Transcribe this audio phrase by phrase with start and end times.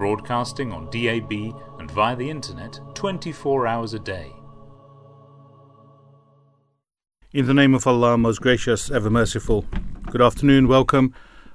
[0.00, 1.30] broadcasting on DAB
[1.78, 4.32] and via the internet 24 hours a day.
[7.34, 9.66] In the name of Allah, most gracious, ever merciful.
[10.10, 11.12] Good afternoon, welcome.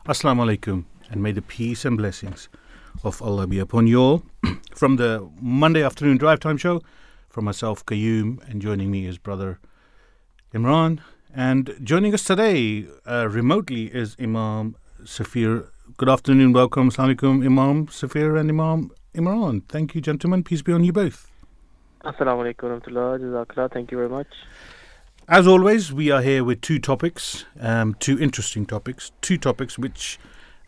[0.07, 2.47] Assalamu alaikum, and may the peace and blessings
[3.03, 4.23] of Allah be upon you all.
[4.75, 6.83] from the Monday afternoon drive time show,
[7.27, 9.59] from myself, Qayyum, and joining me is brother
[10.53, 10.99] Imran.
[11.33, 15.69] And joining us today uh, remotely is Imam Safir.
[15.97, 16.89] Good afternoon, welcome.
[16.89, 19.63] Assalamu alaikum, Imam Safir and Imam Imran.
[19.69, 20.43] Thank you, gentlemen.
[20.43, 21.31] Peace be on you both.
[22.03, 23.71] Assalamu alaikum warahmatullah.
[23.71, 24.27] Thank you very much.
[25.29, 30.19] As always, we are here with two topics, um, two interesting topics, two topics which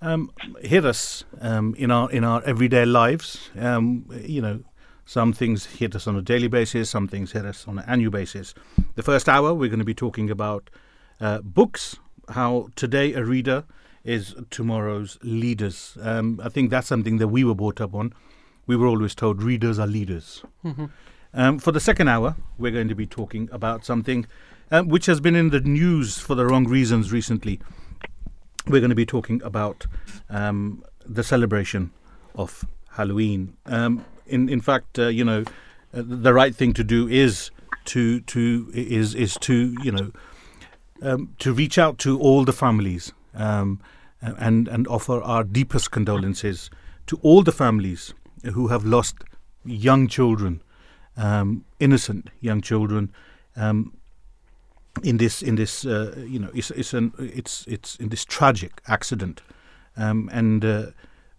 [0.01, 3.49] um, hit us um, in our in our everyday lives.
[3.59, 4.63] Um, you know,
[5.03, 8.11] some things hit us on a daily basis, some things hit us on an annual
[8.11, 8.53] basis.
[8.95, 10.69] The first hour, we're going to be talking about
[11.19, 11.97] uh, books,
[12.29, 13.65] how today a reader
[14.07, 15.97] is tomorrow's leaders.
[16.01, 18.13] Um, I think that's something that we were brought up on.
[18.65, 20.43] We were always told readers are leaders.
[21.33, 24.25] Um, for the second hour, we're going to be talking about something
[24.71, 27.59] um, which has been in the news for the wrong reasons recently.
[28.67, 29.85] We're going to be talking about
[30.29, 31.91] um, the celebration
[32.35, 33.55] of Halloween.
[33.65, 35.43] Um, in in fact, uh, you know,
[35.93, 37.51] uh, the right thing to do is
[37.85, 40.11] to to is is to you know
[41.01, 43.79] um, to reach out to all the families um,
[44.21, 46.69] and and offer our deepest condolences
[47.07, 48.13] to all the families
[48.53, 49.15] who have lost
[49.65, 50.61] young children,
[51.15, 53.11] um, innocent young children,
[53.55, 53.93] um,
[55.03, 58.81] in this in this uh, you know it's it's an it's it's in this tragic
[58.87, 59.41] accident,
[59.95, 60.85] um, and uh,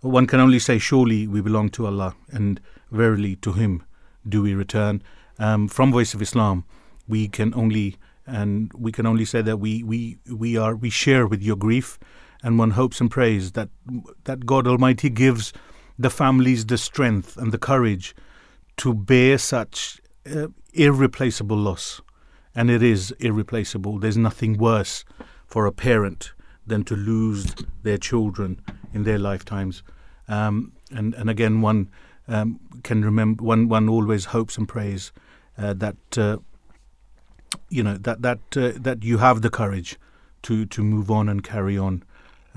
[0.01, 2.61] one can only say surely we belong to Allah and
[2.91, 3.83] verily to Him
[4.29, 5.03] do we return.
[5.39, 6.65] Um, from Voice of Islam,
[7.07, 11.27] we can only and we can only say that we we we are we share
[11.27, 11.99] with your grief,
[12.43, 13.69] and one hopes and prays that
[14.25, 15.53] that God Almighty gives
[15.99, 18.15] the families the strength and the courage
[18.77, 20.01] to bear such
[20.33, 22.01] uh, irreplaceable loss
[22.59, 24.01] and it is irreplaceable.
[24.01, 25.05] There's nothing worse
[25.47, 26.33] for a parent
[26.67, 27.55] than to lose
[27.85, 28.61] their children
[28.93, 29.85] in their lifetimes.
[30.27, 31.89] Um, and and again, one
[32.27, 35.13] um, can remember one one always hopes and prays
[35.57, 36.39] uh, that uh,
[37.71, 39.97] you know that that uh, that you have the courage
[40.43, 42.03] to to move on and carry on.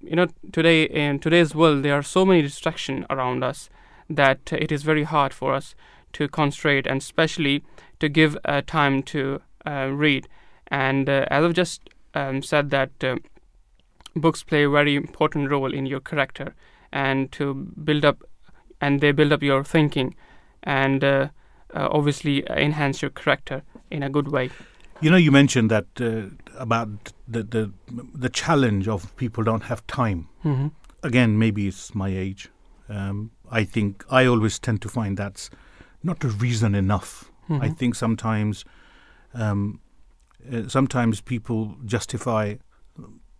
[0.00, 3.70] you know, today in today's world, there are so many distractions around us
[4.08, 5.74] that it is very hard for us
[6.14, 7.62] to concentrate and especially
[8.00, 10.28] to give uh, time to uh, read.
[10.68, 13.16] And uh, as I've just um, said, that uh,
[14.14, 16.54] books play a very important role in your character
[16.92, 18.22] and to build up,
[18.82, 20.14] and they build up your thinking,
[20.64, 21.28] and uh,
[21.74, 24.50] uh, obviously enhance your character in a good way.
[25.00, 26.88] You know, you mentioned that uh, about
[27.32, 27.72] the the
[28.14, 30.28] the challenge of people don't have time.
[30.42, 30.68] hmm
[31.04, 32.48] Again, maybe it's my age.
[32.88, 33.30] Um,
[33.60, 35.50] I think I always tend to find that's
[36.02, 37.24] not a reason enough.
[37.60, 38.64] I think sometimes,
[39.34, 39.80] um,
[40.52, 42.54] uh, sometimes people justify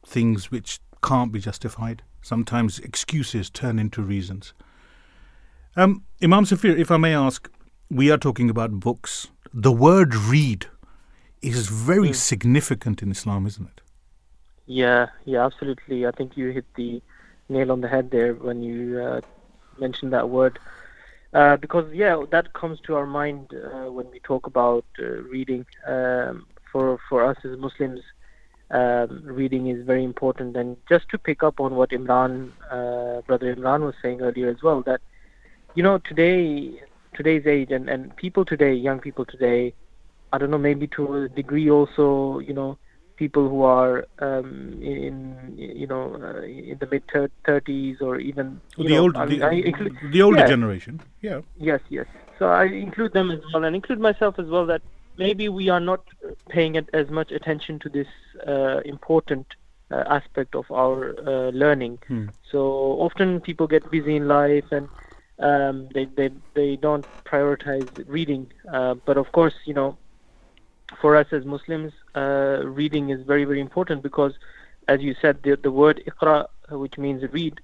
[0.07, 2.03] things which can't be justified.
[2.21, 4.55] Sometimes excuses turn into reasons.
[5.77, 7.51] Um, Imam Safir, if I may ask,
[7.91, 9.29] we are talking about books.
[9.55, 10.67] The word read
[11.41, 12.15] is very Mm.
[12.15, 13.81] significant in Islam, isn't it?
[14.67, 16.07] Yeah, yeah, absolutely.
[16.07, 17.03] I think you hit the
[17.49, 19.21] nail on the head there when you uh,
[19.79, 20.59] mentioned that word.
[21.33, 25.65] Uh, because yeah, that comes to our mind uh, when we talk about uh, reading.
[25.87, 28.01] Um, for for us as Muslims,
[28.71, 30.57] um, reading is very important.
[30.57, 34.63] And just to pick up on what Imran, uh, brother Imran, was saying earlier as
[34.63, 35.01] well, that
[35.75, 36.81] you know today,
[37.15, 39.75] today's age, and and people today, young people today,
[40.33, 42.79] I don't know, maybe to a degree also, you know,
[43.17, 47.05] people who are um, in you know uh, in the mid
[47.45, 50.47] thirties or even the know, old, I mean, the, I include, the older yeah.
[50.47, 51.01] generation.
[51.21, 51.41] Yeah.
[51.57, 52.07] yes, yes.
[52.39, 54.67] So I include them as well, and include myself as well.
[54.67, 54.83] That
[55.17, 56.01] maybe we are not
[56.49, 58.09] paying it as much attention to this
[58.47, 59.47] uh, important
[59.91, 61.99] uh, aspect of our uh, learning.
[62.09, 62.27] Hmm.
[62.51, 62.61] So
[63.07, 64.89] often people get busy in life and
[65.39, 68.53] um, they, they they don't prioritize reading.
[68.73, 69.99] Uh, but of course, you know,
[71.01, 74.35] for us as Muslims, uh, reading is very very important because,
[74.89, 77.61] as you said, the the word "iqra," uh, which means read,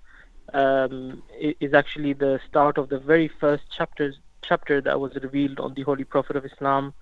[0.55, 4.17] um, is actually the start of the very first chapters
[4.49, 6.95] chapter that was revealed on the Holy Prophet of Islam,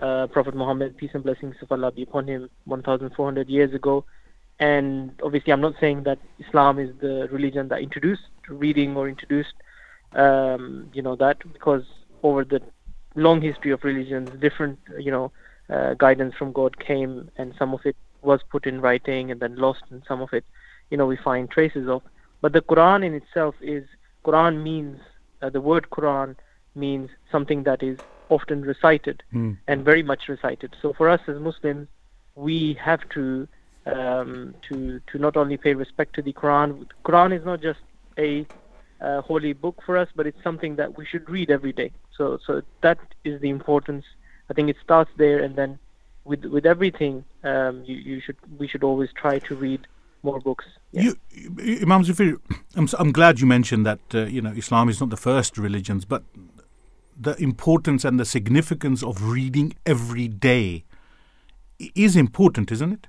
[0.00, 4.04] uh, Prophet Muhammad, peace and blessings of Allah be upon him, 1,400 years ago.
[4.58, 9.54] And obviously, I'm not saying that Islam is the religion that introduced reading or introduced,
[10.14, 11.82] um, you know, that because
[12.22, 12.60] over the
[13.14, 15.32] long history of religions, different, you know,
[15.72, 19.56] uh, guidance from God came, and some of it was put in writing and then
[19.56, 20.44] lost, and some of it,
[20.90, 22.02] you know, we find traces of.
[22.42, 23.84] But the Quran in itself is
[24.26, 24.98] Quran means
[25.42, 26.36] uh, the word Quran
[26.74, 27.98] means something that is
[28.28, 29.52] often recited Hmm.
[29.68, 30.74] and very much recited.
[30.80, 31.88] So for us as Muslims,
[32.34, 33.48] we have to
[33.86, 36.80] um, to to not only pay respect to the Quran.
[36.80, 37.80] The Quran is not just
[38.18, 38.46] a
[39.00, 41.92] uh, holy book for us, but it's something that we should read every day.
[42.16, 44.04] So so that is the importance.
[44.50, 45.78] I think it starts there, and then
[46.24, 49.86] with with everything, um, you you should we should always try to read
[50.22, 50.66] more books.
[50.92, 51.12] Yeah.
[51.30, 52.36] You, Imam Zafir,
[52.76, 56.04] I'm, I'm glad you mentioned that uh, you know Islam is not the first religions,
[56.04, 56.22] but
[57.18, 60.84] the importance and the significance of reading every day
[61.94, 63.06] is important, isn't it?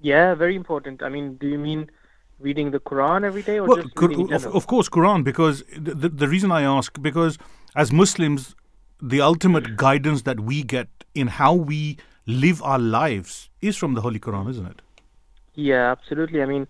[0.00, 1.02] Yeah, very important.
[1.02, 1.90] I mean, do you mean
[2.38, 6.08] reading the Quran every day or Well, just of, of course, Quran, because the, the,
[6.08, 7.38] the reason I ask, because
[7.74, 8.54] as Muslims,
[9.00, 14.00] the ultimate guidance that we get in how we live our lives is from the
[14.00, 14.82] Holy Quran, isn't it?
[15.54, 16.42] Yeah, absolutely.
[16.42, 16.66] I mean,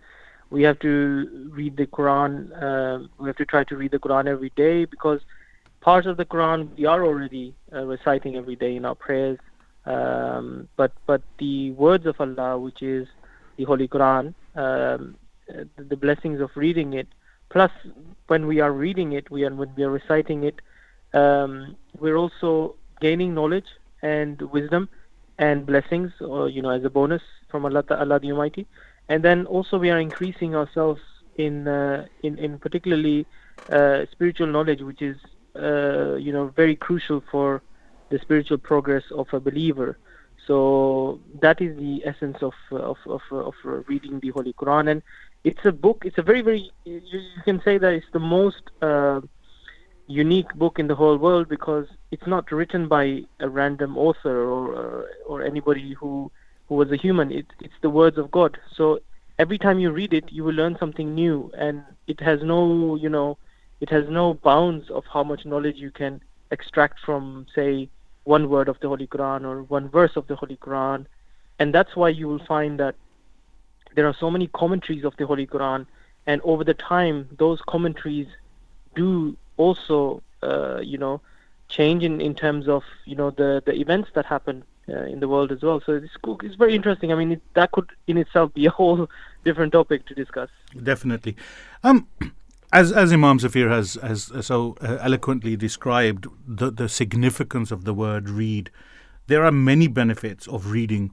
[0.50, 2.50] we have to read the Quran.
[2.62, 5.20] Uh, we have to try to read the Quran every day because
[5.80, 9.38] parts of the Quran we are already uh, reciting every day in our prayers.
[9.86, 13.06] Um, but but the words of Allah, which is
[13.56, 15.16] the Holy Quran, um,
[15.50, 17.08] uh, the, blessings of reading it,
[17.50, 17.70] plus
[18.28, 20.60] when we are reading it, we are when we are reciting it,
[21.12, 23.66] um, we're also gaining knowledge
[24.02, 24.88] and wisdom
[25.38, 28.66] and blessings, or you know, as a bonus from Allah, Allah the Almighty.
[29.08, 31.00] And then also we are increasing ourselves
[31.36, 33.26] in uh, in in particularly
[33.70, 35.16] uh, spiritual knowledge, which is
[35.56, 37.62] uh, you know very crucial for
[38.10, 39.98] the spiritual progress of a believer.
[40.46, 43.54] So that is the essence of of of, of
[43.88, 45.02] reading the Holy Quran, and
[45.44, 46.02] it's a book.
[46.04, 47.00] It's a very very you,
[47.44, 49.20] can say that it's the most uh,
[50.06, 54.74] unique book in the whole world because it's not written by a random author or
[54.74, 56.30] or, or anybody who
[56.68, 57.30] who was a human.
[57.30, 58.58] It, it's the words of God.
[58.74, 59.00] So
[59.38, 63.10] every time you read it, you will learn something new, and it has no you
[63.10, 63.36] know
[63.80, 67.90] it has no bounds of how much knowledge you can extract from say
[68.24, 71.04] one word of the Holy Quran or one verse of the Holy Quran,
[71.58, 72.94] and that's why you will find that
[73.94, 75.86] there are so many commentaries of the Holy Quran,
[76.26, 78.28] and over the time those commentaries
[78.94, 81.20] do also uh, you know
[81.68, 85.28] change in, in terms of you know the the events that happen uh, in the
[85.28, 85.80] world as well.
[85.84, 87.12] So it's is very interesting.
[87.12, 89.08] I mean, it, that could in itself be a whole
[89.44, 90.50] different topic to discuss.
[90.82, 91.36] Definitely.
[91.82, 92.08] Um,
[92.72, 97.94] as as Imam Zafir has has so uh, eloquently described the the significance of the
[97.94, 98.70] word read,
[99.26, 101.12] there are many benefits of reading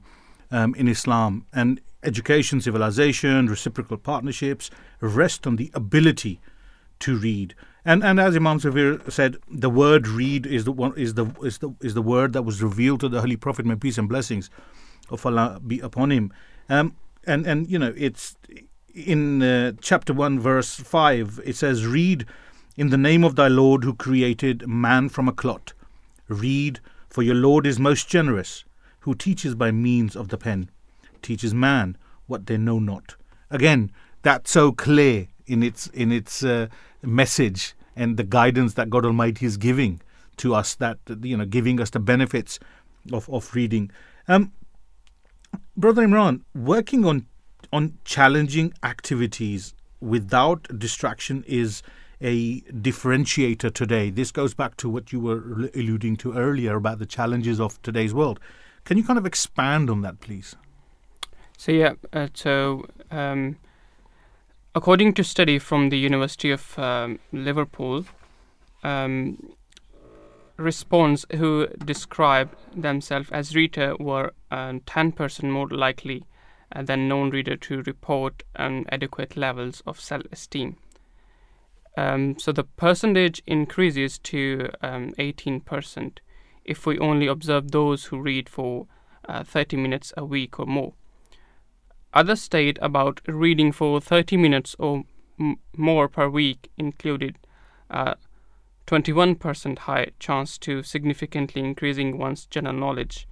[0.50, 6.40] um, in Islam, and education, civilization, reciprocal partnerships rest on the ability
[7.00, 7.54] to read.
[7.84, 11.58] And and as Imam Zafir said, the word read is the one is the is
[11.58, 14.50] the is the word that was revealed to the Holy Prophet, may peace and blessings
[15.10, 16.32] of Allah be upon him.
[16.68, 16.94] Um,
[17.26, 18.36] and and you know it's
[18.94, 21.40] in uh, chapter one verse five.
[21.44, 22.26] It says, "Read
[22.76, 25.72] in the name of thy Lord who created man from a clot.
[26.28, 26.80] Read,
[27.10, 28.64] for your Lord is most generous,
[29.00, 30.70] who teaches by means of the pen,
[31.22, 33.16] teaches man what they know not."
[33.50, 33.90] Again,
[34.22, 36.68] that's so clear in its in its uh,
[37.02, 40.00] message and the guidance that God Almighty is giving
[40.38, 40.74] to us.
[40.76, 42.58] That you know, giving us the benefits
[43.12, 43.90] of of reading.
[44.28, 44.52] Um,
[45.76, 47.26] Brother Imran, working on
[47.72, 51.82] on challenging activities without distraction is
[52.20, 54.10] a differentiator today.
[54.10, 58.14] This goes back to what you were alluding to earlier about the challenges of today's
[58.14, 58.38] world.
[58.84, 60.54] Can you kind of expand on that, please?
[61.62, 63.56] So yeah, uh, so um,
[64.74, 68.04] according to study from the University of um, Liverpool,
[68.82, 69.54] um,
[70.58, 76.24] who describe themselves as reader were um, 10% more likely
[76.74, 80.74] uh, than non-reader to report adequate levels of self-esteem.
[81.96, 86.18] Um, so the percentage increases to um, 18%
[86.64, 88.88] if we only observe those who read for
[89.28, 90.94] uh, 30 minutes a week or more.
[92.14, 95.04] Others state about reading for 30 minutes or
[95.40, 97.38] m- more per week included
[97.90, 98.14] uh,
[98.86, 103.26] 21% higher chance to significantly increasing one's general knowledge,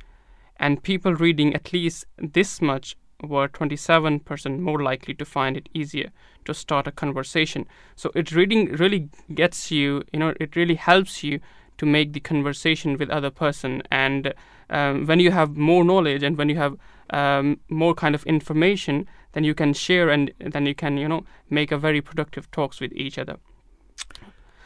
[0.57, 6.11] and people reading at least this much were 27% more likely to find it easier
[6.45, 7.67] to start a conversation.
[7.97, 11.41] So it reading really gets you, you know, it really helps you
[11.79, 13.83] to make the conversation with other person.
[13.91, 14.33] And
[14.71, 16.77] um, when you have more knowledge and when you have
[17.11, 21.25] um, more kind of information, then you can share and then you can, you know,
[21.51, 23.37] make a very productive talks with each other.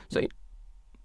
[0.08, 0.20] So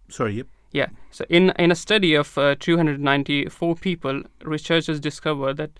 [0.10, 0.48] Sorry, yep.
[0.72, 0.88] yeah.
[1.12, 5.72] So in in a study of uh, 294 people, researchers discovered that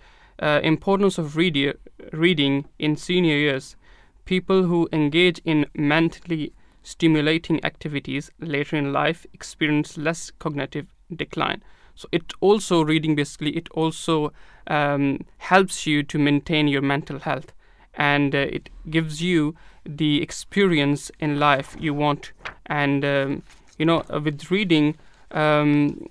[0.42, 1.76] uh, importance of readi-
[2.12, 3.76] reading in senior years.
[4.24, 11.62] People who engage in mentally stimulating activities later in life experience less cognitive decline.
[12.00, 14.32] So it also reading basically it also
[14.68, 17.52] um, helps you to maintain your mental health,
[17.92, 19.54] and uh, it gives you
[19.84, 22.32] the experience in life you want.
[22.64, 23.42] And um,
[23.76, 24.96] you know, uh, with reading,
[25.32, 26.06] um,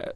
[0.00, 0.10] uh,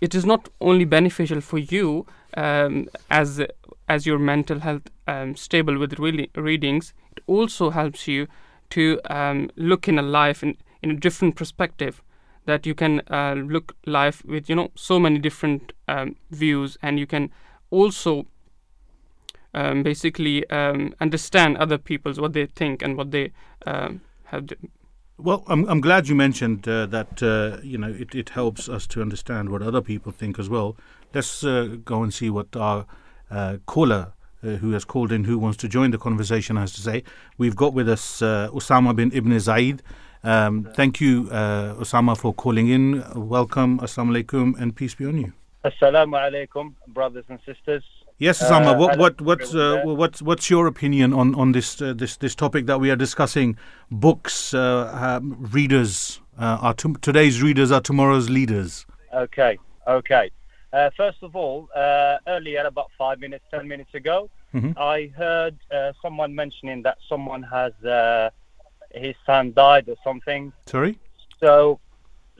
[0.00, 3.42] it is not only beneficial for you um, as
[3.88, 6.94] as your mental health um, stable with really readings.
[7.16, 8.28] It also helps you
[8.70, 12.00] to um, look in a life in, in a different perspective.
[12.50, 16.98] That you can uh, look life with you know so many different um, views, and
[16.98, 17.30] you can
[17.70, 18.26] also
[19.54, 23.30] um, basically um, understand other people's what they think and what they
[23.66, 24.42] um, have.
[24.46, 24.56] d-
[25.18, 28.86] Well, I'm, I'm glad you mentioned uh, that, uh, you know, it, it helps us
[28.86, 30.76] to understand what other people think as well.
[31.14, 32.86] Let's uh, go and see what our
[33.30, 36.80] uh, caller uh, who has called in, who wants to join the conversation, has to
[36.80, 37.02] say.
[37.38, 39.82] We've got with us uh, Osama bin Ibn Zaid.
[40.22, 43.02] Um, thank you, uh, Osama, for calling in.
[43.14, 45.32] Welcome, Assalamu alaikum, and peace be on you.
[45.64, 47.82] Assalamu alaikum, brothers and sisters.
[48.18, 48.74] Yes, Osama.
[48.74, 52.34] Uh, what what what's uh, what's what's your opinion on on this uh, this this
[52.34, 53.56] topic that we are discussing?
[53.90, 58.84] Books, uh, um, readers uh, are to- today's readers are tomorrow's leaders.
[59.14, 60.30] Okay, okay.
[60.72, 64.74] Uh, first of all, uh, earlier, about five minutes, ten minutes ago, Mhm.
[64.76, 68.30] I heard uh, someone mentioning that someone has uh,
[68.94, 70.52] his son died or something.
[70.66, 70.98] Sorry.
[71.40, 71.80] So,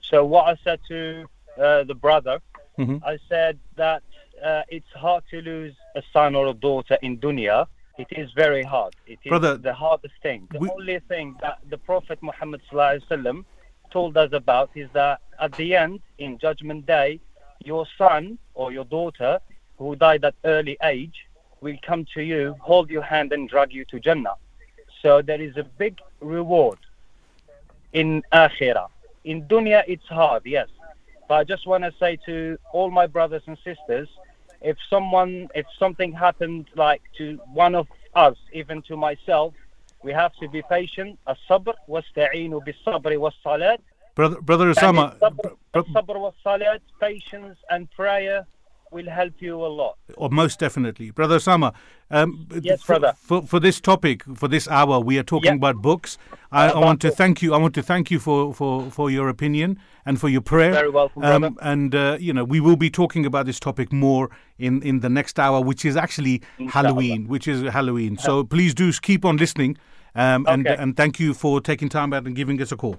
[0.02, 1.26] so what I said to
[1.59, 2.40] uh, the brother,
[2.78, 3.02] Mhm.
[3.04, 4.02] I said that
[4.42, 7.66] uh, it's hard to lose a son or a daughter in dunya.
[7.99, 8.95] It is very hard.
[9.07, 10.49] It is Brother, the hardest thing.
[10.50, 13.45] The we- only thing that the Prophet Muhammad wasallam
[13.92, 17.21] told us about is that at the end, in Judgment Day,
[17.64, 19.38] your son or your daughter
[19.76, 21.16] who died at early age
[21.61, 24.37] will come to you, hold your hand, and drag you to Jannah.
[25.02, 26.77] So there is a big reward
[27.93, 28.88] in Akhirah.
[29.24, 30.67] In dunya, it's hard, yes.
[31.27, 34.07] But I just want to say to all my brothers and sisters,
[34.62, 39.53] if someone, if something happened like to one of us, even to myself,
[40.03, 41.17] we have to be patient.
[41.27, 43.77] الصبر واستعينوا بالصبر والصلاة.
[44.15, 45.12] Brother, brother Osama.
[45.12, 48.45] يعني الصبر, br- الصبر والصلاة, patience and prayer
[48.90, 49.97] will help you a lot.
[50.18, 51.73] Oh, most definitely, brother Osama.
[52.11, 53.14] Um, Yes, for, brother.
[53.16, 55.54] For, for this topic, for this hour, we are talking Yeah.
[55.56, 56.18] about books.
[56.50, 57.54] I, I About want to thank you.
[57.54, 60.73] I want to thank you for, for, for your opinion and for your prayer.
[60.73, 61.56] Very welcome, Um, brother.
[61.62, 64.28] and uh, you know, we will be talking about this topic more
[64.59, 67.28] in, in the next hour, which is actually Halloween.
[67.28, 68.18] Which is Halloween.
[68.18, 69.76] So please do keep on listening.
[70.16, 72.97] Um, and and thank you for taking time out and giving us a call.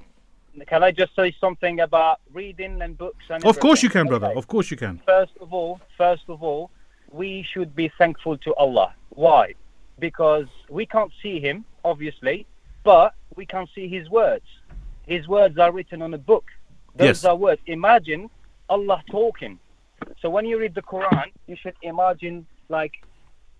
[0.67, 3.23] Can I just say something about reading and books?
[3.29, 4.27] And Of course you can, brother.
[4.27, 4.37] Okay.
[4.37, 5.01] Of course you can.
[5.05, 6.71] First of all, first of all,
[7.11, 8.93] we should be thankful to Allah.
[9.09, 9.55] Why?
[9.99, 12.45] Because we can't see Him, obviously,
[12.83, 14.45] but we can see His words.
[15.07, 16.45] His words are written on a book.
[16.95, 17.25] Those Yes.
[17.25, 17.61] are words.
[17.67, 18.29] Imagine
[18.69, 19.59] Allah talking.
[20.21, 22.93] So when you read the Quran, you should imagine like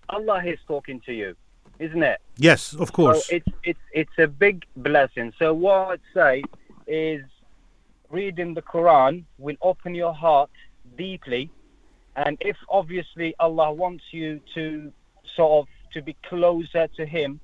[0.08, 1.36] Allah is talking to you,
[1.78, 2.20] isn't it?
[2.36, 3.26] Yes, of course.
[3.26, 5.32] So it's it's it's a big blessing.
[5.38, 6.42] So what I'd say
[6.92, 7.24] is
[8.10, 10.50] reading the Quran will open your heart
[10.98, 11.50] deeply,
[12.16, 14.92] and if obviously Allah wants you to
[15.34, 17.40] sort of to be closer to Him,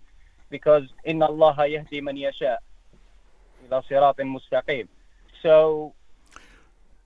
[0.50, 2.59] because in Allah yahdi man yasha
[3.64, 4.87] ila siratin mustaqim.
[5.43, 5.95] So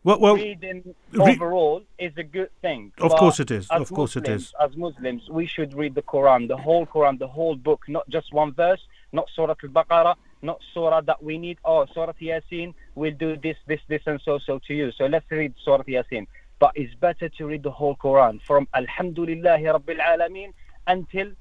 [0.02, 0.82] well, well, reading
[1.12, 2.90] re- overall is a good thing.
[2.98, 3.68] Of course it is.
[3.70, 4.54] Of course it Muslims- is.
[4.60, 8.32] As Muslims, we should read the Quran, the whole Quran, the whole book, not just
[8.32, 8.82] one verse,
[9.12, 11.57] not Surah Al-Baqarah, not Surah that we need.
[11.65, 14.91] Oh, Surah Yasin, we'll do this, this, this, and so, so to you.
[14.91, 16.27] So let's read Surah Yasin.
[16.59, 20.53] But it's better to read the whole Quran from Alhamdulillahi Rabbil Alameen
[20.87, 21.31] until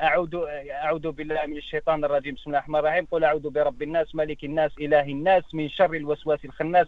[0.00, 0.34] أعوذ
[0.70, 4.70] أعوذ بالله من الشيطان الرجيم بسم الله الرحمن الرحيم قل أعوذ برب الناس ملك الناس
[4.80, 6.86] إله الناس من شر الوسواس الخناس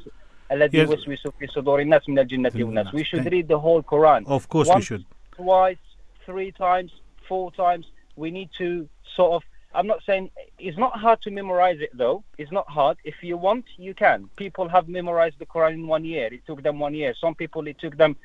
[0.53, 0.91] الذي Yes.
[0.91, 2.87] يوسوس في صدور الناس من الجنة والناس.
[2.95, 4.27] We should Thank- read the whole Quran.
[4.27, 5.05] Of course we Once, should.
[5.37, 5.85] Twice,
[6.27, 6.91] three times,
[7.29, 7.85] four times.
[8.17, 9.43] We need to sort of.
[9.78, 12.24] I'm not saying it's not hard to memorize it though.
[12.40, 12.98] It's not hard.
[13.04, 14.20] If you want, you can.
[14.36, 16.28] People have memorized the Quran in one year.
[16.34, 17.14] It took them one year.
[17.24, 18.16] Some people it took them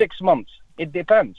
[0.00, 0.50] six months.
[0.78, 1.38] It depends.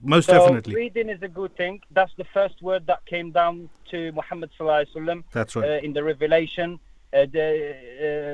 [0.00, 0.74] Most So definitely.
[0.74, 1.80] reading is a good thing.
[1.90, 5.84] That's the first word that came down to Muhammad sallallahu alaihi wasallam That's uh, right.
[5.84, 6.78] in the revelation.
[7.12, 7.48] Uh, the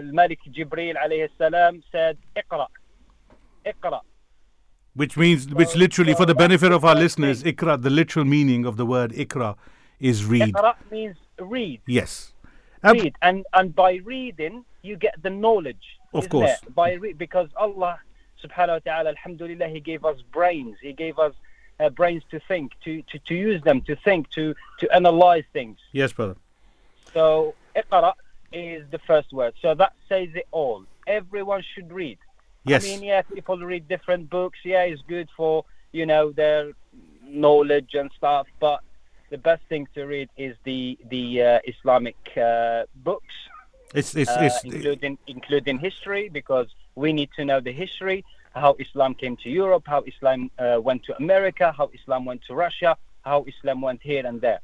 [0.06, 2.66] uh, Malik Jibril alayhi salam said, "Iqra,
[3.66, 4.00] Iqra."
[4.94, 8.76] Which means, which literally, for the benefit of our listeners, Iqra, the literal meaning of
[8.76, 9.56] the word Iqra
[10.02, 10.52] is read.
[10.54, 12.32] Iqra means read, Yes.
[12.82, 15.86] Um, read, and and by reading you get the knowledge.
[16.12, 16.50] Of course.
[16.50, 16.74] it?
[16.74, 18.00] By re- because Allah
[18.42, 20.76] subhanahu wa taala, alhamdulillah, He gave us brains.
[20.82, 21.32] He gave us
[21.78, 25.78] uh, brains to think, to, to to use them, to think, to to analyze things.
[25.92, 26.36] yes, brother.
[27.14, 28.12] So Iqra
[28.52, 29.54] is the first word.
[29.62, 30.84] So that says it all.
[31.06, 32.18] Everyone should read.
[32.64, 32.84] Yes.
[32.84, 34.58] I mean, yeah, people read different books.
[34.64, 36.72] Yeah, it's good for you know their
[37.24, 38.46] knowledge and stuff.
[38.60, 38.80] But
[39.32, 40.80] the best thing to read is the
[41.14, 43.34] the uh, Islamic uh, books,
[43.98, 46.68] It's, it's, uh, it's, including including history, because
[47.02, 48.18] we need to know the history,
[48.62, 52.52] how Islam came to Europe, how Islam uh, went to America, how Islam went to
[52.66, 52.90] Russia,
[53.30, 54.60] how Islam went here and there.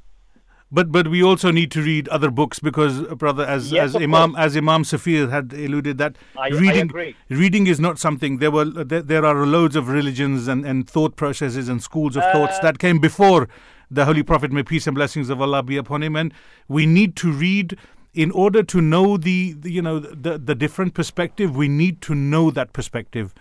[0.70, 4.02] But but we also need to read other books because, uh, brother, as Yes, as
[4.06, 4.44] Imam course.
[4.46, 7.12] as Imam Safir had alluded that I- I reading agree.
[7.42, 8.32] reading is not something.
[8.42, 12.24] There were there, there are loads of religions and, and thought processes and schools of
[12.36, 13.42] thoughts that came before
[13.90, 16.16] the Holy Prophet, may peace and blessings of Allah be upon him.
[16.16, 16.32] And
[16.68, 17.76] we need to read
[18.14, 21.56] in order to know the, the you know the the different perspective.
[21.56, 23.34] We need to know that perspective,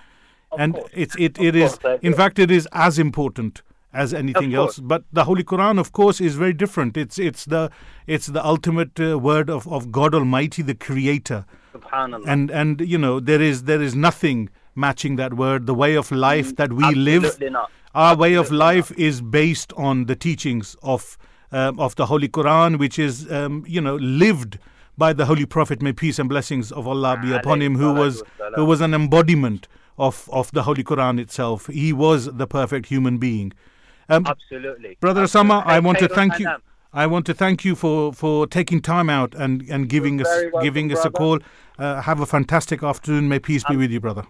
[0.58, 0.92] and course.
[0.94, 3.62] it's it it is course, in fact it is as important
[3.94, 7.72] as anything else but the holy quran of course is very different it's it's the
[8.06, 12.28] it's the ultimate uh, word of, of god almighty the creator Subhanallah.
[12.28, 16.12] and and you know there is there is nothing matching that word the way of
[16.12, 17.72] life that we live Absolutely not.
[17.96, 21.18] Our way of life is based on the teachings of
[21.52, 24.60] um, of the holy quran which is um, you know lived
[24.98, 28.24] by the holy prophet may peace and blessings of allah be upon him who was
[28.56, 33.18] who was an embodiment of of the holy quran itself he was the perfect human
[33.18, 33.54] being
[34.10, 34.98] um, Absolutely.
[35.00, 35.56] Brother Absolutely.
[35.56, 36.50] Osama, I want to thank you.
[36.94, 40.64] I want to thank you for, for taking time out and, and giving us welcome,
[40.64, 41.40] giving us a call.
[41.78, 43.28] Uh, have a fantastic afternoon.
[43.28, 44.26] May peace be with you, brother.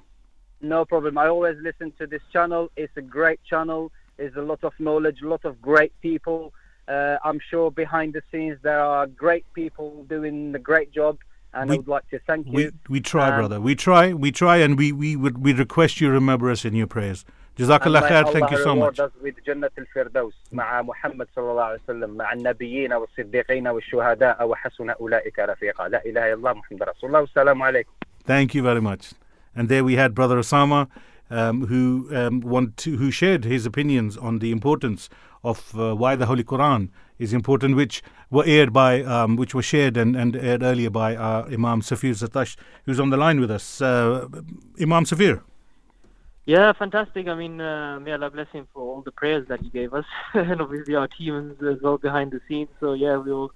[0.61, 1.19] No problem.
[1.19, 2.71] I always listen to this channel.
[2.77, 3.91] It's a great channel.
[4.17, 6.53] There's a lot of knowledge, a lot of great people.
[6.87, 11.19] Uh, I'm sure behind the scenes there are great people doing a great job,
[11.55, 12.73] and We- I would like to thank We you.
[12.88, 13.59] we try, Um, brother.
[13.61, 14.12] We try.
[14.12, 17.25] We try, and we we would we request you remember us in your prayers.
[17.25, 18.23] And Jazakallah may khair.
[18.25, 19.01] Allah Thank you so reward much.
[19.07, 24.91] us with جنة الفردوس مع محمد صلى الله عليه وسلم مع النبيين والصديقين والشهداء وحسن
[24.91, 27.91] أولئك رفيقا لا إله إلا الله محمد رسول الله والسلام عليكم
[28.27, 29.12] Thank you very much.
[29.58, 30.88] And there we had Brother Osama,
[31.30, 35.10] um, who um, want to, who shared his opinions on the importance
[35.43, 39.63] of uh, why the Holy Quran is important, which were aired by, um, which were
[39.63, 43.50] shared and, and aired earlier by our Imam Safir Zatash, who's on the line with
[43.50, 43.82] us.
[43.82, 44.28] Uh,
[44.80, 45.41] Imam Safir.
[46.46, 47.28] Yeah, fantastic.
[47.28, 50.06] I mean, uh, may Allah bless him for all the prayers that he gave us,
[50.34, 52.70] and obviously our team as well behind the scenes.
[52.80, 53.52] So yeah, we'll,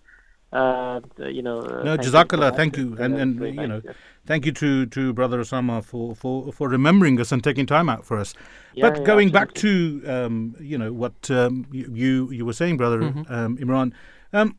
[0.53, 1.59] uh, you know.
[1.59, 2.55] Uh, No, thank Jazakallah, much.
[2.55, 5.83] thank you, and uh, and very you know, nice, thank you to to Brother Osama
[5.83, 8.33] for for for remembering us and taking time out for us.
[8.73, 12.53] Yeah, but yeah, going back to um, you know what um, you, you you were
[12.53, 13.93] saying, Brother um, Imran,
[14.33, 14.57] um,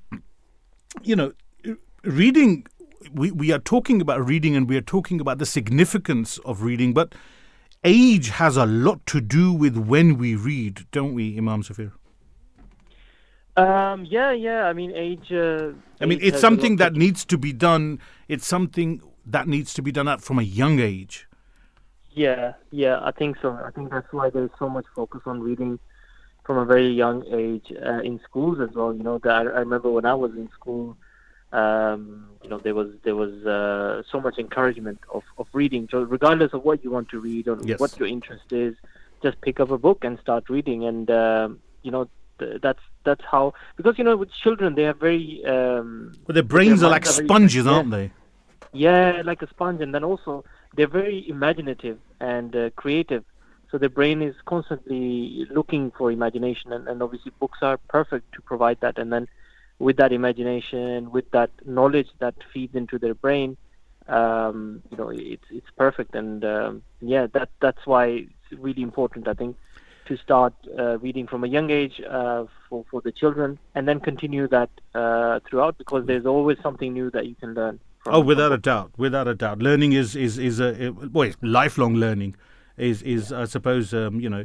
[1.02, 1.32] you know,
[2.04, 2.66] reading.
[3.12, 6.94] We we are talking about reading, and we are talking about the significance of reading,
[6.94, 7.14] but
[7.84, 11.90] age has a lot to do with when we read, don't we, Imam Safir?
[13.56, 14.64] Um, yeah, yeah.
[14.64, 15.30] I mean, age.
[15.32, 18.00] Uh, I mean, age it's something that needs to be done.
[18.28, 21.28] It's something that needs to be done at from a young age.
[22.12, 23.00] Yeah, yeah.
[23.02, 23.58] I think so.
[23.64, 25.78] I think that's why there's so much focus on reading
[26.44, 28.94] from a very young age uh, in schools as well.
[28.94, 30.96] You know, that I, I remember when I was in school.
[31.52, 35.88] Um, you know, there was there was uh, so much encouragement of, of reading.
[35.90, 37.78] So regardless of what you want to read or Yes.
[37.78, 38.74] what your interest is,
[39.22, 40.84] just pick up a book and start reading.
[40.84, 44.94] And um, you know, th- that's that's how because you know with children they are
[44.94, 47.72] very um, But their brains are like are very- sponges, yeah.
[47.72, 48.10] aren't they?
[48.72, 50.44] yeah, like a sponge, and then also
[50.76, 53.24] they're very imaginative and uh, creative.
[53.70, 58.42] So their brain is constantly looking for imagination, and, and obviously books are perfect to
[58.42, 58.98] provide that.
[58.98, 59.28] And then
[59.78, 63.56] with that imagination, with that knowledge that feeds into their brain,
[64.08, 66.14] um, you know, it's it's perfect.
[66.14, 68.06] And um, yeah, that that's why
[68.50, 69.56] it's really important, I think,
[70.12, 73.98] to start uh, reading from a young age uh, for for the children, and then
[74.10, 77.80] continue that uh, throughout because there's always something new that you can learn.
[78.00, 81.30] From, Oh, without a doubt, without a doubt, learning is is is a it- well,
[81.60, 82.32] lifelong learning
[82.76, 84.44] is is I suppose um, you know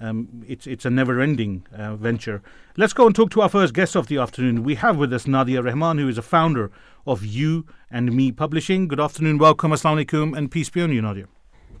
[0.00, 2.38] um, it's it's a never-ending uh, venture.
[2.76, 4.62] Let's go and talk to our first guest of the afternoon.
[4.62, 6.70] We have with us Nadia Rahman, who is a founder
[7.12, 8.86] of You and Me Publishing.
[8.92, 11.26] Good afternoon, welcome, assalamu alaikum, and peace be on you, Nadia.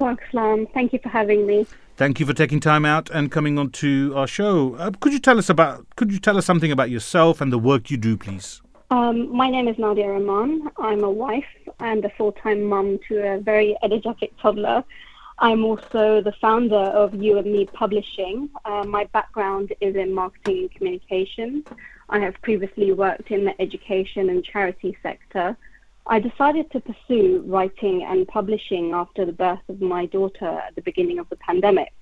[0.00, 0.66] Islam.
[0.74, 1.66] Thank you for having me.
[1.98, 4.76] Thank you for taking time out and coming on to our show.
[4.76, 7.58] Uh, could you tell us about could you tell us something about yourself and the
[7.58, 8.62] work you do, please?
[8.92, 10.70] Um, my name is Nadia Rahman.
[10.78, 14.84] I'm a wife and a full-time mum to a very energetic toddler.
[15.40, 18.48] I'm also the founder of You and Me Publishing.
[18.64, 21.64] Uh, my background is in marketing and communications.
[22.10, 25.56] I have previously worked in the education and charity sector.
[26.08, 30.82] I decided to pursue writing and publishing after the birth of my daughter at the
[30.82, 31.92] beginning of the pandemic.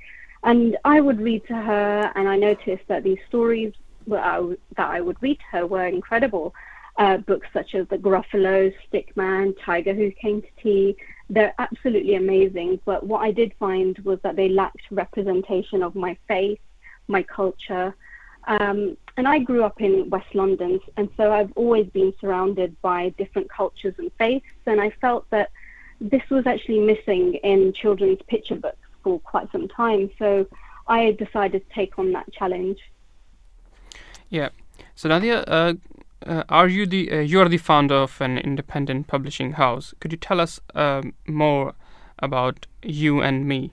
[0.44, 3.72] And I would read to her, and I noticed that these stories
[4.06, 6.54] that I, w- that I would read to her were incredible.
[6.98, 10.96] Uh, books such as The Gruffalo, Stickman, Tiger Who Came to Tea,
[11.28, 12.80] they're absolutely amazing.
[12.84, 16.60] But what I did find was that they lacked representation of my faith,
[17.08, 17.94] my culture.
[18.46, 23.10] Um, and I grew up in West London, and so I've always been surrounded by
[23.10, 24.46] different cultures and faiths.
[24.66, 25.50] And I felt that
[26.00, 30.10] this was actually missing in children's picture books for quite some time.
[30.18, 30.46] So
[30.86, 32.78] I decided to take on that challenge.
[34.28, 34.50] Yeah.
[34.94, 35.74] So Nadia, uh,
[36.24, 39.94] uh, are you the uh, you are the founder of an independent publishing house?
[40.00, 41.74] Could you tell us um, more
[42.18, 43.72] about you and me?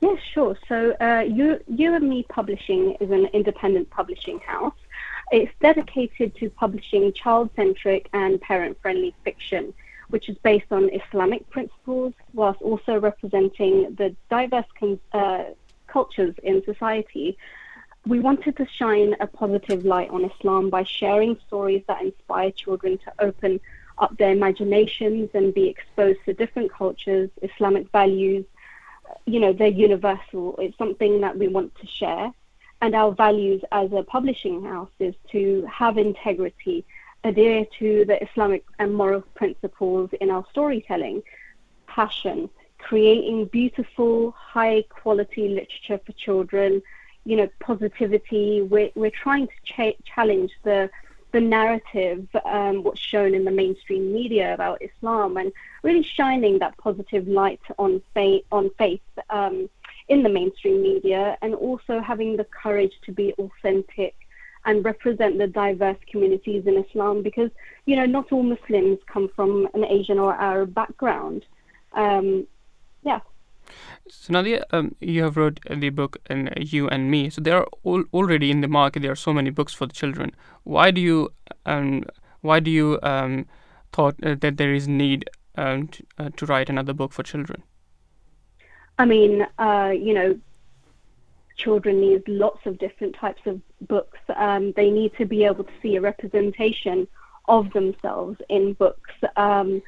[0.00, 0.56] Yes, sure.
[0.66, 4.74] So, uh, you, you and Me Publishing is an independent publishing house.
[5.30, 9.74] It's dedicated to publishing child centric and parent friendly fiction,
[10.08, 15.44] which is based on Islamic principles, whilst also representing the diverse con- uh,
[15.86, 17.36] cultures in society.
[18.06, 22.96] We wanted to shine a positive light on Islam by sharing stories that inspire children
[23.04, 23.60] to open
[23.98, 28.46] up their imaginations and be exposed to different cultures, Islamic values,
[29.26, 30.56] you know, they're universal.
[30.58, 32.32] It's something that we want to share.
[32.82, 36.84] And our values as a publishing house is to have integrity,
[37.24, 41.22] adhere to the Islamic and moral principles in our storytelling,
[41.86, 46.82] passion, creating beautiful, high quality literature for children,
[47.24, 48.62] you know, positivity.
[48.62, 50.90] We're, we're trying to cha- challenge the
[51.32, 56.76] the narrative, um, what's shown in the mainstream media about Islam, and really shining that
[56.78, 59.68] positive light on faith, on faith um,
[60.08, 64.14] in the mainstream media, and also having the courage to be authentic
[64.64, 67.50] and represent the diverse communities in Islam, because
[67.86, 71.44] you know not all Muslims come from an Asian or Arab background.
[71.92, 72.46] Um,
[73.02, 73.20] yeah.
[74.08, 77.30] So Nadia, um, you have wrote the book and you and me.
[77.30, 79.02] So there are al- already in the market.
[79.02, 80.34] There are so many books for the children.
[80.64, 81.30] Why do you
[81.66, 82.04] um,
[82.40, 83.46] why do you um,
[83.92, 87.62] thought uh, that there is need um, to, uh, to write another book for children?
[88.98, 90.38] I mean, uh, you know,
[91.56, 94.18] children need lots of different types of books.
[94.36, 97.06] Um, they need to be able to see a representation
[97.46, 99.10] of themselves in books.
[99.36, 99.82] Um,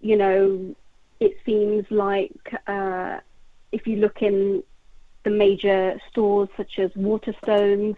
[0.00, 0.74] you know,
[1.24, 3.18] it seems like uh,
[3.72, 4.62] if you look in
[5.24, 7.96] the major stores such as Waterstones,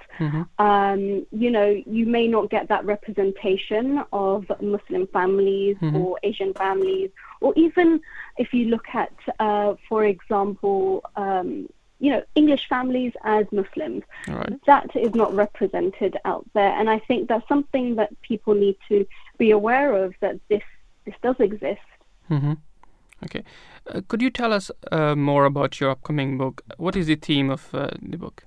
[0.59, 7.11] um, you know, you may not get that representation of Muslim families or Asian families,
[7.41, 8.01] or even
[8.39, 14.05] if you look at, uh, for example, um, you know, English families as Muslims.
[14.29, 14.55] Right.
[14.67, 19.07] That is not represented out there, and I think that's something that people need to
[19.37, 20.63] be aware of that this
[21.05, 21.81] this does exist.
[22.31, 22.55] Mm-hmm.
[23.27, 23.43] Okay.
[23.93, 26.63] Uh, could you tell us uh, more about your upcoming book?
[26.77, 28.45] What is the theme of uh, the book?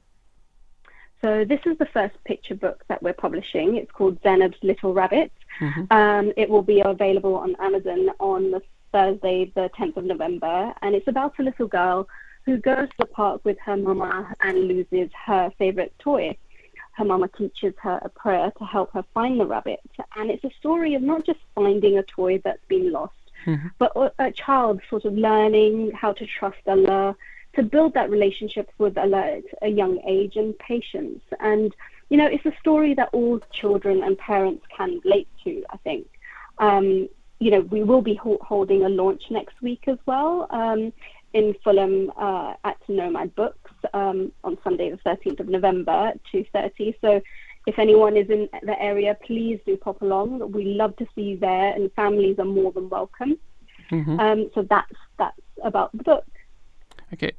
[1.22, 3.76] So this is the first picture book that we're publishing.
[3.76, 5.32] It's called Zainab's Little Rabbit.
[5.60, 5.92] Mhm.
[5.92, 8.62] Um, it will be available on Amazon on the
[8.94, 12.08] Thursday, the 10th of November, and it's about a little girl
[12.46, 16.38] who goes to the park with her mama and loses her favorite toy.
[16.94, 19.82] Her mama teaches her a prayer to help her find the rabbit,
[20.16, 23.19] and it's a story of not just finding a toy that's been lost,
[23.50, 23.72] Mhm.
[23.82, 27.16] but a, child sort of learning how to trust Allah,
[27.56, 31.24] to build that relationship with Allah at a young age and patience.
[31.40, 31.76] And,
[32.10, 36.06] you know, it's a story that all children and parents can relate to, I think.
[36.60, 37.10] Um,
[37.40, 40.94] you know, we will be ho- holding a launch next week as well um,
[41.34, 46.96] in Fulham uh, at Nomad Books um, on Sunday, the 13th of November at 2.30.
[47.02, 47.22] So
[47.68, 50.52] if anyone is in the area, please do pop along.
[50.52, 53.38] We love to see you there, and families are more than welcome.
[53.92, 54.20] Mhm.
[54.20, 56.26] Um, so that's that's about the book.
[57.14, 57.32] Okay.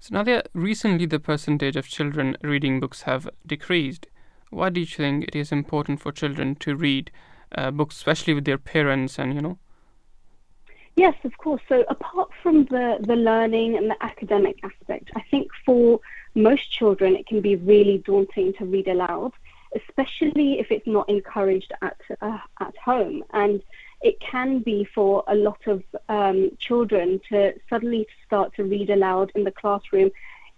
[0.00, 4.06] So Nadia, recently the percentage of children reading books have decreased.
[4.50, 7.10] Why do you think it is important for children to read
[7.56, 9.58] uh, books, especially with their parents and you know?
[10.96, 11.62] Yes, of course.
[11.68, 16.00] So apart from the, the learning and the academic aspect, I think for
[16.34, 19.32] most children it can be really daunting to read aloud,
[19.74, 23.24] especially if it's not encouraged at uh, at home.
[23.32, 23.62] And
[24.00, 29.32] it can be for a lot of um, children to suddenly start to read aloud
[29.34, 30.10] in the classroom.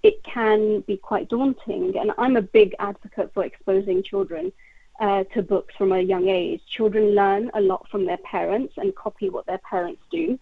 [0.03, 4.53] It can be quite daunting, and I'm a big advocate for exposing children
[5.01, 6.61] uh, to books from a young age.
[6.69, 10.39] Children learn a lot from their parents and copy what their parents do.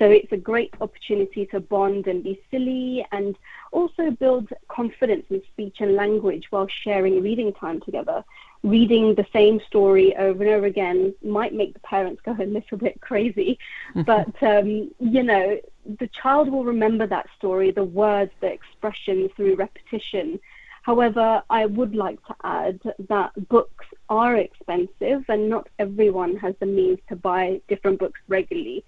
[0.00, 3.36] So it's a great opportunity to bond and be silly and
[3.70, 8.24] also build confidence in speech and language while sharing reading time together.
[8.62, 12.78] Reading the same story over and over again might make the parents go a little
[12.78, 13.58] bit crazy,
[14.06, 15.60] but um, you know,
[15.98, 20.40] the child will remember that story, the words, the expressions through repetition.
[20.82, 26.64] However, I would like to add that books are expensive and not everyone has the
[26.64, 28.82] means to buy different books regularly.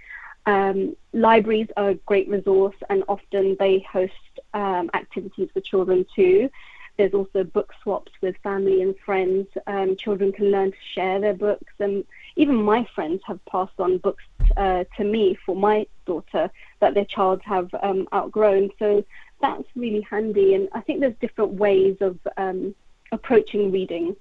[0.46, 4.12] Um, libraries are a great resource and often they host
[4.54, 6.50] um, activities for children too.
[6.96, 9.48] There's also book swaps with family and friends.
[9.66, 12.04] Um, children can learn to share their books, and
[12.36, 14.24] even my friends have passed on books
[14.56, 16.50] uh, to me for my daughter
[16.80, 18.70] that their child have um, outgrown.
[18.78, 19.04] So
[19.40, 22.74] that's really handy, and I think there's different ways of um,
[23.10, 24.14] approaching reading.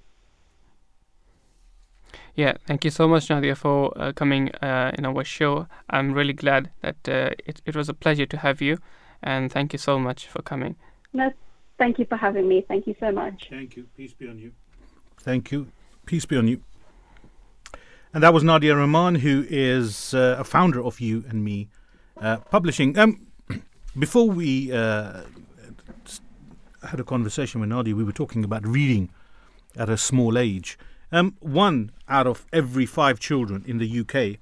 [2.34, 5.66] Yeah, thank you so much, Nadia, for uh, coming uh, in our show.
[5.90, 8.78] I'm really glad that uh, it, it was a pleasure to have you,
[9.22, 10.76] and thank you so much for coming.
[11.12, 11.30] No,
[11.78, 12.64] thank you for having me.
[12.66, 13.48] Thank you so much.
[13.50, 13.86] Thank you.
[13.96, 14.52] Peace be on you.
[15.18, 15.68] Thank you.
[16.06, 16.62] Peace be on you.
[18.14, 21.68] And that was Nadia Rahman, who is uh, a founder of You and Me
[22.20, 22.98] uh, Publishing.
[22.98, 23.26] Um,
[23.98, 25.22] before we uh,
[26.82, 29.10] had a conversation with Nadia, we were talking about reading
[29.76, 30.78] at a small age.
[31.14, 34.40] Um, one out of every five children in the UK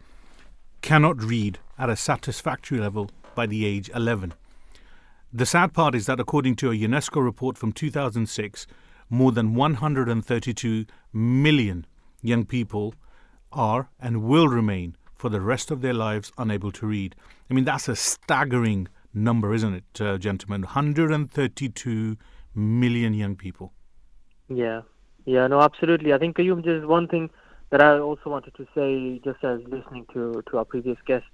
[0.82, 4.34] cannot read at a satisfactory level by the age 11.
[5.32, 8.68] The sad part is that according to a UNESCO report from 2006,
[9.08, 11.86] more than 132 million
[12.22, 12.94] young people
[13.52, 17.16] are and will remain for the rest of their lives unable to read.
[17.50, 20.62] I mean, that's a staggering number, isn't it, uh, gentlemen?
[20.62, 22.16] 132
[22.54, 23.72] million young people.
[24.48, 24.82] Yeah,
[25.30, 26.12] yeah, no, absolutely.
[26.12, 27.30] I think Qayyum, just one thing
[27.70, 31.26] that I also wanted to say, just as listening to to our previous guest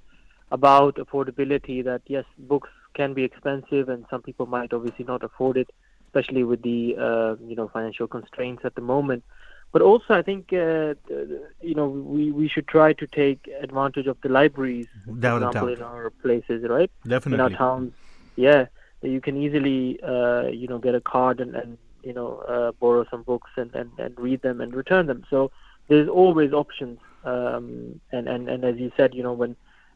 [0.50, 5.56] about affordability, that yes, books can be expensive, and some people might obviously not afford
[5.56, 5.70] it,
[6.08, 9.24] especially with the uh, you know financial constraints at the moment.
[9.72, 10.94] But also, I think uh,
[11.70, 15.68] you know we we should try to take advantage of the libraries, for Without example,
[15.68, 16.90] in our places, right?
[17.08, 17.92] Definitely in our towns.
[18.36, 18.66] Yeah,
[19.00, 23.04] you can easily, uh, you know, get a card and, and you know, uh, borrow
[23.10, 25.20] some books and, and, and read them and return them.
[25.32, 25.38] So
[25.88, 26.98] there's always options.
[27.24, 29.52] Um, and, and, and as you said, you know, when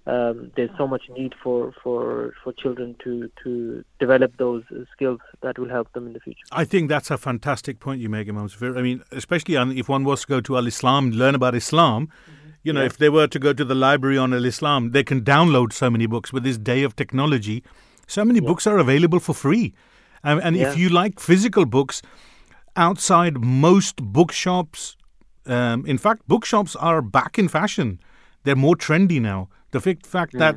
[0.07, 5.59] um, there's so much need for, for, for children to, to develop those skills that
[5.59, 6.47] will help them in the future.
[6.51, 8.77] I think that's a fantastic point you make, Imam Zafir.
[8.77, 12.09] I mean, especially on, if one was to go to Al Islam, learn about Islam,
[12.63, 12.87] you know, Yeah.
[12.87, 15.91] if they were to go to the library on Al Islam, they can download so
[15.91, 16.33] many books.
[16.33, 17.63] With this day of technology,
[18.07, 19.73] so many books are available for free.
[20.23, 20.69] Um, and Yeah.
[20.71, 22.03] if you like physical books,
[22.77, 24.97] outside most bookshops,
[25.47, 27.99] um, in fact, bookshops are back in fashion.
[28.45, 29.49] They're more trendy now.
[29.73, 30.57] The fact, that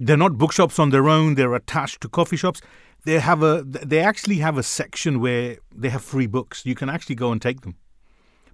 [0.00, 2.60] they're not bookshops on their own; they're attached to coffee shops.
[3.04, 3.62] They have a.
[3.64, 6.64] They actually have a section where they have free books.
[6.64, 7.74] You can actually go and take them.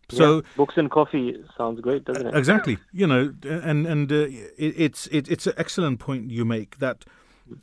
[0.09, 2.35] So Yeah, books and coffee sounds great, doesn't it?
[2.35, 4.27] exactly, you know, and and uh,
[4.59, 7.05] it, it's it, it's an excellent point you make that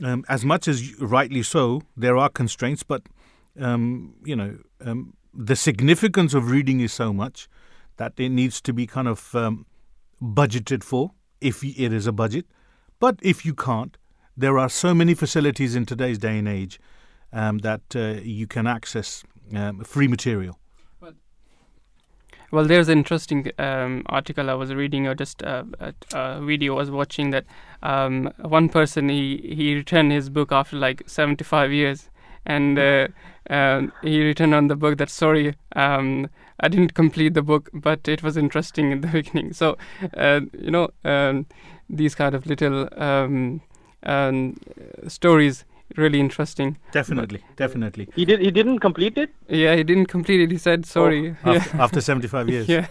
[0.03, 3.03] um, as much as rightly so, there are constraints, but
[3.59, 7.47] um, you know, um, the significance of reading is so much
[7.97, 9.65] that it needs to be kind of um,
[10.21, 12.45] budgeted for if it is a budget.
[12.99, 13.97] But if you can't,
[14.35, 16.79] there are so many facilities in today's day and age
[17.33, 19.23] um, that uh, you can access
[19.55, 20.59] um, free material.
[22.49, 26.75] Well, there's an interesting um, article I was reading, or just uh, a, a video
[26.75, 27.45] I was watching that
[27.83, 32.09] um, one person he he returned his book after like 75 years,
[32.45, 33.07] and uh,
[33.49, 36.29] um, he returned on the book that sorry, um,
[36.61, 39.51] I didn't complete the book, but it was interesting in the beginning.
[39.51, 39.77] So,
[40.15, 41.47] uh, you know, um,
[41.89, 43.61] these kind of little um,
[45.07, 46.77] stories really interesting.
[46.91, 48.09] Definitely, definitely.
[48.15, 48.39] He did.
[48.41, 49.29] He didn't complete it.
[49.47, 50.51] Yeah, he didn't complete it.
[50.51, 51.35] He said sorry.
[51.45, 51.53] yeah.
[51.53, 52.67] After, after 75 years.
[52.69, 52.87] yeah.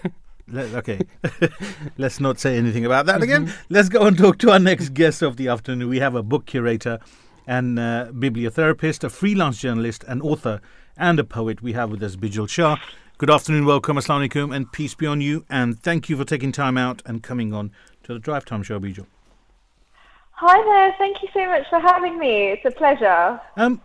[0.49, 1.01] Let- okay.
[1.99, 3.53] Let's not say anything about that again.
[3.69, 5.89] Let's go and talk to our next guest of the afternoon.
[5.89, 7.01] We have a book curator
[7.47, 10.61] and uh, bibliotherapist, a freelance journalist, an author,
[10.97, 11.63] and a poet.
[11.63, 12.77] We have with us Bijal Shah.
[13.19, 15.45] Good afternoon, welcome, assalamu alaikum, and peace be on you.
[15.49, 18.79] And thank you for taking time out and coming on to the Drive Time Show,
[18.79, 19.07] Bijal.
[20.38, 22.49] Hi there, thank you so much for having me.
[22.49, 23.40] It's a pleasure.
[23.57, 23.81] Um,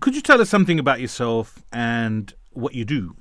[0.00, 3.14] could you tell us something about yourself and what you do?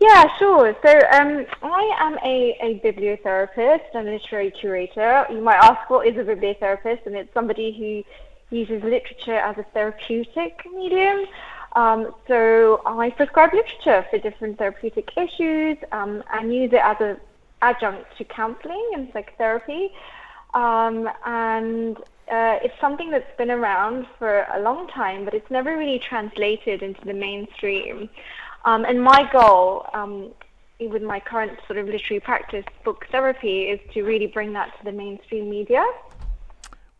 [0.00, 0.76] Yeah, sure.
[0.82, 5.24] So um, I am a, a bibliotherapist and a literary curator.
[5.30, 7.06] You might ask, what is a bibliotherapist?
[7.06, 11.26] And it's somebody who uses literature as a therapeutic medium.
[11.76, 17.18] Um, so I prescribe literature for different therapeutic issues um, and use it as an
[17.62, 19.92] adjunct to counselling and psychotherapy.
[20.54, 21.96] Um, and
[22.30, 26.82] uh, it's something that's been around for a long time, but it's never really translated
[26.82, 28.08] into the mainstream.
[28.64, 30.30] Um, and my goal um,
[30.80, 34.84] with my current sort of literary practice, book therapy, is to really bring that to
[34.84, 35.84] the mainstream media.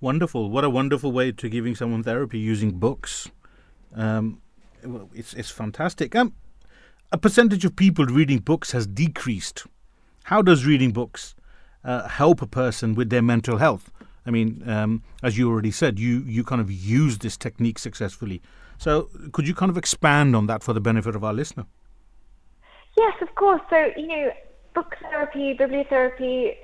[0.00, 0.50] Wonderful.
[0.50, 3.30] What a wonderful way to giving someone therapy using books.
[3.94, 4.40] Um,
[5.14, 6.16] it's, it's fantastic.
[6.16, 6.34] Um,
[7.12, 9.66] a percentage of people reading books has decreased.
[10.24, 11.34] How does reading books
[11.84, 13.90] uh, help a person with their mental health?
[14.26, 18.42] I mean, um, as you already said, you, you kind of use this technique successfully.
[18.78, 21.66] So, could you kind of expand on that for the benefit of our listener?
[22.96, 23.60] Yes, of course.
[23.70, 24.30] So, you know,
[24.74, 26.56] book therapy, bibliotherapy,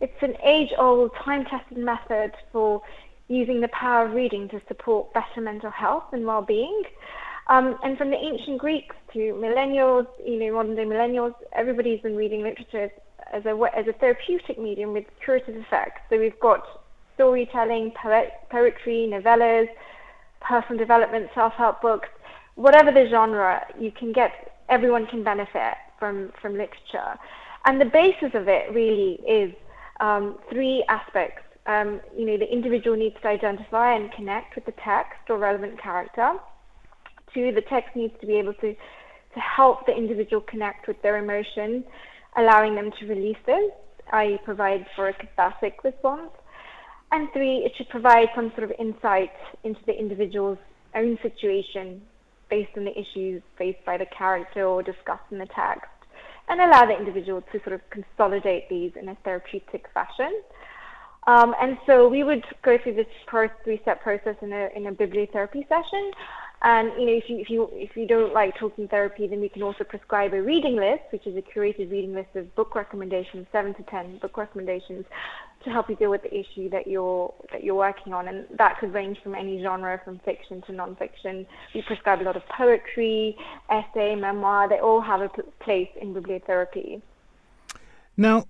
[0.00, 2.82] it's an age old, time tested method for
[3.28, 6.82] using the power of reading to support better mental health and well being.
[7.46, 12.16] Um, and from the ancient Greeks to millennials, you know, modern day millennials, everybody's been
[12.16, 12.90] reading literature
[13.32, 16.00] as a, as a therapeutic medium with curative effects.
[16.10, 16.82] So we've got
[17.14, 19.68] storytelling, poet, poetry, novellas,
[20.40, 22.08] personal development, self-help books,
[22.56, 27.18] whatever the genre, you can get, everyone can benefit from, from literature.
[27.64, 29.54] And the basis of it really is
[30.00, 31.42] um, three aspects.
[31.66, 35.80] Um, you know, the individual needs to identify and connect with the text or relevant
[35.80, 36.32] character.
[37.32, 41.16] Two, the text needs to be able to, to help the individual connect with their
[41.16, 41.84] emotion,
[42.36, 43.70] allowing them to release this,
[44.12, 44.38] i.e.
[44.44, 46.30] provide for a cathartic response.
[47.12, 49.30] And three, it should provide some sort of insight
[49.62, 50.58] into the individual's
[50.94, 52.02] own situation
[52.50, 55.90] based on the issues faced by the character or discussed in the text,
[56.48, 60.42] and allow the individual to sort of consolidate these in a therapeutic fashion.
[61.26, 63.06] Um, and so we would go through this
[63.64, 66.10] three-step process in a in a bibliotherapy session.
[66.64, 69.50] And you know, if you if you if you don't like talking therapy, then we
[69.50, 73.46] can also prescribe a reading list, which is a curated reading list of book recommendations,
[73.52, 75.04] seven to ten book recommendations,
[75.64, 78.28] to help you deal with the issue that you're that you're working on.
[78.28, 81.46] And that could range from any genre, from fiction to non-fiction.
[81.74, 83.36] We prescribe a lot of poetry,
[83.68, 84.66] essay, memoir.
[84.66, 85.28] They all have a
[85.60, 87.02] place in bibliotherapy.
[88.16, 88.46] Now,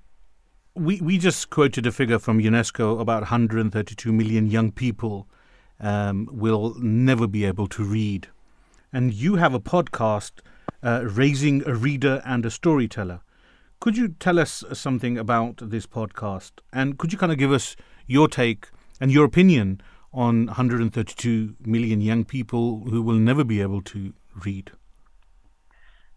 [0.76, 5.26] we, we just quoted a figure from UNESCO about 132 million young people
[5.80, 8.28] um, will never be able to read.
[8.92, 10.40] And you have a podcast,
[10.82, 13.20] uh, Raising a Reader and a Storyteller.
[13.80, 16.52] Could you tell us something about this podcast?
[16.72, 18.68] And could you kind of give us your take
[19.00, 19.80] and your opinion
[20.12, 24.70] on 132 million young people who will never be able to read?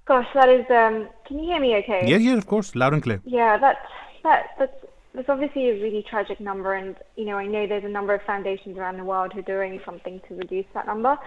[0.06, 0.66] Gosh, that is.
[0.70, 1.76] Um, can you hear me?
[1.78, 2.08] Okay.
[2.08, 3.22] Yeah, yeah, of course, loud and clear.
[3.26, 3.80] Yeah, that's
[4.24, 4.87] that that's
[5.18, 8.22] that's obviously a really tragic number, and you know I know there's a number of
[8.22, 11.18] foundations around the world who are doing something to reduce that number.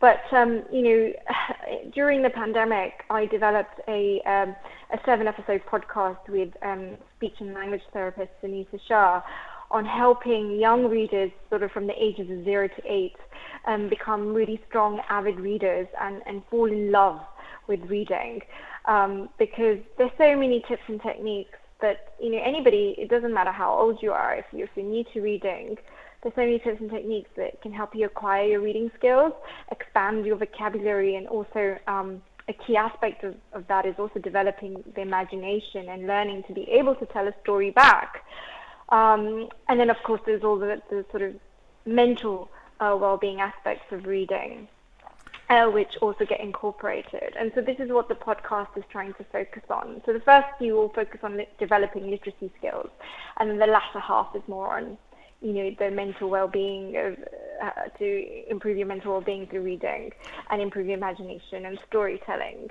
[0.00, 1.12] But um, you know,
[1.94, 4.54] during the pandemic, I developed a um,
[4.92, 9.22] a seven episode podcast with um, speech and language therapist Anita Shah
[9.70, 13.16] on helping young readers, sort of from the ages of zero to eight,
[13.66, 17.20] um, become really strong, avid readers and, and fall in love
[17.68, 18.42] with reading.
[18.86, 22.94] um, because there's so many tips and techniques that you know anybody.
[22.98, 24.34] It doesn't matter how old you are.
[24.34, 25.76] If you're, if you're new to reading,
[26.22, 29.32] there's so many tips and techniques that can help you acquire your reading skills,
[29.70, 34.82] expand your vocabulary, and also um, a key aspect of, of that is also developing
[34.94, 38.24] the imagination and learning to be able to tell a story back.
[38.90, 41.34] Um, and then, of course, there's all the, the sort of
[41.86, 44.68] mental uh, well-being aspects of reading,
[45.52, 47.34] uh, which also get incorporated.
[47.38, 50.00] And so this is what the podcast is trying to focus on.
[50.06, 52.88] So the first few will focus on li- developing literacy skills,
[53.38, 54.96] and the latter half is more on
[55.42, 57.16] you know the mental well-being of
[57.62, 60.12] uh, to improve your mental well-being through reading
[60.50, 62.70] and improve your imagination and storytelling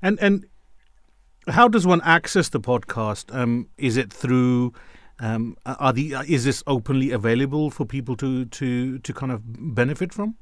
[0.00, 0.46] And and
[1.48, 3.34] how does one access the podcast?
[3.34, 4.72] Um, is it through?
[5.18, 9.40] Um, are the is this openly available for people to to to kind of
[9.74, 10.36] benefit from?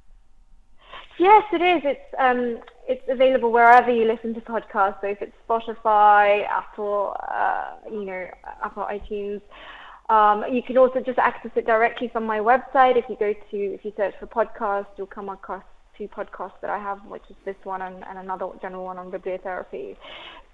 [1.21, 1.83] Yes, it is.
[1.85, 5.03] It's um, it's available wherever you listen to podcasts.
[5.03, 8.27] So if it's Spotify, Apple, uh, you know,
[8.65, 9.43] Apple iTunes,
[10.09, 12.97] um, you can also just access it directly from my website.
[12.97, 15.63] If you go to if you search for podcast, you'll come across
[15.99, 19.11] two podcasts that I have, which is this one and, and another general one on
[19.11, 19.97] bibliotherapy.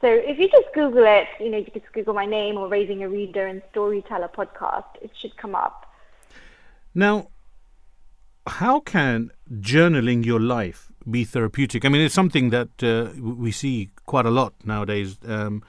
[0.01, 3.05] So if you just Google it, you know, you just Google my name or Raising
[3.05, 4.87] a Reader and Storyteller podcast.
[5.01, 5.87] It should come up.
[6.93, 7.29] Now,
[8.47, 11.85] how can journaling your life be therapeutic?
[11.85, 15.19] I mean, it's something that uh, we see quite a lot nowadays.
[15.27, 15.63] Um,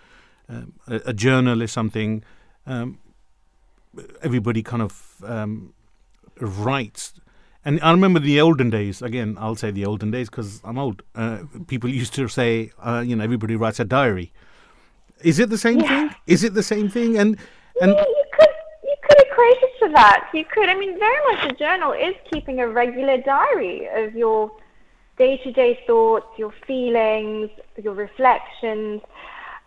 [0.50, 2.24] um, a, a journal is something
[2.66, 3.00] um,
[4.22, 5.74] everybody kind of um,
[6.40, 7.14] writes.
[7.66, 9.02] And I remember the olden days.
[9.02, 11.04] Again, I'll say the olden days because I'm old.
[11.16, 14.32] Uh, people used to say, uh, you know, everybody writes a diary.
[15.22, 15.88] Is it the same Yeah.
[15.88, 16.16] thing?
[16.28, 17.18] Is it the same thing?
[17.18, 17.38] And
[17.82, 18.04] and Yeah,
[19.46, 20.30] you could you could equate it to that.
[20.34, 20.70] You could.
[20.70, 24.52] I mean, very much a journal is keeping a regular diary of your
[25.18, 27.50] day-to-day thoughts, your feelings,
[27.82, 29.02] your reflections.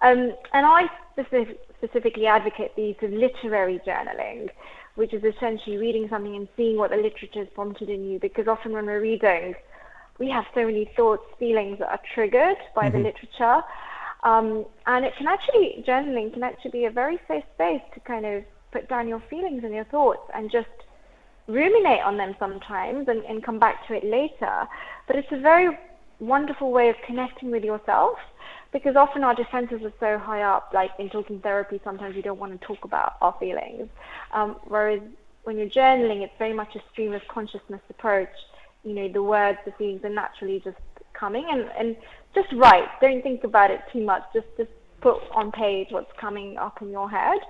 [0.03, 4.49] Um, and I specific, specifically advocate the use of literary journaling,
[4.95, 8.19] which is essentially reading something and seeing what the literature has prompted in you.
[8.19, 9.55] Because often when we're reading,
[10.19, 13.63] we have so many thoughts, feelings that are triggered by the literature.
[14.23, 18.27] Um, and it can actually, journaling can actually be a very safe space to kind
[18.27, 20.69] of put down your feelings and your thoughts and just
[21.47, 24.67] ruminate on them sometimes and, and come back to it later.
[25.07, 25.77] But it's a very
[26.21, 28.19] wonderful way of connecting with yourself
[28.73, 32.39] because often our defenses are so high up, like in talking therapy, sometimes we don't
[32.39, 33.89] want to talk about our feelings.
[34.33, 35.01] Um, whereas
[35.43, 38.29] when you're journaling, it's very much a stream of consciousness approach.
[38.85, 40.77] You know, the words, the feelings are naturally just
[41.15, 41.97] coming and, and
[42.35, 42.89] just write.
[43.01, 44.23] Don't think about it too much.
[44.33, 47.41] Just just put on page what's coming up in your head.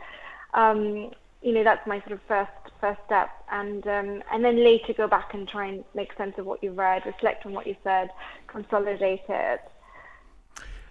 [0.55, 1.11] Um,
[1.43, 5.09] you know, that's my sort of first first step, and um, and then later go
[5.09, 8.11] back and try and make sense of what you've read, reflect on what you said,
[8.47, 9.61] consolidate it.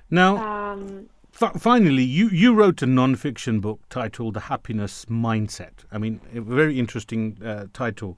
[0.10, 5.98] now, Um, Fi finally, you, you wrote a non-fiction book titled "The Happiness Mindset." I
[5.98, 8.18] mean, a very interesting uh, title.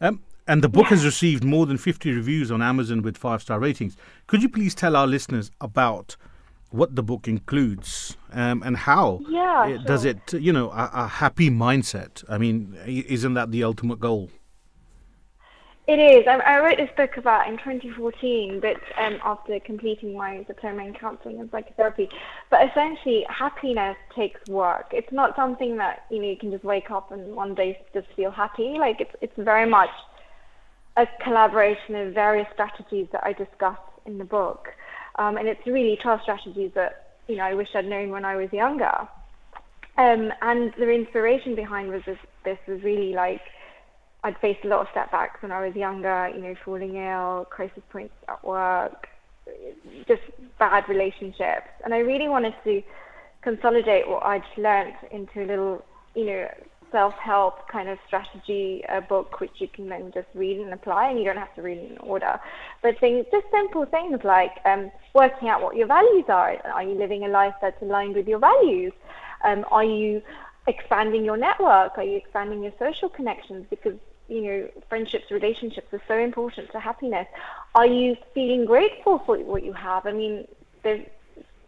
[0.00, 3.96] Um, and the book has received more than 50 reviews on Amazon with five-star ratings.
[4.26, 6.16] Could you please tell our listeners about
[6.72, 11.06] what the book includes um, and how Yeah, it- does it, you know, a, a
[11.06, 12.24] happy mindset?
[12.28, 14.30] I mean, isn't that the ultimate goal?
[15.88, 16.26] It is.
[16.28, 20.94] I, I wrote this book about in 2014, but um, after completing my diploma in
[20.94, 22.08] counselling and psychotherapy.
[22.50, 24.86] But essentially, happiness takes work.
[24.92, 28.06] It's not something that you know you can just wake up and one day just
[28.14, 28.76] feel happy.
[28.78, 29.90] Like it's it's very much
[30.96, 34.68] a collaboration of various strategies that I discuss in the book,
[35.16, 38.36] um, and it's really 12 strategies that you know I wish I'd known when I
[38.36, 39.08] was younger.
[39.98, 43.42] Um, and the inspiration behind was this, this was really like
[44.24, 47.82] I'd faced a lot of setbacks when I was younger, you know, falling ill, crisis
[47.90, 49.08] points at work,
[50.06, 50.22] just
[50.58, 51.68] bad relationships.
[51.84, 52.82] And I really wanted to
[53.42, 55.84] consolidate what I'd learnt into a little,
[56.14, 56.48] you know,
[56.92, 61.18] self-help kind of strategy uh, book, which you can then just read and apply, and
[61.18, 62.38] you don't have to read in order.
[62.82, 66.56] But things, just simple things like um, working out what your values are.
[66.66, 68.92] Are you living a life that's aligned with your values?
[69.44, 70.22] Um, are you
[70.68, 71.98] expanding your network?
[71.98, 73.66] Are you expanding your social connections?
[73.68, 77.26] Because you know, friendships, relationships are so important to happiness.
[77.74, 80.06] Are you feeling grateful for what you have?
[80.06, 80.46] I mean,
[80.84, 81.04] the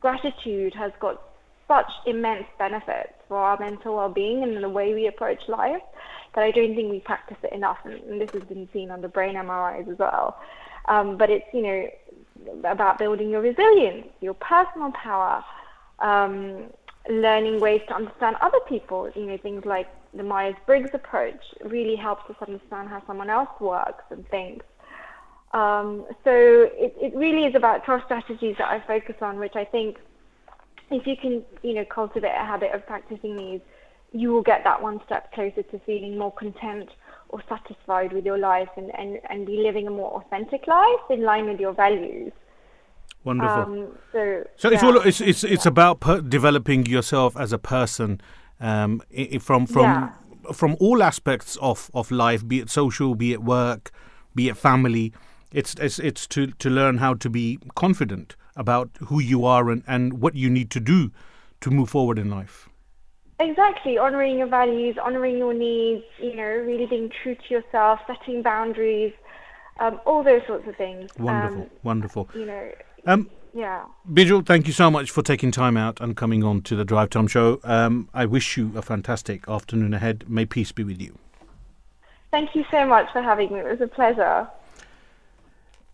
[0.00, 1.20] gratitude has got
[1.68, 5.82] such immense benefits for our mental well-being and the way we approach life
[6.34, 7.78] that I don't think we practice it enough.
[7.84, 10.38] And, and this has been seen on the brain MRIs as well.
[10.86, 11.88] Um, but it's you know
[12.68, 15.42] about building your resilience, your personal power,
[16.00, 16.64] um,
[17.08, 19.10] learning ways to understand other people.
[19.14, 24.04] You know things like the Myers-Briggs approach really helps us understand how someone else works
[24.10, 24.64] and thinks.
[25.52, 29.64] Um, so it, it really is about 12 strategies that I focus on, which I
[29.64, 29.98] think
[30.90, 33.60] if you can, you know, cultivate a habit of practicing these,
[34.12, 36.90] you will get that one step closer to feeling more content
[37.30, 41.22] or satisfied with your life and, and, and be living a more authentic life in
[41.22, 42.32] line with your values.
[43.24, 43.62] Wonderful.
[43.62, 48.20] Um, so So it's all it's it's it's about per- developing yourself as a person
[48.60, 49.00] um,
[49.40, 50.52] from from Yeah.
[50.52, 53.90] from all aspects of, of life, be it social, be it work,
[54.34, 55.12] be it family.
[55.52, 59.82] It's it's it's to, to learn how to be confident about who you are and,
[59.86, 61.10] and what you need to do
[61.60, 62.68] to move forward in life.
[63.40, 68.42] Exactly, honoring your values, honoring your needs, you know, really being true to yourself, setting
[68.42, 69.12] boundaries,
[69.80, 71.10] um, all those sorts of things.
[71.18, 72.28] Wonderful, Um, wonderful.
[72.34, 72.70] you know,
[73.06, 73.82] Um, yeah.
[74.10, 77.10] Bijal, thank you so much for taking time out and coming on to the Drive
[77.10, 77.60] Time Show.
[77.64, 80.24] Um, I wish you a fantastic afternoon ahead.
[80.28, 81.18] May peace be with you.
[82.30, 83.60] Thank you so much for having me.
[83.60, 84.48] It was a pleasure.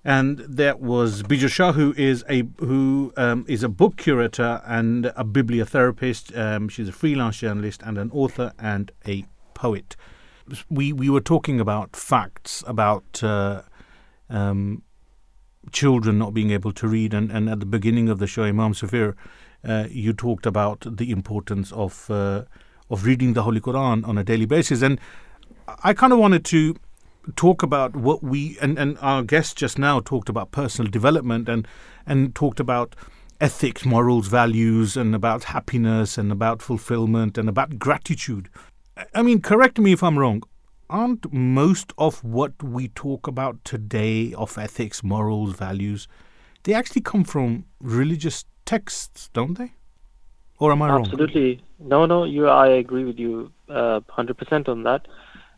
[0.04, 5.06] And that was Bijal Shah, who is a who um, is a book curator and
[5.06, 6.36] a bibliotherapist.
[6.36, 9.24] Um, she's a freelance journalist and an author and a
[9.54, 9.96] poet.
[10.70, 13.62] We we were talking about facts about uh,
[14.30, 14.82] um,
[15.70, 18.72] children not being able to read, and, and at the beginning of the show, Imam
[18.72, 19.14] Safir,
[19.68, 22.44] uh, you talked about the importance of uh,
[22.88, 24.98] of reading the Holy Quran on a daily basis, and
[25.84, 26.74] I kind of wanted to
[27.36, 31.66] talk about what we and, and our guest just now talked about personal development and
[32.06, 32.96] and talked about
[33.40, 38.48] ethics, morals, values, and about happiness and about fulfillment and about gratitude.
[39.14, 40.42] I- mean, correct me if I'm wrong.
[40.90, 46.08] Aren't most of what we talk about today of ethics, morals, values,
[46.64, 49.72] they actually come from religious texts, don't they?
[50.58, 51.04] Or am I wrong?
[51.04, 51.62] Absolutely.
[51.78, 52.46] No, no, you.
[52.48, 55.06] I agree with you, uh, hundred percent on that.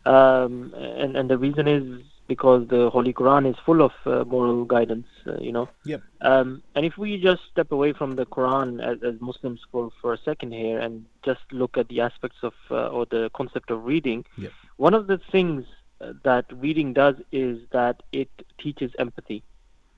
[0.05, 4.65] Um, and and the reason is because the Holy Quran is full of uh, moral
[4.65, 5.07] guidance.
[5.25, 5.69] Uh, you know.
[5.85, 6.01] Yep.
[6.21, 10.13] Um, and if we just step away from the Quran as, as Muslims for for
[10.13, 13.85] a second here and just look at the aspects of uh, or the concept of
[13.85, 14.51] reading, Yep.
[14.77, 15.65] one of the things
[16.01, 19.43] uh, that reading does is that it teaches empathy.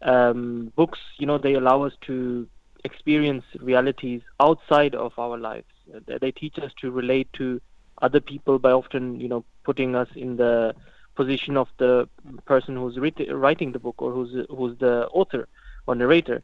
[0.02, 2.48] Um, books, you know, they allow us to
[2.84, 5.66] experience realities outside of our lives.
[6.06, 7.60] They teach us to relate to
[8.02, 10.76] other people by often, you know, putting us in the
[11.16, 12.08] position of the
[12.46, 15.48] person who's writ- writing the book or who's who's the author
[15.88, 16.44] or narrator.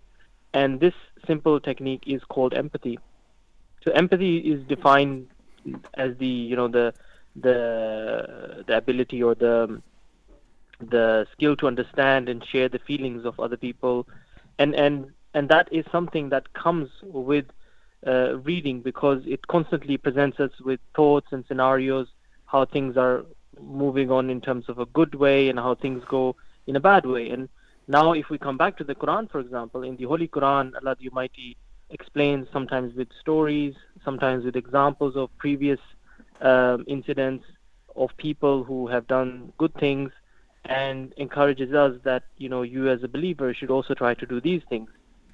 [0.53, 0.93] And this
[1.27, 2.99] simple technique is called empathy.
[3.83, 5.27] So empathy is defined
[5.95, 6.93] as the, you know, the
[7.35, 9.81] the the ability or the
[10.79, 14.07] the skill to understand and share the feelings of other people
[14.59, 17.45] and and and that is something that comes with
[18.05, 22.07] uh, reading because it constantly presents us with thoughts and scenarios
[22.45, 23.25] how things are
[23.59, 26.35] moving on in terms of a good way and how things go
[26.67, 27.29] in a bad way.
[27.29, 27.47] And
[27.87, 30.95] now if we come back to the quran for example in the holy quran allah
[30.99, 31.57] the almighty
[31.89, 33.73] explains sometimes with stories
[34.05, 35.79] sometimes with examples of previous
[36.41, 37.43] um, incidents
[37.95, 40.11] of people who have done good things
[40.65, 44.39] and encourages us that you know you as a believer should also try to do
[44.39, 44.89] these things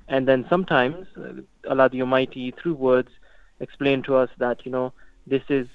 [0.07, 1.33] and then sometimes uh,
[1.69, 3.09] Allah the Almighty through words
[3.59, 4.93] explain to us that you know
[5.25, 5.67] this is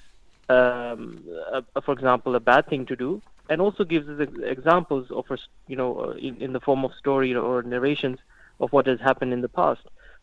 [0.49, 5.07] um, a, a- for example a bad thing to do and also gives us examples
[5.11, 5.25] of
[5.67, 8.19] you know uh, in, in the form of story or narrations
[8.59, 9.81] of what has happened in the past.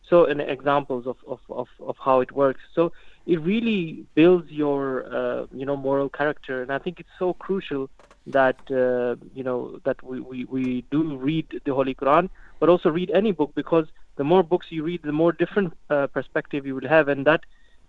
[0.09, 2.61] So and examples of, of, of, of how it works.
[2.73, 2.91] So
[3.25, 6.61] it really builds your uh, you know moral character.
[6.61, 7.89] And I think it's so crucial
[8.27, 12.89] that uh, you know that we, we, we do read the Holy Quran but also
[12.89, 13.85] read any book because
[14.17, 17.07] the more books you read the more different uh, perspective you will have.
[17.07, 17.41] And that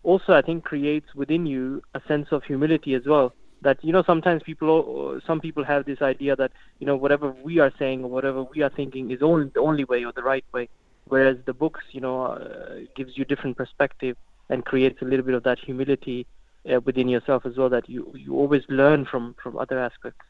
[0.03, 3.33] also I think creates within you a sense of humility as well.
[3.63, 7.59] That you know sometimes people some people have this idea that you know whatever we
[7.61, 10.45] are saying or whatever we are thinking is only the only way or the right
[10.53, 10.69] way.
[11.07, 14.17] Whereas the books you know uh, gives you different perspective
[14.51, 16.27] and creates a little bit of that humility
[16.73, 20.25] uh, within yourself as well that you you always learn from from other aspects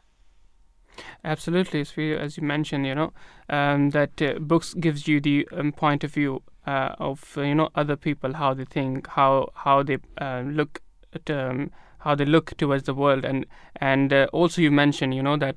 [1.25, 3.13] Absolutely, as we, as you mentioned, you know,
[3.49, 7.55] um, that uh, books gives you the um, point of view uh, of uh, you
[7.55, 10.81] know other people, how they think, how how they uh, look
[11.15, 15.23] at um, how they look towards the world, and and uh, also you mentioned, you
[15.23, 15.57] know, that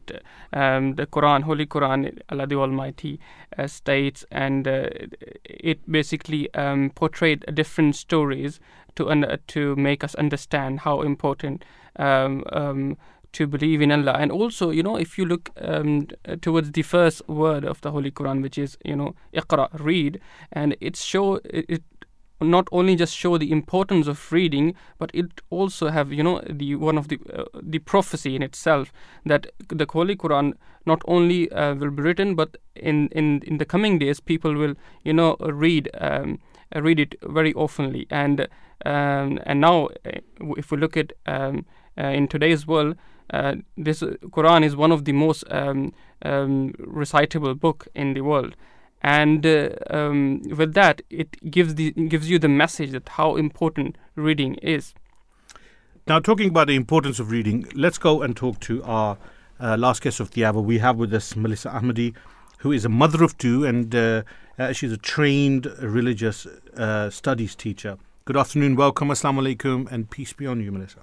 [0.53, 3.19] um, the Quran, Holy Quran, Allah the Almighty
[3.57, 4.87] uh, states, and uh,
[5.43, 8.59] it basically um, portrayed different stories
[8.95, 11.65] to to make us understand how important.
[11.97, 12.97] Um, um,
[13.35, 14.15] to believe in Allah.
[14.17, 16.07] And also, you know, if you look um,
[16.41, 20.21] towards the first word of the Holy Quran, which is, you know, Iqra, read,
[20.51, 21.83] and it show it,
[22.41, 26.75] not only just show the importance of reading, but it also have you know the
[26.75, 28.91] one of the uh, the prophecy in itself
[29.25, 30.53] that the Holy Quran
[30.85, 34.75] not only uh, will be written, but in, in in the coming days people will
[35.03, 36.39] you know read um,
[36.75, 38.47] read it very oftenly and
[38.85, 40.19] um, and now uh,
[40.57, 41.65] if we look at um,
[41.97, 42.95] uh, in today's world.
[43.31, 48.55] Uh, this Quran is one of the most um, um, recitable book in the world,
[49.01, 53.97] and uh, um, with that it gives the gives you the message that how important
[54.15, 54.93] reading is
[56.07, 59.17] Now, talking about the importance of reading, let's go and talk to our
[59.59, 60.61] uh, last guest of the hour.
[60.61, 62.13] We have with us Melissa Ahmadi,
[62.59, 64.21] who is a mother of two and uh,
[64.59, 66.45] uh, she's a trained religious
[66.77, 67.97] uh, studies teacher.
[68.25, 70.99] Good afternoon, welcome, assalamu alaikum, and peace be on you, Melissa.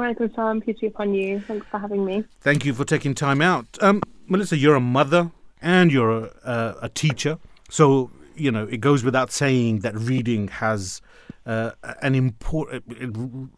[0.00, 1.40] Walaikum salam, peace be upon you.
[1.40, 2.24] Thanks for having me.
[2.40, 3.66] Thank you for taking time out.
[3.82, 5.30] Um, Melissa, you're a mother
[5.60, 7.38] and you're a, uh, a teacher.
[7.68, 11.02] So, you know, it goes without saying that reading has
[11.44, 12.82] uh, an important,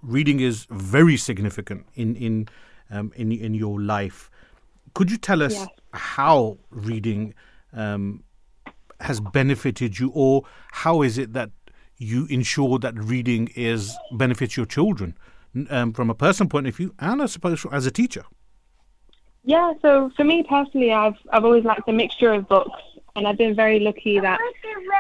[0.03, 2.49] reading is very significant in, in,
[2.91, 4.29] um, in, in your life.
[4.95, 5.69] Could you tell us Yes.
[5.93, 7.35] how reading
[7.73, 8.25] um,
[9.01, 11.51] has benefited you or how is it that
[11.99, 15.17] you ensure that reading is benefits your children
[15.71, 18.25] um, from a personal point of view and I suppose as a teacher?
[19.45, 22.81] Yeah, so for me personally, I've I've always liked a mixture of books,
[23.17, 24.39] and I've been very lucky that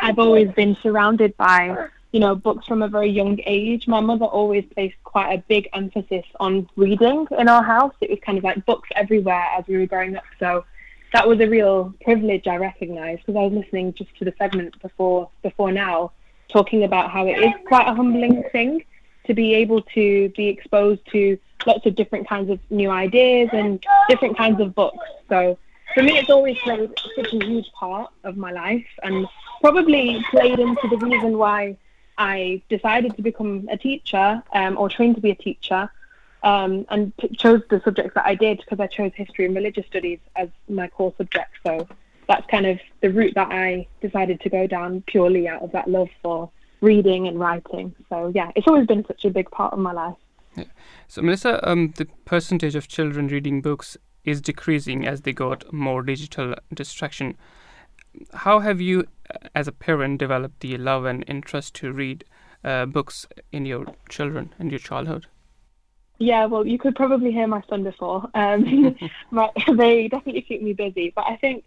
[0.03, 3.87] I've always been surrounded by you know books from a very young age.
[3.87, 7.95] My mother always placed quite a big emphasis on reading in our house.
[8.01, 10.25] It was kind of like books everywhere as we were growing up.
[10.41, 10.65] So
[11.13, 14.81] that was a real privilege I recognised because I was listening just to the segment
[14.83, 16.11] before before now,
[16.49, 18.85] talking about how it is quite a humbling thing
[19.27, 23.85] to be able to be exposed to lots of different kinds of new ideas and
[24.09, 25.07] different kinds of books.
[25.29, 25.59] So
[25.95, 29.27] for me, it's always played such a huge part of my life and
[29.61, 31.77] probably played into the reason why
[32.19, 35.91] I decided to become a teacher um, or trained to be a teacher
[36.43, 40.19] um, and chose the subjects that I did because I chose history and religious studies
[40.37, 41.51] as my core subject.
[41.65, 41.87] So
[42.29, 45.89] that's kind of the route that I decided to go down purely out of that
[45.89, 46.51] love for
[46.83, 47.95] reading and writing.
[48.11, 50.17] So yeah, it's always been such a big part of my life.
[50.57, 50.65] Yeah.
[51.09, 56.03] So, Melissa, um, the percentage of children reading books is decreasing as they got more
[56.03, 57.39] digital distraction.
[58.35, 62.25] How have you, uh, as a parent, developed the love and interest to read
[62.63, 65.27] uh, books in your children and your childhood?
[66.19, 68.29] Yeah, well, you could probably hear my son before.
[68.35, 68.97] Um,
[69.31, 71.13] my, they definitely keep me busy.
[71.17, 71.65] But I think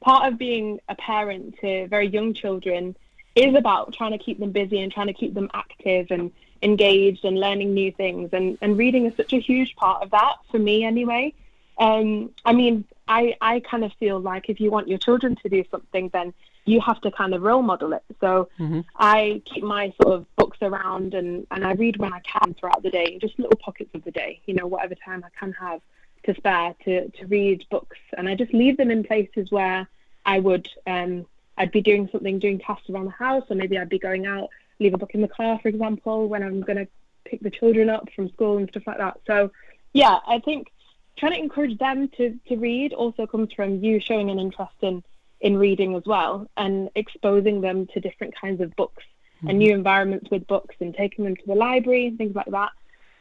[0.00, 2.96] part of being a parent to very young children
[3.36, 6.32] is about trying to keep them busy and trying to keep them active and
[6.62, 8.30] engaged and learning new things.
[8.32, 11.34] And, and reading is such a huge part of that for me, anyway.
[11.78, 15.48] Um, I mean, I, I kind of feel like if you want your children to
[15.50, 16.32] do something, then
[16.64, 18.02] you have to kind of role model it.
[18.20, 18.48] So
[18.96, 22.82] I keep my sort of books around and, and I read when I can throughout
[22.82, 25.80] the day, just little pockets of the day, you know, whatever time I can have
[26.24, 27.98] to spare to, to read books.
[28.16, 29.86] And I just leave them in places where
[30.24, 31.26] I would, um,
[31.58, 34.48] I'd be doing something, doing tasks around the house, or maybe I'd be going out,
[34.78, 36.88] leave a book in the car, for example, when I'm going to
[37.24, 39.20] pick the children up from school and stuff like that.
[39.26, 39.50] So,
[39.92, 40.68] yeah, I think
[41.16, 45.02] trying to encourage them to, to read also comes from you showing an interest in,
[45.40, 49.04] in reading as well and exposing them to different kinds of books
[49.40, 49.58] and mm-hmm.
[49.58, 52.70] new environments with books and taking them to the library and things like that.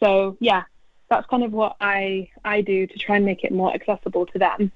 [0.01, 0.63] So yeah,
[1.09, 4.39] that's kind of what I I do to try and make it more accessible to
[4.39, 4.71] them.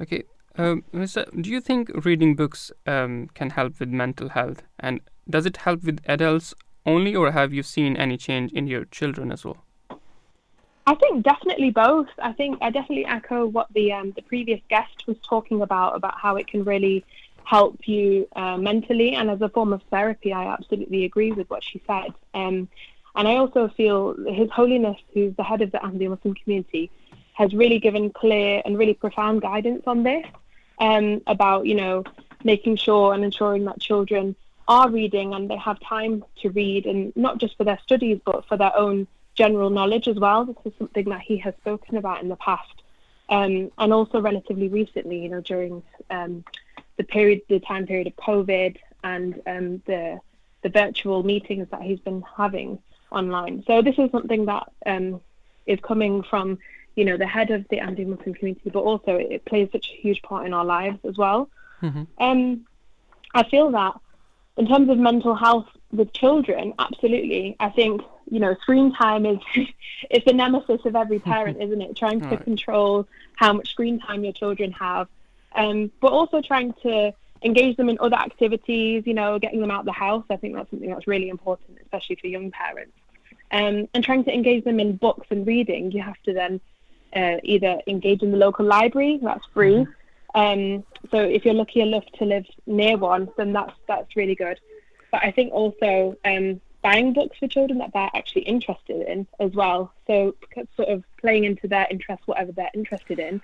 [0.00, 0.24] Okay,
[0.56, 4.62] um, Melissa, do you think reading books um, can help with mental health?
[4.78, 8.84] And does it help with adults only, or have you seen any change in your
[8.86, 9.64] children as well?
[10.86, 12.08] I think definitely both.
[12.18, 16.18] I think I definitely echo what the um, the previous guest was talking about about
[16.18, 17.04] how it can really
[17.44, 20.32] help you uh, mentally and as a form of therapy.
[20.32, 22.12] I absolutely agree with what she said.
[22.34, 22.68] Um,
[23.14, 26.90] and I also feel His Holiness, who's the head of the Ahmadiyya Muslim community,
[27.40, 30.26] has really given clear and really profound guidance on this
[30.78, 32.04] um, about you know
[32.44, 34.36] making sure and ensuring that children
[34.68, 38.44] are reading and they have time to read and not just for their studies but
[38.46, 40.44] for their own general knowledge as well.
[40.44, 42.76] This is something that he has spoken about in the past,
[43.30, 46.44] um, and also relatively recently, you know, during um,
[46.98, 50.20] the period, the time period of COVID and um, the
[50.62, 52.78] the virtual meetings that he's been having
[53.10, 53.64] online.
[53.66, 55.22] So this is something that um,
[55.66, 56.58] is coming from,
[56.96, 59.88] you know, the head of the Ahmadiyya Muslim community, but also it, it plays such
[59.88, 61.48] a huge part in our lives as well.
[62.18, 62.66] Um,
[63.34, 63.94] I feel that
[64.56, 67.56] in terms of mental health with children, absolutely.
[67.60, 69.38] I think you know screen time is
[70.10, 71.96] it's the nemesis of every parent, isn't it?
[71.96, 72.44] Trying to Right.
[72.44, 75.08] control how much screen time your children have,
[75.54, 79.80] um, but also trying to engage them in other activities, you know, getting them out
[79.80, 80.24] of the house.
[80.28, 82.92] I think that's something that's really important, especially for young parents.
[83.50, 86.60] Um, and trying to engage them in books and reading, you have to then
[87.14, 89.86] uh, either engage in the local library, that's free.
[90.34, 94.60] Um, so if you're lucky enough to live near one, then that's that's really good.
[95.10, 99.52] But I think also um, buying books for children that they're actually interested in as
[99.52, 99.92] well.
[100.06, 100.34] So
[100.76, 103.42] sort of playing into their interests, whatever they're interested in.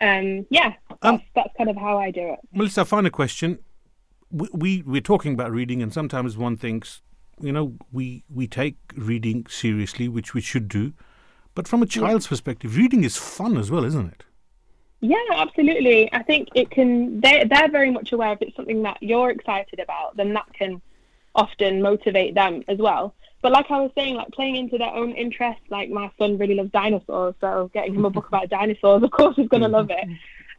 [0.00, 2.38] Um, yeah, that's, that's kind of how I do it.
[2.52, 3.58] Melissa, final question.
[4.30, 7.02] We, we we're talking about reading, and sometimes one thinks,
[7.40, 10.92] you know, we we take reading seriously, which we should do.
[11.60, 14.24] But from a child's perspective, reading is fun as well, isn't it?
[15.02, 16.10] Yeah, absolutely.
[16.10, 17.20] I think it can.
[17.20, 20.80] They they're very much aware if it's something that you're excited about, then that can
[21.34, 23.14] often motivate them as well.
[23.42, 25.64] But like I was saying, like playing into their own interests.
[25.68, 29.36] Like my son really loves dinosaurs, so getting him a book about dinosaurs, of course,
[29.36, 30.08] he's going to love it.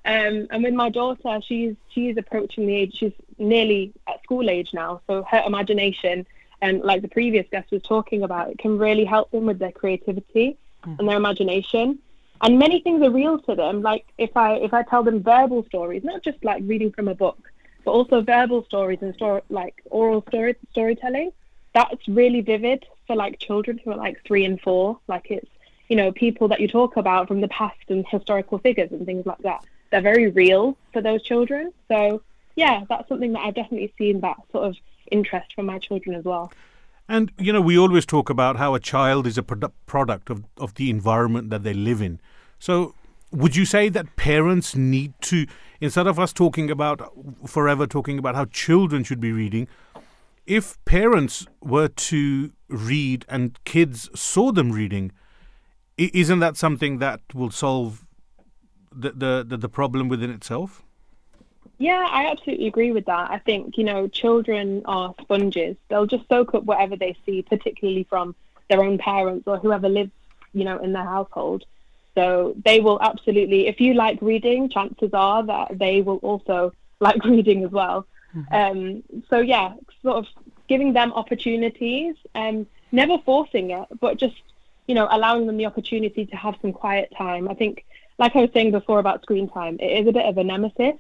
[0.05, 2.95] Um, and with my daughter, she's she's approaching the age.
[2.95, 6.27] She's nearly at school age now, so her imagination
[6.61, 9.71] and like the previous guest was talking about, it can really help them with their
[9.71, 10.95] creativity Hmm.
[10.99, 11.99] and their imagination.
[12.43, 13.81] And many things are real to them.
[13.81, 17.15] Like if I if I tell them verbal stories, not just like reading from a
[17.15, 17.51] book,
[17.85, 21.31] but also verbal stories and story like oral story storytelling.
[21.73, 24.99] That's really vivid for like children who are like three and four.
[25.07, 25.49] Like it's
[25.87, 29.25] you know people that you talk about from the past and historical figures and things
[29.25, 29.63] like that.
[29.91, 31.71] They're very real for those children.
[31.89, 32.23] So
[32.55, 34.75] yeah, that's something that I've definitely seen that sort of
[35.11, 36.51] interest from my children as well.
[37.11, 40.45] And you know, we always talk about how a child is a produ- product of
[40.57, 42.21] of the environment that they live in.
[42.57, 42.95] So,
[43.31, 45.45] would you say that parents need to,
[45.81, 47.01] instead of us talking about
[47.45, 49.67] forever talking about how children should be reading,
[50.45, 55.11] if parents were to read and kids saw them reading,
[55.97, 58.05] isn't that something that will solve
[58.89, 60.81] the the, the problem within itself?
[61.81, 63.31] Yeah, I absolutely agree with that.
[63.31, 65.75] I think, you know, children are sponges.
[65.89, 68.35] They'll just soak up whatever they see, particularly from
[68.69, 70.11] their own parents or whoever lives,
[70.53, 71.65] you know, in their household.
[72.13, 77.25] So they will absolutely, if you like reading, chances are that they will also like
[77.25, 78.05] reading as well.
[78.51, 79.01] Um,
[79.31, 79.73] so yeah,
[80.03, 80.27] sort of
[80.67, 84.35] giving them opportunities, um, never forcing it, but just
[84.85, 87.49] you know allowing them the opportunity to have some quiet time.
[87.49, 87.83] I think,
[88.19, 90.95] like I was saying before about screen time, it is a bit of a nemesis,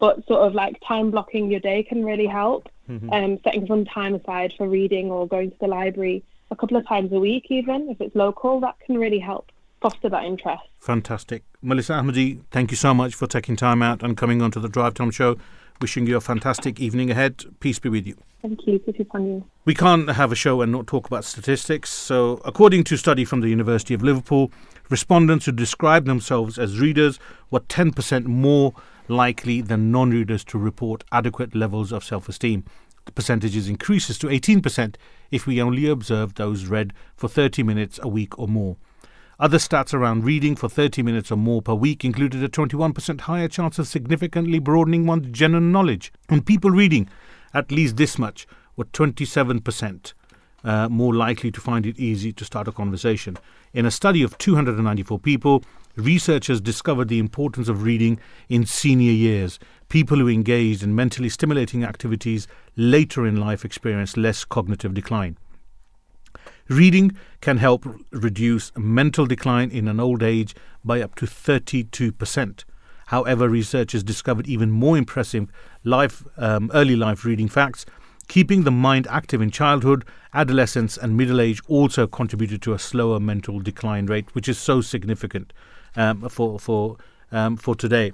[0.00, 2.68] but sort of like time blocking your day can really help.
[2.90, 3.12] Mhm.
[3.12, 6.86] Um, setting some time aside for reading or going to the library a couple of
[6.88, 9.46] times a week, even if it's local, that can really help
[9.80, 10.62] foster that interest.
[10.80, 11.44] Fantastic.
[11.62, 14.94] Melissa Ahmadi, thank you so much for taking time out and coming onto the Drive
[14.94, 15.36] Time Show.
[15.80, 17.44] Wishing you a fantastic evening ahead.
[17.60, 18.16] Peace be with you.
[18.42, 18.80] Thank you.
[18.86, 19.44] You.
[19.64, 21.90] We can't have a show and not talk about statistics.
[21.90, 24.50] So, according to a study from the University of Liverpool,
[24.88, 27.18] respondents who describe themselves as readers
[27.50, 28.74] were 10% more
[29.10, 32.64] likely than non readers to report adequate levels of self esteem.
[33.06, 34.96] The percentages increases to 18%
[35.30, 38.76] if we only observe those read for 30 minutes a week or more.
[39.38, 43.48] Other stats around reading for 30 minutes or more per week included a 21% higher
[43.48, 46.12] chance of significantly broadening one's general knowledge.
[46.28, 47.08] And people reading
[47.54, 48.46] at least this much
[48.76, 50.12] were 27%
[50.62, 53.36] uh, more likely to find it easy to start a conversation.
[53.72, 55.64] In a study of 294 people,
[56.00, 59.58] researchers discovered the importance of reading in senior years.
[59.88, 62.46] People who engaged in mentally stimulating activities
[62.76, 65.36] later in life experienced less cognitive decline.
[66.68, 72.64] Reading can help reduce mental decline in an old age by up to 32%.
[73.06, 75.50] However, researchers discovered even more impressive
[75.82, 77.84] life, um, early life reading facts.
[78.28, 83.18] Keeping the mind active in childhood, adolescence, and middle age also contributed to a slower
[83.18, 85.52] mental decline rate, which is so significant
[85.96, 86.96] um, for for
[87.32, 88.12] um, for today.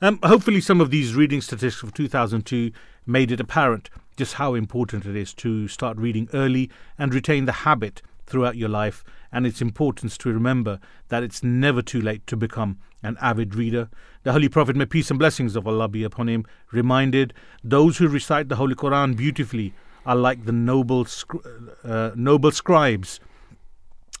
[0.00, 2.70] Um, hopefully, some of these reading statistics of 2002
[3.06, 6.68] made it apparent just how important it is to start reading early
[6.98, 11.80] and retain the habit throughout your life, and its importance to remember that it's never
[11.80, 13.88] too late to become an avid reader.
[14.24, 17.32] The Holy Prophet, may peace and blessings of Allah be upon him, reminded
[17.64, 19.72] those who recite the Holy Quran beautifully
[20.04, 21.06] are like the noble
[21.84, 23.20] uh, noble scribes.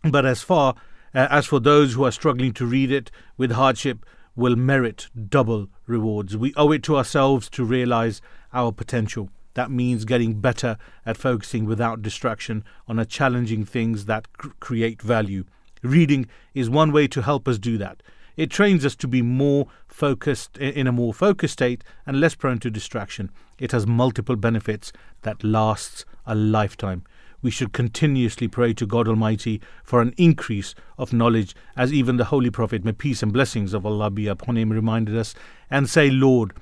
[0.04, 0.74] But as far
[1.14, 4.04] uh, as for those who are struggling to read it with hardship,
[4.36, 6.36] will merit double rewards.
[6.36, 9.30] We owe it to ourselves to realize our potential.
[9.54, 15.02] That means getting better at focusing without distraction on a challenging things that cr- create
[15.02, 15.44] value.
[15.82, 18.02] Reading is one way to help us do that.
[18.36, 22.60] It trains us to be more focused in a more focused state and less prone
[22.60, 23.32] to distraction.
[23.58, 24.92] It has multiple benefits
[25.22, 27.02] that lasts a lifetime.
[27.40, 32.24] We should continuously pray to God Almighty for an increase of knowledge, as even the
[32.24, 35.34] Holy Prophet, may peace and blessings of Allah be upon him, reminded us,
[35.70, 36.52] and say, Lord,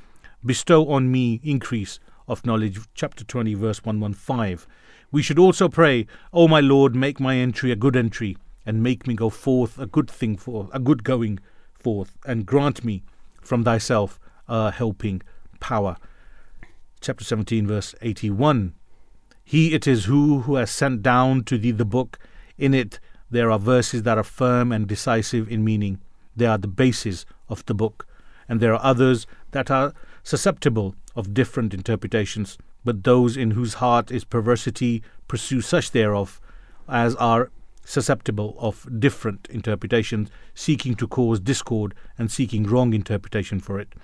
[0.47, 1.99] Bestow on me increase
[2.29, 2.79] of knowledge.
[2.95, 4.59] Chapter 20, verse 115.
[5.11, 9.09] We should also pray, O my Lord, make my entry a good entry, and make
[9.09, 11.41] me go forth a good thing for a good going
[11.73, 13.03] forth, and grant me
[13.41, 15.21] from thyself a helping
[15.59, 15.97] power.
[17.01, 18.75] Chapter 17, verse 81.
[19.49, 22.19] He it is who, who has sent down to thee the book.
[22.59, 22.99] In it
[23.31, 26.01] there are verses that are firm and decisive in meaning.
[26.35, 28.09] They are the basis of the book.
[28.49, 29.95] And there are others that are
[30.25, 32.59] susceptible of different interpretations.
[32.85, 36.41] But those in whose heart is perversity pursue such thereof
[36.89, 37.53] as are
[37.85, 43.95] susceptible of different interpretations, seeking to cause discord and seeking wrong interpretation for it.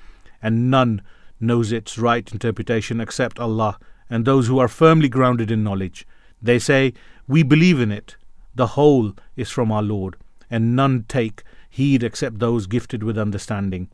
[0.41, 1.03] And none
[1.41, 3.81] knows its right interpretation except Allah
[4.13, 6.07] and those who are firmly grounded in knowledge.
[6.43, 6.93] They say,
[7.27, 8.17] We believe in it.
[8.55, 10.17] The whole is from our Lord,
[10.51, 13.89] and none take heed except those gifted with understanding.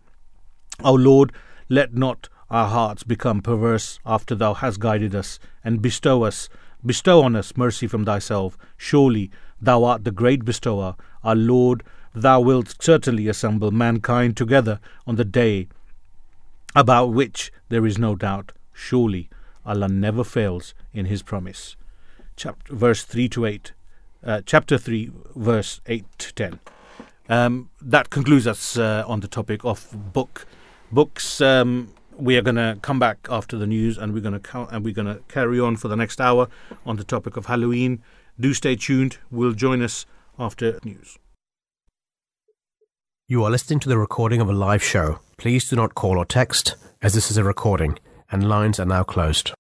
[0.83, 1.33] O Lord,
[1.69, 6.49] let not our hearts become perverse after thou hast guided us, and bestow us,
[6.85, 8.59] bestow on us mercy from thyself.
[8.77, 15.15] Surely thou art the great bestower, our Lord, thou wilt certainly assemble mankind together on
[15.15, 15.69] the day
[16.75, 18.51] about which there is no doubt.
[18.73, 19.31] Surely
[19.69, 21.77] Allah never fails in His promise.
[22.37, 23.73] Chapter, verse 3 to 8.
[24.25, 26.61] Uh, chapter 3, verse 8 to 10.
[27.29, 30.47] Um, that concludes us uh, on the topic of book
[30.91, 31.41] books.
[31.41, 34.85] Um, we are going to come back after the news, and we're going to and
[34.85, 36.49] we're going to carry on for the next hour
[36.87, 38.03] on the topic of Halloween.
[38.41, 39.19] Do stay tuned.
[39.31, 40.07] We'll join us
[40.39, 41.19] after news.
[43.27, 45.21] You are listening to the recording of a live show.
[45.37, 47.99] Please do not call or text, as this is a recording,
[48.31, 49.53] and lines are now closed.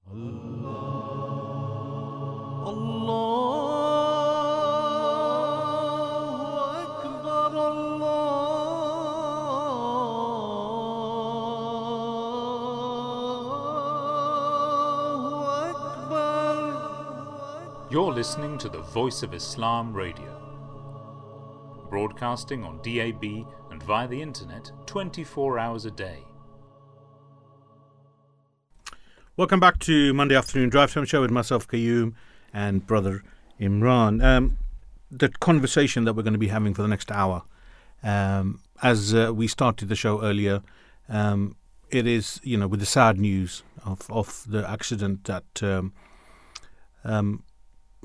[17.91, 20.35] You're listening to the Voice of Islam Radio,
[21.89, 26.28] broadcasting on DAB and via the internet 24 hours a day.
[29.39, 32.14] Welcome back to Monday Afternoon Drive Time Show with myself, Qayyum,
[32.53, 33.22] and brother
[33.61, 34.20] Imran.
[34.20, 34.59] Um,
[35.12, 37.45] the conversation that we're going to be having for the next hour,
[38.03, 40.61] um, as uh, we started the show earlier,
[41.09, 41.55] um,
[41.89, 45.93] it is, you know, with the sad news of, of the accident that um,
[47.05, 47.45] um,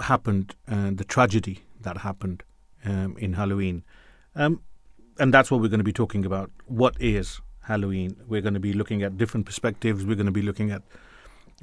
[0.01, 2.43] happened and the tragedy that happened
[2.85, 3.83] um, in Halloween.
[4.35, 4.59] And
[5.17, 6.51] that's what we're going to be talking about.
[6.67, 8.17] What is Halloween?
[8.27, 10.05] We're going to be looking at different perspectives.
[10.05, 10.83] We're going to be looking at,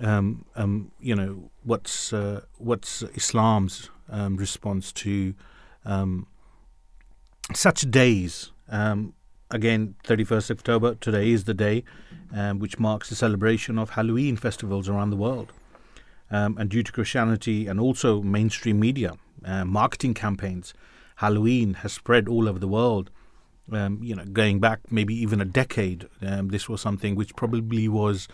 [0.01, 5.35] um, um, you know, what's uh, what's Islam's um, response to
[5.85, 6.27] um,
[7.55, 8.53] such days.
[8.69, 9.15] Um,
[9.51, 11.85] again, 31st October, today is the day
[12.35, 15.53] um, which marks the celebration of Halloween festivals around the world.
[16.33, 20.73] And due to Christianity and also mainstream media, uh, marketing campaigns,
[21.17, 23.11] Halloween has spread all over the world.
[23.69, 28.29] You know, going back maybe even a decade, this was something which probably was,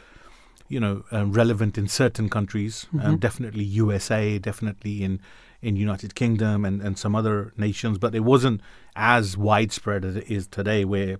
[0.68, 2.86] you know, um, relevant in certain countries.
[2.98, 3.20] Um, Mhm.
[3.20, 5.20] definitely USA, definitely in
[5.62, 8.60] in United Kingdom and, and some other nations, but it wasn't
[8.94, 11.16] as widespread as it is today, where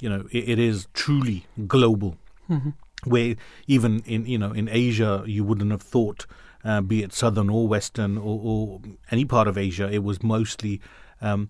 [0.00, 2.16] you know it, it is truly global
[2.48, 2.72] Mhm.
[3.04, 3.34] where
[3.66, 6.26] even in you know in Asia you wouldn't have thought,
[6.64, 8.80] uh, be it southern or western or, or
[9.10, 10.80] any part of Asia, it was mostly
[11.22, 11.48] um,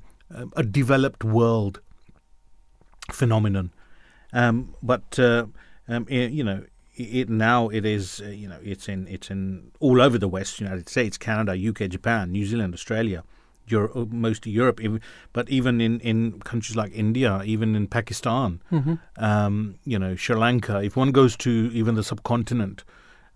[0.57, 1.81] a developed world
[3.13, 3.73] phenomenon.
[4.33, 5.47] Um, but uh,
[5.89, 10.01] um, you know, it, now it is uh, you know it's in it's in all
[10.01, 13.22] over the West, United States, Canada, UK, Japan, New Zealand, Australia.
[13.68, 14.80] Euro- most of Europe,
[15.32, 18.99] but even in, in countries like India, even in Pakistan, Mhm.
[19.16, 20.82] um, you know, Sri Lanka.
[20.82, 22.82] If one goes to even the subcontinent,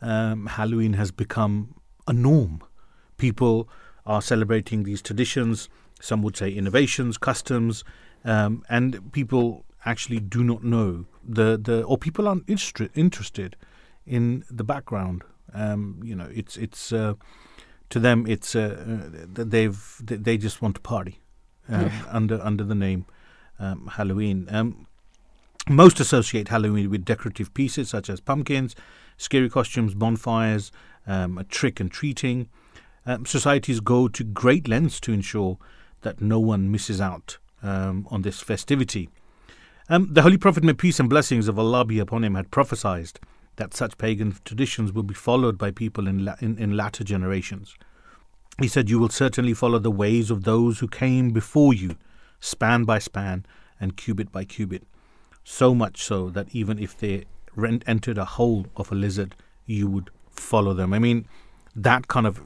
[0.02, 1.74] um, Halloween has become
[2.08, 2.62] a norm.
[3.16, 3.68] People
[4.06, 5.68] are celebrating these traditions.
[6.00, 7.84] Some would say innovations, customs,
[8.24, 13.56] um, and people actually do not know the the or people aren't interested interested
[14.06, 15.22] in the background.
[15.52, 17.14] Um, you know, it's it's uh,
[17.90, 18.76] to them it's uh,
[19.38, 21.20] uh, they've they they just want to party
[21.68, 22.02] um, Yeah.
[22.10, 23.06] under under the name
[23.58, 24.48] um, Halloween.
[24.50, 24.86] Um,
[25.68, 28.74] most associate Halloween with decorative pieces such as pumpkins,
[29.16, 30.70] scary costumes, bonfires,
[31.06, 32.48] um, a trick and treating.
[33.06, 35.58] Um, societies go to great lengths to ensure
[36.02, 39.08] that no one misses out um, on this festivity.
[39.88, 43.20] Um, the Holy Prophet, may peace and blessings of Allah be upon him, had prophesied
[43.56, 47.76] that such pagan traditions will be followed by people in, la- in, in latter generations.
[48.58, 51.96] He said, You will certainly follow the ways of those who came before you,
[52.40, 53.44] span by span
[53.78, 54.84] and cubit by cubit.
[55.44, 59.34] So much so that even if they rent, entered a hole of a lizard,
[59.66, 60.94] you would follow them.
[60.94, 61.28] I mean,
[61.76, 62.40] that kind of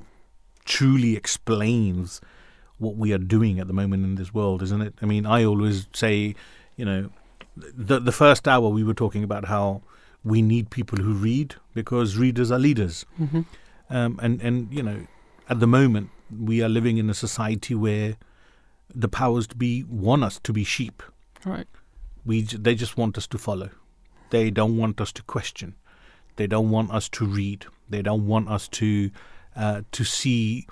[0.64, 2.20] truly explains
[2.78, 4.94] what we are doing at the moment in this world, isn't it?
[5.00, 6.34] I mean, I always say,
[6.76, 7.10] you know,
[7.74, 9.82] the the first hour we were talking about how
[10.24, 13.44] we need people who read because readers are leaders, Mhm.
[13.90, 15.06] um, and and you know,
[15.48, 18.16] at the moment we are living in a society where
[18.94, 21.02] the powers to be want us to be sheep.
[21.44, 21.66] Right.
[22.24, 23.70] We j- they just want us to follow.
[24.30, 25.74] They don't want us to question.
[26.36, 27.66] They don't want us to read.
[27.88, 29.10] They don't want us to
[29.56, 30.66] uh, to see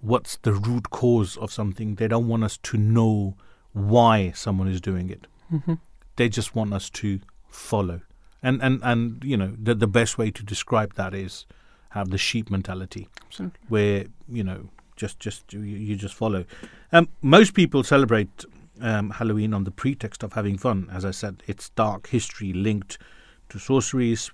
[0.00, 1.96] what's the root cause of something.
[1.96, 3.36] They don't want us to know
[3.72, 5.26] why someone is doing it.
[5.52, 5.78] Mhm.
[6.16, 8.02] They just want us to follow.
[8.42, 11.46] And and and you know the the best way to describe that is
[11.90, 13.60] have the sheep mentality Absolutely.
[13.68, 16.44] where you know just just you, you just follow.
[16.90, 18.44] Um, most people celebrate
[18.80, 20.88] um, Halloween on the pretext of having fun.
[20.92, 22.98] As I said, it's dark history linked
[23.50, 24.30] to sorceries,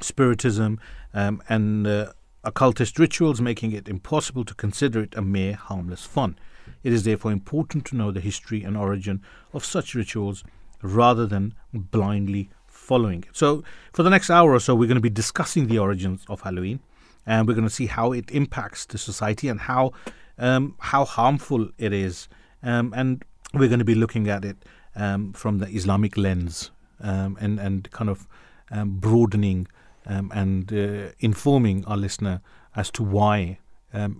[0.00, 0.80] spiritism,
[1.14, 2.12] um, and uh,
[2.44, 6.36] occultist rituals, making it impossible to consider it a mere harmless fun.
[6.82, 10.44] It is therefore important to know the history and origin of such rituals
[10.82, 13.36] rather than blindly following it.
[13.36, 13.62] So,
[13.92, 16.80] for the next hour or so, we're going to be discussing the origins of Halloween,
[17.26, 19.92] and we're going to see how it impacts the society and how
[20.38, 22.28] um, how harmful it is,
[22.62, 23.24] um, and
[23.54, 24.56] we're going to be looking at it
[24.96, 26.70] um, from the Islamic lens
[27.00, 28.26] um, and and kind of
[28.70, 29.66] um, broadening
[30.06, 32.40] um, and uh, informing our listener
[32.76, 33.58] as to why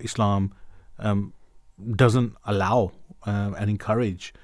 [0.01, 0.53] Islam
[1.95, 2.93] doesn't allow
[3.27, 4.35] uh, and encourage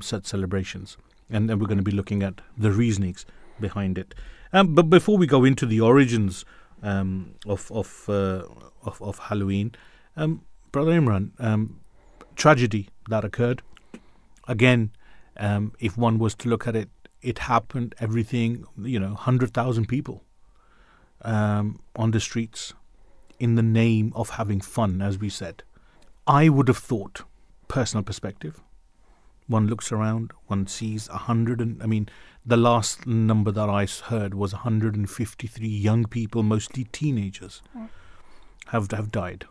[0.00, 0.96] such celebrations.
[1.28, 3.26] And then we're going to be looking at the reasonings
[3.60, 4.14] behind it.
[4.52, 6.44] Um, but before we go into the origins
[6.82, 8.44] um, of of, uh,
[8.84, 9.74] of of Halloween,
[10.16, 11.80] um, Brother Imran, um,
[12.36, 13.62] tragedy that occurred.
[14.48, 14.92] Again,
[15.36, 16.88] um, if one was to look at it,
[17.22, 17.94] it happened.
[17.98, 20.22] Everything, you know, hundred thousand people
[21.22, 22.72] um, on the streets
[23.38, 25.62] in the name of having fun, as we said.
[26.26, 27.22] I would have thought,
[27.68, 28.62] personal perspective,
[29.46, 32.08] one looks around, one sees a hundred and I mean,
[32.44, 37.62] the last number that I heard was 153 young people, mostly teenagers,
[38.68, 39.46] have have died.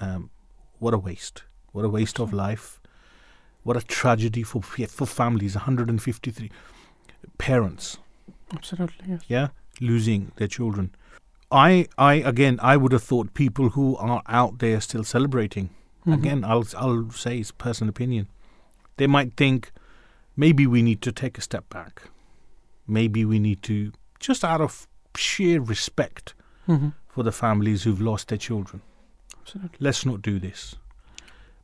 [0.00, 0.30] Um,
[0.78, 1.44] what a waste!
[1.72, 2.80] What a waste of life!
[3.62, 5.54] What a tragedy for for families.
[5.54, 6.50] 153
[7.38, 7.98] parents
[8.54, 9.04] Absolutely.
[9.08, 9.20] Yes.
[9.28, 9.48] yeah,
[9.80, 10.94] losing their children.
[11.52, 15.70] I, I again, I would have thought people who are out there still celebrating.
[16.06, 16.14] Mhm.
[16.14, 18.28] Again, I'll, I'll say it's personal opinion.
[19.00, 19.72] They might think
[20.36, 22.02] maybe we need to take a step back.
[22.86, 24.86] Maybe we need to just out of
[25.16, 26.34] sheer respect
[26.68, 26.92] Mhm.
[27.08, 28.82] for the families who've lost their children.
[29.40, 29.78] Absolutely.
[29.80, 30.76] Let's not do this.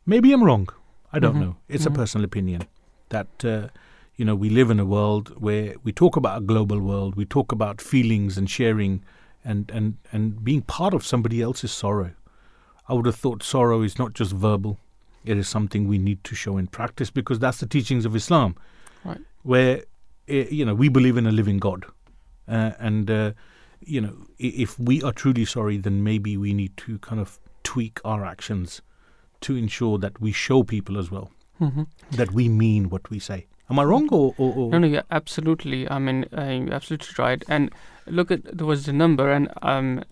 [0.06, 0.68] Maybe I'm wrong.
[1.12, 1.40] I don't Mhm.
[1.44, 1.56] know.
[1.68, 1.92] It's Mhm.
[1.92, 2.62] a personal opinion
[3.10, 3.68] that uh,
[4.16, 7.16] you know we live in a world where we talk about a global world.
[7.16, 9.02] We talk about feelings and sharing
[9.44, 12.12] and and and being part of somebody else's sorrow.
[12.88, 14.78] I would have thought sorrow is not just verbal.
[15.26, 18.54] It is something we need to show in practice because that's the teachings of Islam,
[19.04, 19.20] Right.
[19.42, 19.82] where
[20.28, 21.84] eh, you know we believe in a living God,
[22.48, 23.32] uh, and uh,
[23.80, 28.00] you know if we are truly sorry, then maybe we need to kind of tweak
[28.04, 28.80] our actions
[29.40, 31.86] to ensure that we show people as well Mhm.
[32.12, 33.46] that we mean what we say.
[33.68, 34.34] Am I wrong or?
[34.38, 35.90] or, or No, no, yeah, absolutely.
[35.90, 37.42] I mean, uh, you're absolutely right.
[37.48, 37.72] And
[38.06, 40.04] look at there was the number, and um,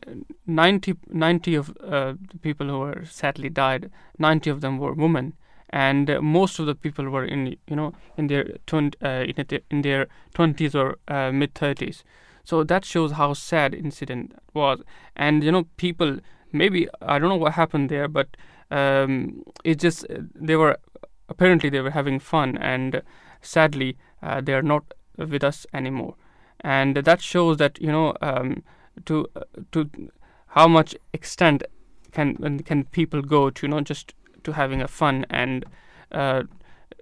[0.46, 5.34] 90, 90 of uh, the people who were sadly died, ninety of them were women,
[5.70, 9.46] and uh, most of the people were in you know in their twen- uh, in,
[9.70, 12.04] in their twenties or uh, mid thirties.
[12.44, 14.82] So that shows how sad incident was,
[15.16, 16.18] and you know people
[16.52, 18.28] maybe I don't know what happened there, but
[18.70, 20.76] um, it just they were
[21.28, 23.02] apparently they were having fun and
[23.44, 26.14] sadly uh, they are not with us anymore.
[26.60, 28.62] And that shows that you know um,
[29.04, 29.26] to
[29.72, 29.90] to
[30.48, 31.62] how much extent
[32.12, 34.14] can can people go to you know just
[34.44, 35.64] to having a fun and
[36.12, 36.44] uh,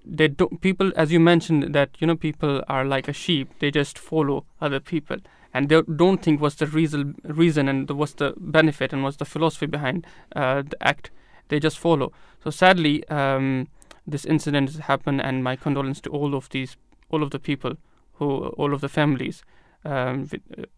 [0.05, 3.71] they don't people as you mentioned that you know people are like a sheep they
[3.71, 5.19] just follow other people.
[5.55, 9.27] And they don't think what's the reason reason and what's the benefit and what's the
[9.27, 11.11] philosophy behind uh, the act.
[11.49, 12.11] They just follow.
[12.43, 13.69] So sadly um,
[14.07, 16.77] this incident has happened and my condolence to all of these
[17.11, 17.77] all of the people
[18.15, 19.43] who all of the families
[19.85, 20.29] um,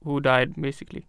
[0.04, 1.06] who died basically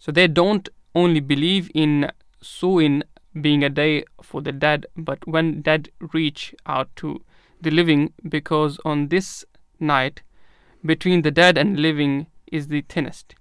[0.00, 2.10] So they don't only believe in
[2.42, 3.04] Suin
[3.40, 7.22] being a day for the dead, but when dead reach out to
[7.60, 9.44] the living, because on this
[9.78, 10.22] night
[10.84, 13.34] between the dead and living is the thinnest.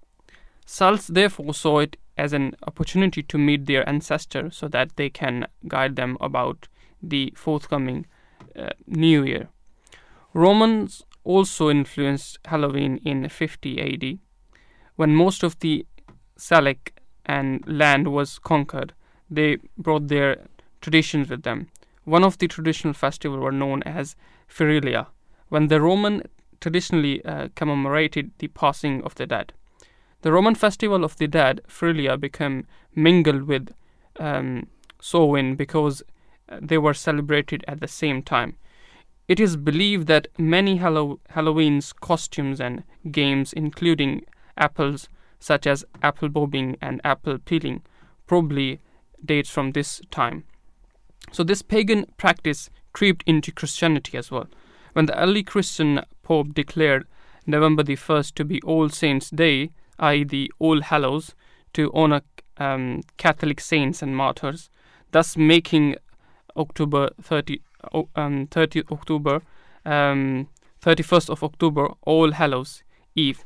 [0.65, 5.47] Celts therefore saw it as an opportunity to meet their ancestor so that they can
[5.67, 6.67] guide them about
[7.01, 8.05] the forthcoming
[8.55, 9.47] uh, New Year.
[10.33, 14.19] Romans also influenced Halloween in 50 AD,
[14.97, 15.85] when most of the
[16.39, 18.93] Celtic and land was conquered.
[19.29, 20.47] They brought their
[20.81, 21.67] traditions with them.
[22.05, 24.15] One of the traditional festivals were known as
[24.47, 25.07] Feralia,
[25.49, 26.23] when the Roman
[26.59, 29.53] traditionally uh, commemorated the passing of the dead.
[30.21, 32.65] The Roman festival of the dead, Feralia, became
[32.95, 33.69] mingled with
[34.19, 34.67] um,
[34.99, 36.01] Samhain because
[36.49, 38.55] uh, they were celebrated at the same time.
[39.27, 44.25] It is believed that many Hallow- Halloween's costumes and games, including
[44.57, 45.07] apples
[45.39, 47.81] such as apple bobbing and apple peeling,
[48.27, 48.79] probably
[49.23, 50.43] dates from this time.
[51.31, 54.47] So this pagan practice crept into Christianity as well.
[54.93, 57.07] When the early Christian Pope declared
[57.45, 61.35] November the 1st to be All Saints' Day, i.e., the All Hallows,
[61.73, 62.21] to honor
[62.57, 64.69] um, Catholic saints and martyrs,
[65.11, 65.95] thus making
[66.57, 67.61] October 30,
[68.15, 69.41] um, 30 October,
[69.85, 70.47] um,
[70.81, 72.83] 31st of October, All Hallows
[73.15, 73.45] Eve,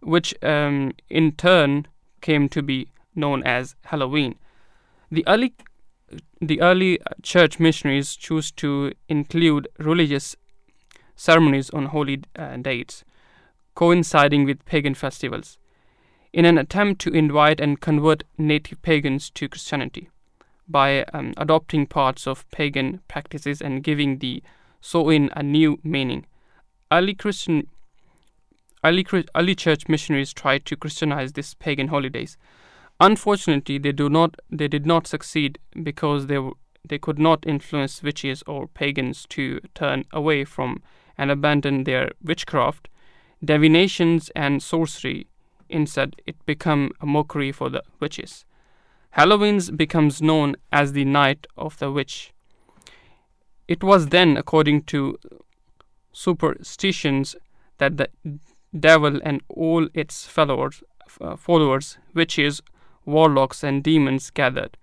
[0.00, 1.86] which um, in turn
[2.20, 4.36] came to be known as Halloween.
[5.10, 5.54] The early
[6.40, 10.36] the early church missionaries chose to include religious
[11.14, 13.04] ceremonies on holy uh, dates,
[13.74, 15.58] coinciding with pagan festivals,
[16.32, 20.08] in an attempt to invite and convert native pagans to Christianity
[20.66, 24.42] by um, adopting parts of pagan practices and giving the
[24.80, 26.26] Samhain a new meaning.
[26.90, 27.66] Early Christian
[28.84, 32.36] early, early church missionaries tried to Christianize these pagan holidays.
[33.00, 36.38] Unfortunately, they do not they did not succeed because they
[36.86, 40.82] they could not influence witches or pagans to turn away from
[41.16, 42.88] and abandon their witchcraft,
[43.44, 45.26] divinations and sorcery.
[45.68, 48.44] Instead, it became a mockery for the witches.
[49.10, 52.32] Halloween becomes known as the Night of the Witch.
[53.68, 55.18] It was then, according to
[56.12, 57.36] superstitions,
[57.78, 58.08] that the
[58.78, 60.82] devil and all its followers,
[61.20, 62.62] uh, followers, witches,
[63.04, 64.76] warlocks, and demons gathered.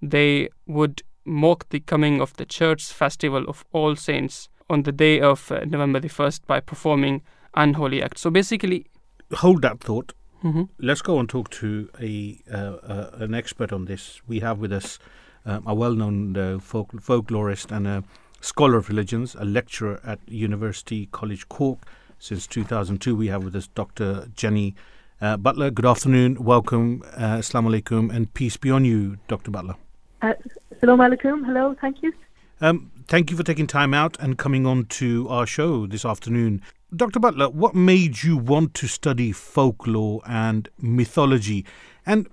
[0.00, 5.20] They would mock the coming of the church festival of All Saints on the day
[5.20, 7.22] of uh, November the 1st by performing
[7.54, 8.20] unholy acts.
[8.22, 8.86] So basically,
[9.34, 10.12] hold that thought.
[10.44, 10.64] Mm-hmm.
[10.78, 14.20] Let's go and talk to a uh, uh, an expert on this.
[14.26, 14.98] We have with us
[15.44, 18.04] um, a well-known uh, folk- folklorist and a
[18.40, 21.86] scholar of religions, a lecturer at University College Cork
[22.18, 23.14] since 2002.
[23.14, 24.28] We have with us Dr.
[24.34, 24.74] Jenny
[25.20, 25.70] uh, Butler.
[25.70, 29.50] Good afternoon, welcome, uh, Assalamu alaikum, and peace be on you, Dr.
[29.50, 29.76] Butler.
[30.22, 30.34] Uh,
[30.74, 32.12] Assalamu alaikum, hello, thank you.
[32.60, 36.62] Um, thank you for taking time out and coming on to our show this afternoon.
[36.94, 37.18] Dr.
[37.18, 41.64] Butler, what made you want to study folklore and mythology?
[42.04, 42.28] And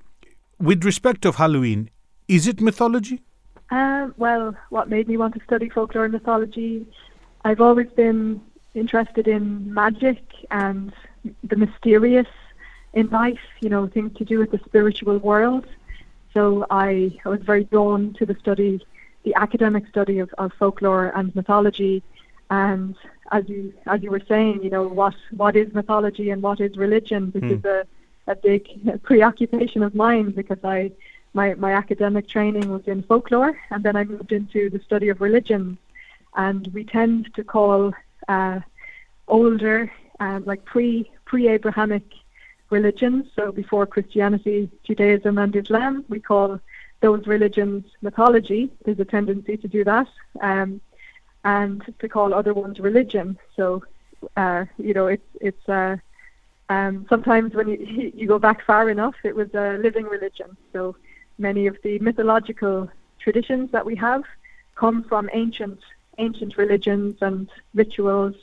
[0.60, 1.90] with respect of Halloween,
[2.28, 3.22] is it mythology?
[3.72, 6.86] Um, well, what made me want to study folklore and mythology?
[7.44, 8.42] I've always been
[8.76, 10.22] interested in magic
[10.52, 10.94] and
[11.44, 12.28] the mysterious
[12.94, 15.66] in life, you know, things to do with the spiritual world.
[16.34, 18.86] So I, I was very drawn to the study,
[19.24, 22.04] the academic study of, of folklore and mythology.
[22.50, 22.96] And
[23.32, 26.78] as you as you were saying, you know, what what is mythology and what is
[26.78, 27.32] religion?
[27.32, 27.68] This is hmm.
[27.68, 27.84] a,
[28.28, 28.68] a big
[29.04, 30.92] preoccupation of mine because I
[31.34, 35.20] my, my academic training was in folklore and then I moved into the study of
[35.20, 35.78] religions.
[36.36, 37.94] And we tend to call
[38.28, 38.60] uh,
[39.28, 42.04] older, uh, like pre pre Abrahamic
[42.70, 46.60] religions, so before Christianity, Judaism, and Islam, we call
[47.02, 48.72] those religions mythology.
[48.86, 50.08] There's a tendency to do that,
[50.42, 50.82] um,
[51.44, 53.38] and to call other ones religion.
[53.56, 53.84] So,
[54.38, 55.98] uh, you know, it's it's uh,
[56.70, 60.56] Um, sometimes when you, you go back far enough, it was a living religion.
[60.72, 60.96] So
[61.38, 62.90] many of the mythological
[63.20, 64.24] traditions that we have
[64.76, 65.80] come from ancient
[66.18, 68.36] ancient religions and rituals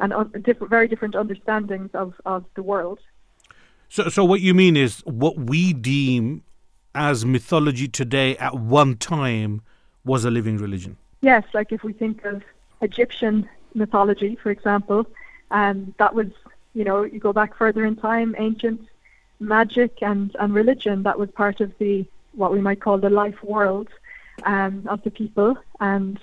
[0.00, 3.00] and un- different, very different understandings of, of the world.
[3.88, 6.42] So, so what you mean is what we deem
[6.94, 9.62] as mythology today at one time
[10.04, 10.96] was a living religion.
[11.20, 12.42] Yes, like if we think of
[12.80, 15.06] Egyptian mythology, for example,
[15.50, 16.28] um, that was,
[16.74, 18.80] you know, you go back further in time, ancient
[19.40, 23.42] magic and, and religion, that was part of the, what we might call the life
[23.42, 23.88] world
[24.44, 25.56] um, of the people.
[25.80, 26.18] And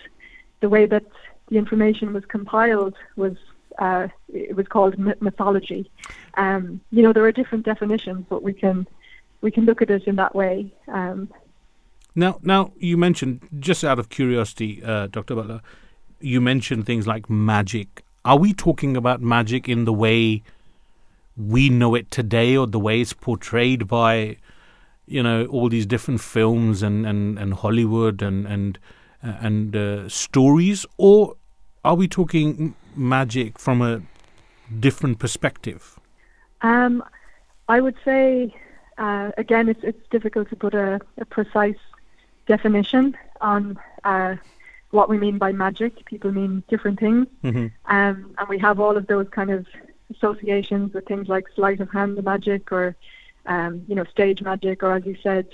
[0.61, 1.03] the way that
[1.49, 3.36] the information was compiled was
[3.80, 5.91] uh, it was called mythology.
[6.36, 8.88] Um, you know, there are different definitions, but we can
[9.41, 10.73] we can look at it in that way.
[10.88, 11.30] Um,
[12.15, 15.36] now, now you mentioned just out of curiosity, uh, Dr.
[15.36, 15.61] Butler,
[16.22, 18.03] you mentioned things like magic.
[18.23, 20.41] Are we talking about magic in the way
[21.38, 24.38] we know it today, or the way it's portrayed by,
[25.06, 28.80] you know, all these different films and and, and Hollywood and and
[29.41, 31.35] and uh, stories, or
[31.84, 34.02] are we talking magic from a
[34.80, 35.99] different perspective?
[36.61, 37.03] Um,
[37.68, 38.53] I would say,
[38.97, 41.77] uh, again, it's it's difficult to put a, a precise
[42.47, 44.35] definition on uh,
[44.91, 46.06] what we mean by magic.
[46.06, 47.68] People mean different things, mm-hmm.
[47.93, 49.65] um, and we have all of those kind of
[50.11, 52.95] associations with things like sleight of hand magic, or
[53.45, 55.47] um, you know, stage magic, or as you said,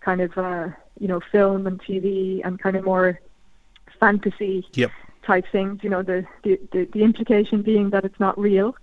[0.00, 0.68] kind of uh,
[1.00, 3.18] you know, film and TV, and kind of more
[3.98, 4.92] fantasy yep.
[5.24, 5.82] type things.
[5.82, 8.76] You know, the, the the the implication being that it's not real,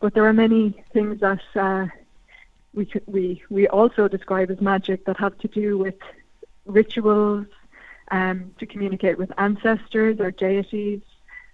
[0.00, 1.42] but there are many things that.
[1.54, 1.86] Uh,
[2.74, 5.94] we, we we also describe as magic that have to do with
[6.66, 7.46] rituals
[8.10, 11.00] um, to communicate with ancestors or deities.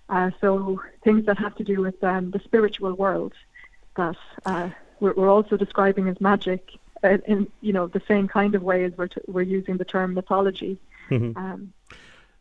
[0.09, 3.33] Uh, so things that have to do with um, the spiritual world
[3.97, 4.69] that uh,
[4.99, 6.73] we're, we're, also describing as magic
[7.05, 9.85] uh, in you know the same kind of way as we're, t- we're using the
[9.85, 10.79] term mythology.
[11.11, 11.37] Mm-hmm.
[11.37, 11.73] Um,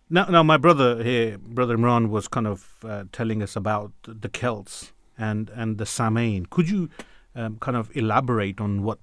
[0.09, 4.29] now, now my brother here, brother Imran, was kind of uh, telling us about the
[4.29, 6.45] Celts and and the Samhain.
[6.45, 6.89] Could you
[7.35, 8.99] um, kind of elaborate on what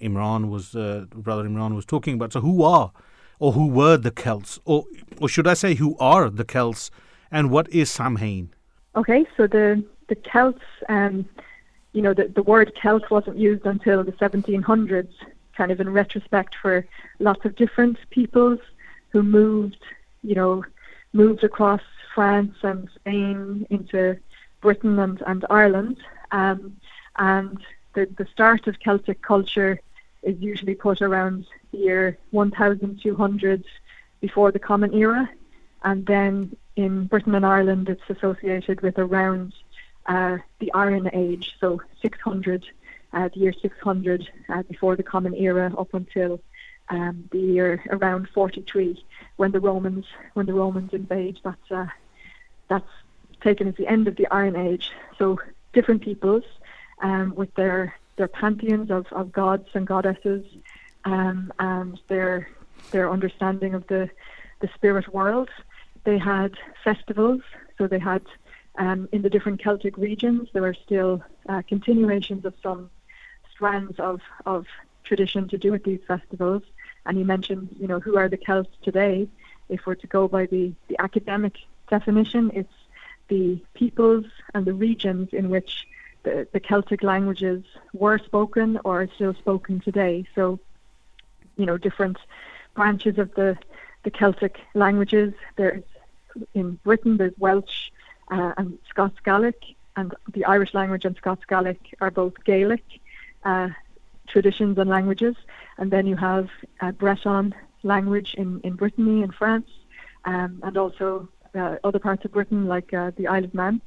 [0.00, 2.32] Imran was uh, brother Imran was talking about.
[2.32, 2.92] So who are
[3.38, 4.84] or who were the Celts, or
[5.20, 6.90] or should I say who are the Celts,
[7.30, 8.50] and what is Samhain?
[8.94, 11.26] Okay, so the the Celts, um,
[11.96, 15.08] you know, the the word Celt wasn't used until the 1700s,
[15.56, 16.86] kind of in retrospect for
[17.20, 18.60] lots of different peoples
[19.08, 19.82] who moved,
[20.22, 20.62] you know,
[21.14, 21.80] moved across
[22.14, 24.18] France and Spain into
[24.60, 25.96] Britain and, and Ireland.
[26.32, 26.76] Um,
[27.16, 27.58] and
[27.94, 29.80] the, the start of Celtic culture
[30.22, 33.64] is usually put around the year 1200
[34.20, 35.30] before the Common Era,
[35.82, 39.54] and then in Britain and Ireland it's associated with around
[40.06, 42.64] uh, the Iron Age, so 600,
[43.12, 46.40] uh, the year 600 uh, before the Common Era, up until
[46.88, 49.02] um, the year around 43
[49.36, 51.38] when the Romans when the Romans invade.
[51.42, 51.86] That's uh,
[52.68, 52.88] that's
[53.40, 54.90] taken as the end of the Iron Age.
[55.18, 55.40] So
[55.72, 56.44] different peoples
[57.02, 60.44] um, with their their pantheons of, of gods and goddesses,
[61.04, 62.48] um, and their
[62.90, 64.08] their understanding of the
[64.60, 65.50] the spirit world.
[66.04, 66.54] They had
[66.84, 67.42] festivals,
[67.78, 68.22] so they had
[68.78, 72.90] um, in the different Celtic regions there are still uh, continuations of some
[73.52, 74.66] strands of of
[75.04, 76.62] tradition to do with these festivals.
[77.06, 79.28] And you mentioned, you know, who are the Celts today?
[79.68, 81.54] If we're to go by the, the academic
[81.88, 82.72] definition, it's
[83.28, 85.86] the peoples and the regions in which
[86.24, 90.26] the, the Celtic languages were spoken or are still spoken today.
[90.34, 90.58] So,
[91.56, 92.18] you know, different
[92.74, 93.56] branches of the,
[94.02, 95.32] the Celtic languages.
[95.56, 95.84] There's
[96.54, 97.90] in Britain there's Welsh
[98.30, 99.60] uh, and Scots Gaelic,
[99.96, 102.84] and the Irish language and Scots Gaelic are both Gaelic
[103.44, 103.68] uh,
[104.26, 105.36] traditions and languages.
[105.78, 106.48] And then you have
[106.80, 109.70] uh, Breton language in, in Brittany and France,
[110.24, 113.80] um, and also uh, other parts of Britain like uh, the Isle of Man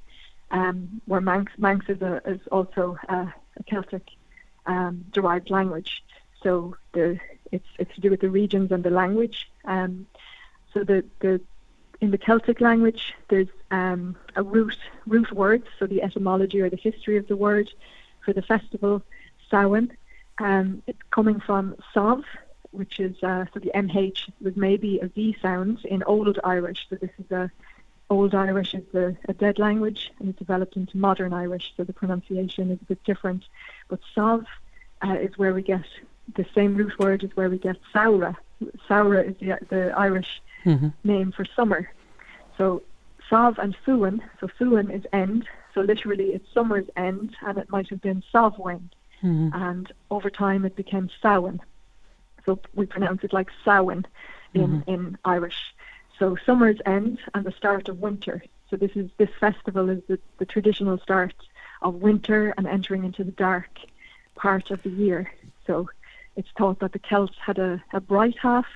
[0.51, 3.33] um, where Manx, Manx is, a, is also a,
[3.65, 4.07] Celtic
[4.65, 6.01] um, derived language.
[6.41, 7.19] So the,
[7.51, 9.49] it's, it's to do with the regions and the language.
[9.65, 10.07] Um,
[10.73, 11.41] so the, the
[12.01, 16.77] in the Celtic language, there's um, a root root word, so the etymology or the
[16.77, 17.69] history of the word
[18.23, 19.01] for the festival,
[19.49, 19.91] Samhain.
[20.39, 22.23] Um, it's coming from Sav,
[22.71, 26.87] which is uh, so the MH was maybe a V sound in Old Irish.
[26.89, 27.51] So this is a
[28.09, 31.93] Old Irish is a, a, dead language and it's developed into Modern Irish, so the
[31.93, 33.43] pronunciation is a bit different.
[33.87, 34.45] But Sav
[35.03, 35.85] uh, is where we get
[36.35, 38.37] the same root word is where we get Samhradh.
[38.89, 40.89] Samhradh is the, the Irish mm-hmm.
[41.03, 41.91] name for summer.
[42.57, 42.81] So
[43.29, 47.89] Sav and Fuan, so Fuan is end, So literally, it's summer's end, and it might
[47.89, 48.89] have been Samhain,
[49.21, 49.53] Mhm.
[49.53, 51.61] and over time it became Samhain.
[52.45, 54.05] So we pronounce it like Samhain
[54.55, 54.87] in, Mhm.
[54.87, 55.75] in Irish.
[56.17, 58.41] So summer's end and the start of winter.
[58.69, 61.35] So this is this festival is the, the traditional start
[61.81, 63.69] of winter and entering into the dark
[64.35, 65.31] part of the year.
[65.65, 65.89] So
[66.35, 68.67] it's thought that the Celts had a, a bright half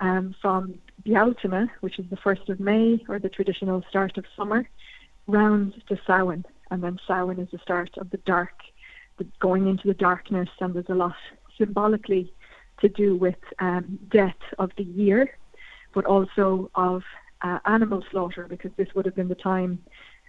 [0.00, 4.68] um, from Bealtaine, which is the first of May or the traditional start of summer,
[5.26, 8.54] round to Samhain, and then Samhain is the start of the dark,
[9.18, 11.16] the going into the darkness, and there's a lot
[11.58, 12.32] symbolically
[12.80, 15.36] to do with um, death of the year,
[15.92, 17.02] but also of
[17.42, 19.78] uh, animal slaughter, because this would have been the time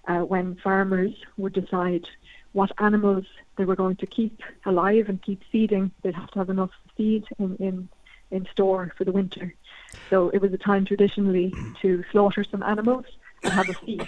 [0.08, 2.08] uh, when farmers would decide
[2.52, 3.26] what animals
[3.58, 5.92] they were going to keep alive and keep feeding.
[6.02, 7.90] They'd have to have enough feed in, in,
[8.32, 9.54] in store for the winter.
[10.10, 13.06] So it was a time traditionally to slaughter some animals
[13.44, 14.08] and have a feast.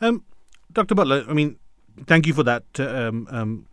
[0.00, 0.24] Um,
[0.72, 0.94] Dr.
[0.94, 1.58] Butler, I mean,
[2.06, 3.66] thank you for that uh, um, um,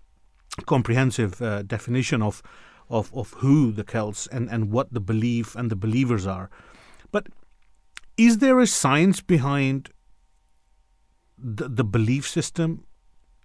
[0.66, 2.41] comprehensive uh, definition of,
[2.90, 6.49] of of who the Celts and, and what the belief and the believers are.
[7.11, 7.28] But
[8.18, 9.90] is there a science behind
[11.38, 12.86] the, the belief system?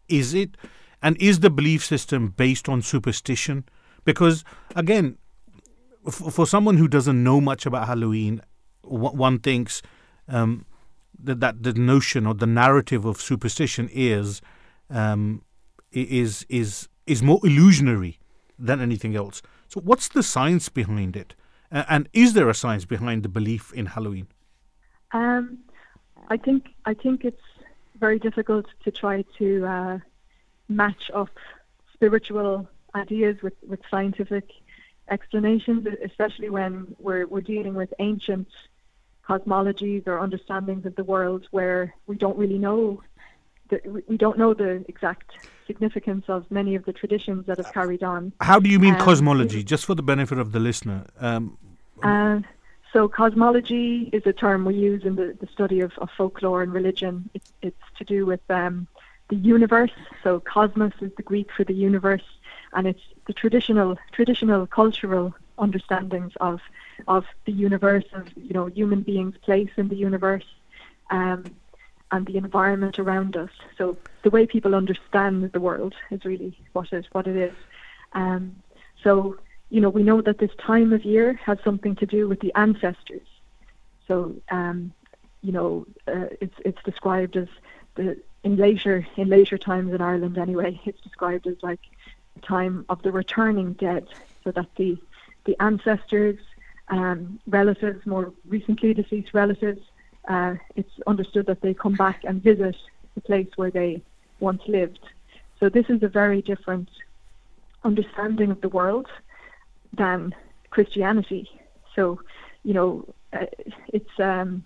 [0.09, 0.57] Is it,
[1.01, 3.65] and is the belief system based on superstition?
[4.05, 4.45] Because
[4.75, 5.17] again,
[6.11, 8.41] for someone who doesn't know much about Halloween,
[8.83, 9.83] one thinks
[10.29, 10.67] um,
[11.23, 14.43] that that the notion or the narrative of superstition is
[14.91, 15.43] um,
[15.93, 18.19] is is is more illusionary
[18.59, 19.43] than anything else.
[19.69, 21.35] So, what's the science behind it?
[21.71, 24.29] And is there a science behind the belief in Halloween?
[25.13, 25.59] Um,
[26.29, 27.43] I think I think it's
[27.99, 29.99] very difficult to try to uh,
[30.69, 31.31] match up
[31.93, 34.49] spiritual ideas with, with scientific
[35.09, 38.49] explanations, especially when we're we're dealing with ancient
[39.29, 43.03] cosmologies or understandings of the world where we don't really know
[43.71, 45.33] the, we- don't know the exact
[45.67, 48.33] significance of many of the traditions that have carried on.
[48.41, 49.65] How do you mean Um, cosmology?
[49.65, 51.07] Just for the benefit of the listener.
[51.21, 51.57] Um,
[52.03, 52.41] Uh,
[52.93, 56.73] so cosmology is a term we use in the, the study of, of folklore and
[56.73, 57.31] religion.
[57.33, 58.87] It's, it's to do with um,
[59.31, 59.97] the universe.
[60.23, 62.27] So cosmos is the Greek for the universe,
[62.75, 66.61] and it's the traditional traditional cultural understandings of
[67.09, 70.47] of the universe, of you know human beings' place in the universe,
[71.11, 71.45] um,
[72.11, 73.51] and the environment around us.
[73.79, 77.55] So the way people understand the world is really what it what it is.
[78.13, 78.57] Um,
[79.03, 79.39] so
[79.75, 82.53] you know, we know that this time of year has something to do with the
[82.55, 83.27] ancestors.
[84.07, 84.93] So, um,
[85.43, 87.49] you know, uh, it's it's described as
[87.97, 90.81] the in later in later times in Ireland anyway.
[90.87, 91.81] It's described as like
[92.43, 94.07] time of the returning dead,
[94.43, 94.99] so that the
[95.45, 96.39] the ancestors,
[96.89, 99.81] um, relatives, more recently deceased relatives,
[100.29, 102.77] uh, it's understood that they come back and visit
[103.15, 104.03] the place where they
[104.41, 105.01] once lived.
[105.61, 106.89] So this is a very different
[107.85, 109.07] understanding of the world
[109.93, 110.35] than
[110.71, 111.49] Christianity.
[111.95, 112.21] So,
[112.65, 113.47] you know, uh,
[113.89, 114.65] it's um,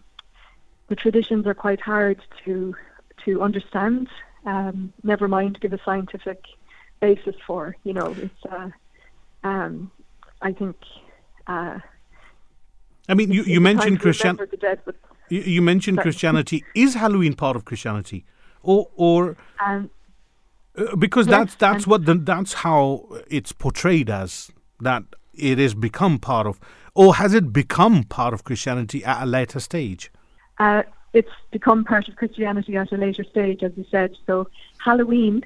[0.88, 2.74] the traditions are quite hard to
[3.24, 4.08] to understand.
[4.46, 6.44] Um, never mind give a scientific
[7.00, 7.76] basis for.
[7.84, 8.44] You know, it's.
[8.50, 8.70] Uh,
[9.44, 9.90] um,
[10.42, 10.76] I think.
[11.46, 11.78] Uh,
[13.08, 14.26] I mean, you, you it's a time mentioned to Christian.
[14.36, 14.96] remember the dead, but
[15.30, 16.04] You, you mentioned Sorry.
[16.04, 16.64] Christianity.
[16.74, 18.24] Is Halloween part of Christianity,
[18.62, 19.90] or or um,
[20.76, 24.50] uh, because Yes, that's that's what the, that's how it's portrayed as
[24.80, 25.02] that
[25.34, 26.58] it has become part of,
[26.94, 30.10] or has it become part of Christianity at a later stage?
[30.58, 34.16] Uh, it's become part of Christianity at a later stage, as you said.
[34.26, 34.48] So
[34.78, 35.44] Halloween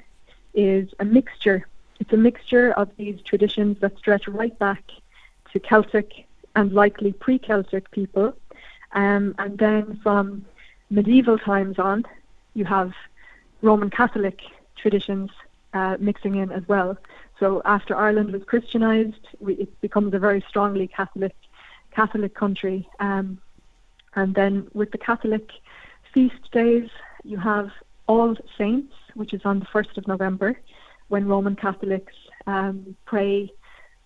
[0.53, 1.67] is a mixture.
[1.99, 4.83] It's a mixture of these traditions that stretch right back
[5.51, 6.25] to Celtic
[6.55, 8.35] and likely pre-Celtic people,
[8.93, 10.45] um, and then from
[10.89, 12.05] medieval times on,
[12.53, 12.93] you have
[13.61, 14.41] Roman Catholic
[14.75, 15.31] traditions
[15.73, 16.97] uh, mixing in as well.
[17.39, 21.35] So after Ireland was Christianized, we, it becomes a very strongly Catholic
[21.91, 22.87] Catholic country.
[22.99, 23.39] Um,
[24.15, 25.51] and then with the Catholic
[26.13, 26.89] feast days,
[27.23, 27.71] you have
[28.07, 30.59] All Saints, which is on the 1st of November,
[31.07, 32.13] when Roman Catholics
[32.47, 33.51] um, pray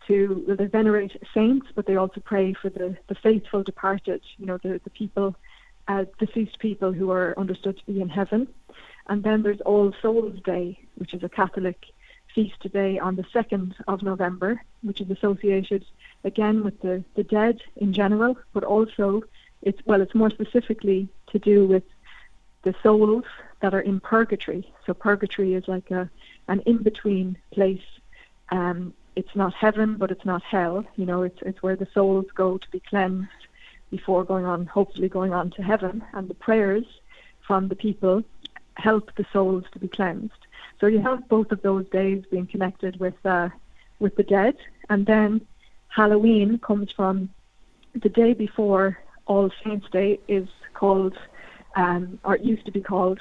[0.07, 4.45] to, well, they venerate saints, but they also pray for the, the faithful departed, you
[4.45, 5.35] know, the, the people,
[5.87, 8.47] uh, deceased people who are understood to be in heaven.
[9.07, 11.85] And then there's All Souls Day, which is a Catholic
[12.33, 15.85] feast day on the 2nd of November, which is associated
[16.23, 19.23] again with the, the dead in general, but also
[19.63, 21.83] it's well, it's more specifically to do with
[22.67, 23.23] the souls
[23.61, 24.63] that are in purgatory.
[24.85, 26.03] So purgatory is like a
[26.51, 27.89] an in between place.
[28.57, 28.77] Um,
[29.19, 30.77] it's not heaven, but it's not hell.
[30.99, 33.41] You know, it's it's where the souls go to be cleansed
[33.95, 36.03] before going on, hopefully going on to heaven.
[36.13, 36.85] And the prayers
[37.47, 38.15] from the people
[38.75, 40.41] help the souls to be cleansed.
[40.79, 43.49] So you have both of those days being connected with uh,
[44.03, 44.55] with the dead,
[44.89, 45.29] and then
[45.87, 47.15] Halloween comes from
[48.03, 48.85] the day before
[49.25, 51.17] All Saints' Day is called,
[51.81, 53.19] um, or it used to be called,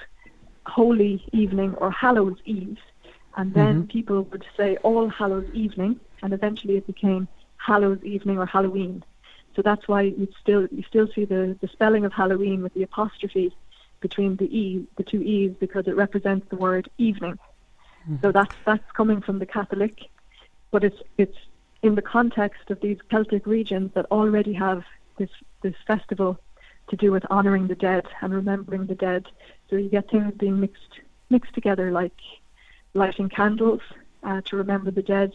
[0.67, 2.79] Holy Evening or Hallows Eve,
[3.39, 3.89] and then Mhm.
[3.97, 5.93] people would say All Hallows Evening,
[6.23, 7.29] and eventually it became
[7.69, 8.95] Hallows Evening or Halloween.
[9.55, 12.83] So that's why you still you still see the, the spelling of Halloween with the
[12.83, 13.49] apostrophe
[14.07, 17.37] between the e the two e's because it represents the word evening.
[18.23, 19.95] So that's that's coming from the Catholic,
[20.73, 21.39] but it's it's
[21.83, 24.81] in the context of these Celtic regions that already have
[25.19, 25.31] this
[25.63, 26.39] this festival
[26.89, 29.27] to do with honouring the dead and remembering the dead.
[29.69, 32.15] So you get things being mixed mixed together like
[32.95, 33.81] lighting candles
[34.23, 35.33] uh, to remember the dead,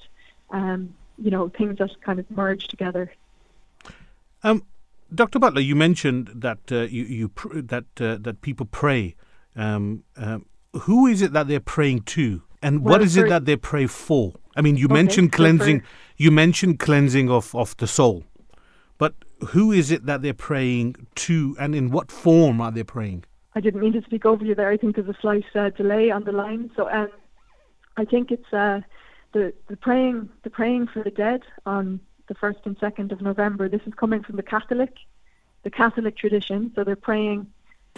[0.52, 3.12] um, you know, things that kind of merge together.
[4.44, 4.64] Um,
[5.14, 5.40] Dr.
[5.40, 9.16] Butler, you mentioned that uh, you, you pr- that uh, that people pray.
[9.56, 10.46] Um, um,
[10.84, 13.88] who is it that they're praying to, and what Well, is it that they pray
[13.88, 14.34] for?
[14.56, 15.82] I mean, you Okay, mentioned so cleansing.
[15.82, 15.88] for-
[16.18, 18.24] You mentioned cleansing of, of the soul,
[18.98, 19.14] but
[19.50, 23.26] who is it that they're praying to, and in what form are they praying?
[23.54, 24.70] I didn't mean to speak over you there.
[24.70, 26.72] I think there's a slight uh, delay on the line.
[26.76, 27.10] So um,
[27.98, 28.82] I think it's uh,
[29.34, 33.68] the the praying the praying for the dead on the first and second of November.
[33.68, 34.94] This is coming from the Catholic,
[35.64, 36.72] the Catholic tradition.
[36.76, 37.48] So they're praying,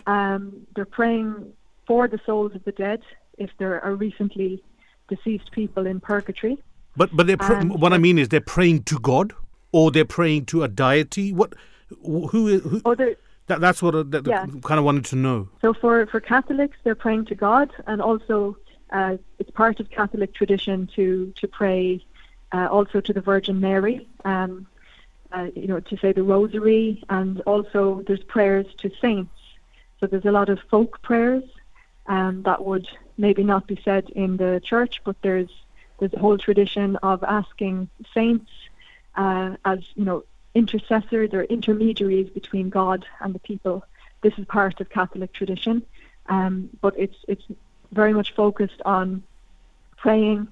[0.08, 1.54] um, they're praying
[1.86, 3.02] for the souls of the dead
[3.38, 4.64] if there are recently
[5.08, 6.58] deceased people in purgatory.
[6.96, 9.34] But but they're pr- what I mean is they're praying to God,
[9.74, 11.34] or they're praying to a deity.
[11.34, 11.54] What
[12.06, 12.28] who
[12.60, 12.82] who?
[12.86, 14.46] Oh, that, that's what I, that, Yeah.
[14.64, 15.50] kind of wanted to know.
[15.62, 18.56] So for, for Catholics, they're praying to God, and also
[18.92, 22.04] uh, it's part of Catholic tradition to to pray
[22.54, 24.66] uh, also to the Virgin Mary, um,
[25.34, 29.36] uh, you know, to say the Rosary, and also there's prayers to saints.
[30.00, 31.44] So there's a lot of folk prayers
[32.08, 32.88] um, that would
[33.18, 35.50] maybe not be said in the church, but there's
[36.00, 38.52] there's a whole tradition of asking saints
[39.16, 40.24] uh, as you know
[40.56, 43.84] intercessors or intermediaries between God and the people.
[44.22, 45.84] This is part of Catholic tradition,
[46.28, 47.44] um, but it's it's
[47.92, 49.24] very much focused on
[49.98, 50.48] praying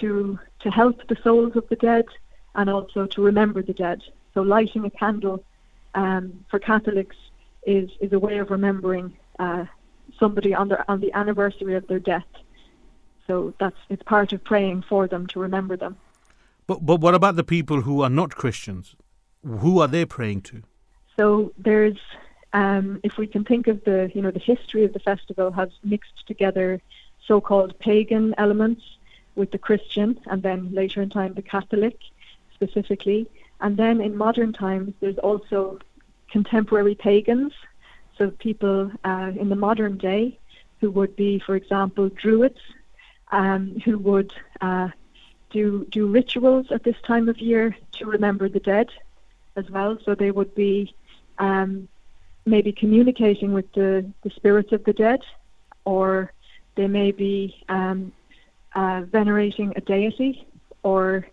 [0.00, 2.06] to to help the souls of the dead
[2.54, 4.02] and also to remember the dead.
[4.34, 5.42] So lighting a candle
[5.94, 7.16] um, for Catholics
[7.66, 9.64] is is a way of remembering uh,
[10.18, 12.26] somebody on their on the anniversary of their death.
[13.26, 15.96] So that's it's part of praying for them to remember them.
[16.68, 18.94] But but what about the people who are not Christians?
[19.62, 20.62] Who are they praying to?
[21.16, 21.98] So there's,
[22.52, 25.70] um, if we can think of the, you know, the history of the festival has
[25.82, 26.80] mixed together
[27.26, 28.82] so-called pagan elements
[29.34, 31.96] with the Christian, and then later in time the Catholic,
[32.54, 33.26] specifically,
[33.60, 35.78] and then in modern times there's also
[36.30, 37.52] contemporary pagans,
[38.16, 40.38] so people uh, in the modern day
[40.80, 42.60] who would be, for example, Druids,
[43.32, 44.88] um, who would uh,
[45.50, 48.88] do do rituals at this time of year to remember the dead
[49.56, 49.98] as well.
[50.04, 50.94] So they would be
[51.38, 51.88] um,
[52.46, 55.20] maybe communicating with the, the spirits of the dead,
[55.84, 56.32] or
[56.76, 58.12] they may be um,
[58.74, 60.46] uh, venerating a deity,
[60.82, 61.26] or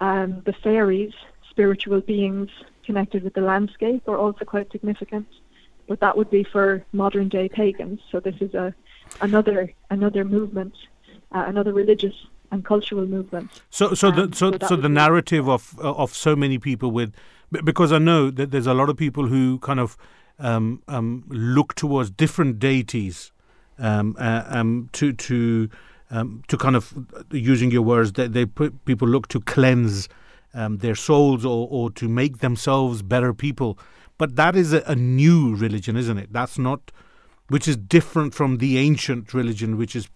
[0.00, 1.12] um, the fairies,
[1.50, 2.50] spiritual beings
[2.84, 5.26] connected with the landscape, are also quite significant.
[5.88, 8.00] But that would be for modern day pagans.
[8.10, 8.74] So this is a
[9.20, 10.74] another another movement,
[11.32, 12.14] uh, another religious
[12.50, 13.60] and cultural movements.
[13.70, 17.12] So so the Um, so so so the narrative of of so many people with
[17.50, 19.96] because I know that there's a lot of people who kind of
[20.38, 23.32] um, um, look towards different deities
[23.78, 25.68] um, uh, um, to to
[26.10, 26.94] um, to kind of
[27.30, 30.08] using your words that they put, people look to cleanse
[30.54, 33.78] um, their souls or or to make themselves better people.
[34.18, 36.32] But that is a, a new religion, isn't it?
[36.32, 36.92] That's not
[37.48, 40.08] which is different from the ancient religion, which is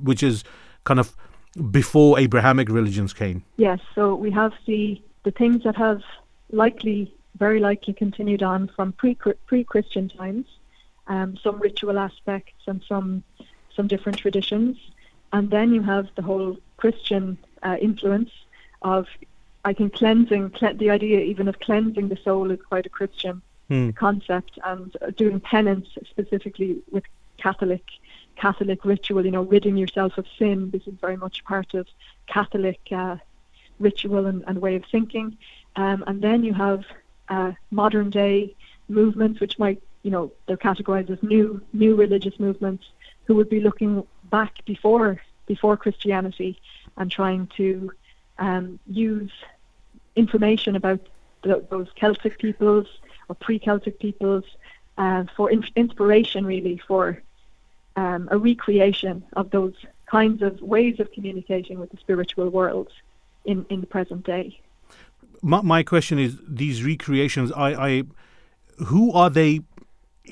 [0.00, 0.44] which is
[0.84, 1.16] kind of
[1.70, 3.44] before Abrahamic religions came.
[3.56, 6.02] Yes, so we have the the things that have
[6.52, 9.14] likely, very likely, continued on from pre
[9.64, 10.46] Christian times,
[11.06, 13.22] um, some ritual aspects and some
[13.74, 14.76] some different traditions,
[15.32, 18.30] and then you have the whole Christian uh, influence
[18.82, 19.06] of,
[19.64, 20.50] I think, cleansing.
[20.50, 23.90] Cle- the idea even of cleansing the soul is quite a Christian Hmm.
[23.90, 27.04] concept, and doing penance specifically with
[27.36, 27.84] Catholic
[28.44, 29.24] Catholic ritual.
[29.26, 30.70] You know, ridding yourself of sin.
[30.74, 31.84] This is very much part of
[32.26, 33.16] Catholic uh,
[33.78, 35.36] ritual and, and way of thinking.
[35.76, 36.80] Um, and then you have
[37.28, 38.54] uh, modern day
[38.88, 42.84] movements, which might, you know, they're categorized as new new religious movements,
[43.24, 43.92] who would be looking
[44.30, 45.10] back before
[45.46, 46.52] before Christianity
[46.98, 47.92] and trying to
[48.38, 49.32] um, use
[50.16, 51.00] information about
[51.42, 52.86] the, those Celtic peoples
[53.28, 54.44] or pre-Celtic peoples
[54.98, 57.22] uh, for in- inspiration, really, for
[57.98, 59.74] um, a recreation of those
[60.06, 62.88] kinds of ways of communicating with the spiritual world
[63.44, 64.60] in, in the present day.
[65.42, 68.02] My, my question is: these recreations, I, I,
[68.86, 69.60] who are they?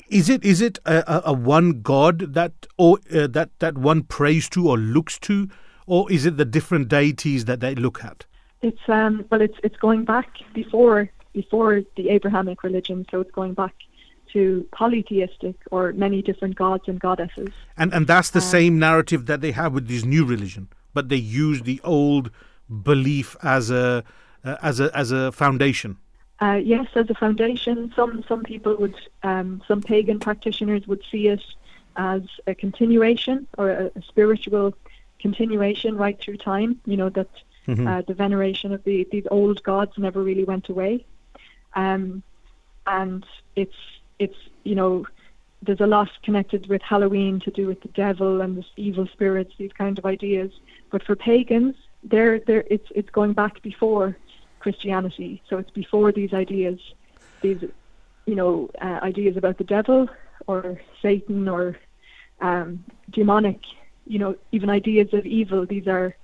[0.08, 4.48] Is it is it a, a, one God that or uh, that that one prays
[4.50, 5.48] to or looks to,
[5.86, 8.26] or is it the different deities that they look at?
[8.62, 13.54] It's um well it's it's going back before before the Abrahamic religion, so it's going
[13.54, 13.74] back
[14.36, 14.42] to
[14.80, 17.52] polytheistic or many different gods and goddesses.
[17.80, 20.64] And and that's the Um, same narrative that they have with this new religion,
[20.96, 22.24] but they use the old
[22.90, 23.84] belief as a
[24.44, 25.92] uh, as a as a foundation.
[26.46, 28.98] Uh, yes, as a foundation, some some people would,
[29.30, 31.44] um, some pagan practitioners would see it
[31.96, 34.66] as a continuation or a, a spiritual
[35.24, 36.70] continuation right through time.
[36.90, 37.30] You know that
[37.66, 37.86] Mhm.
[37.90, 40.94] uh, the veneration of the these old gods never really went away,
[41.84, 42.02] um,
[43.00, 43.24] and
[43.62, 43.80] it's
[44.18, 45.06] it's you know
[45.62, 49.52] there's a lot connected with Halloween to do with the devil and the evil spirits,
[49.58, 50.52] these kind of ideas.
[50.90, 51.74] But for pagans,
[52.04, 54.16] they're, they're, it's it's going back before
[54.60, 56.78] Christianity, so it's before these ideas,
[57.40, 57.62] these
[58.26, 60.08] you know uh, ideas about the devil
[60.46, 61.76] or Satan or
[62.40, 63.60] um, demonic,
[64.06, 65.66] you know even ideas of evil.
[65.66, 66.14] These are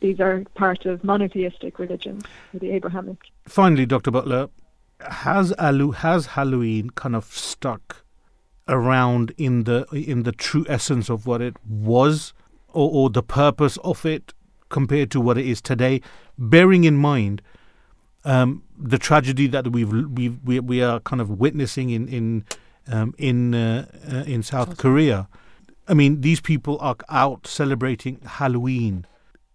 [0.00, 3.18] these are part of monotheistic religions, or the Abrahamic.
[3.46, 4.48] Finally, Doctor Butler,
[5.00, 8.04] has Alu has Halloween kind of stuck
[8.66, 12.32] around in the in the true essence of what it was,
[12.68, 14.34] or, or the purpose of it
[14.68, 16.00] compared to what it is today,
[16.36, 17.40] bearing in mind
[18.24, 22.44] um, the tragedy that we've we've we, we are kind of witnessing in in
[22.88, 25.28] um, in uh, uh, in South Korea.
[25.86, 29.06] I mean, these people are out celebrating Halloween.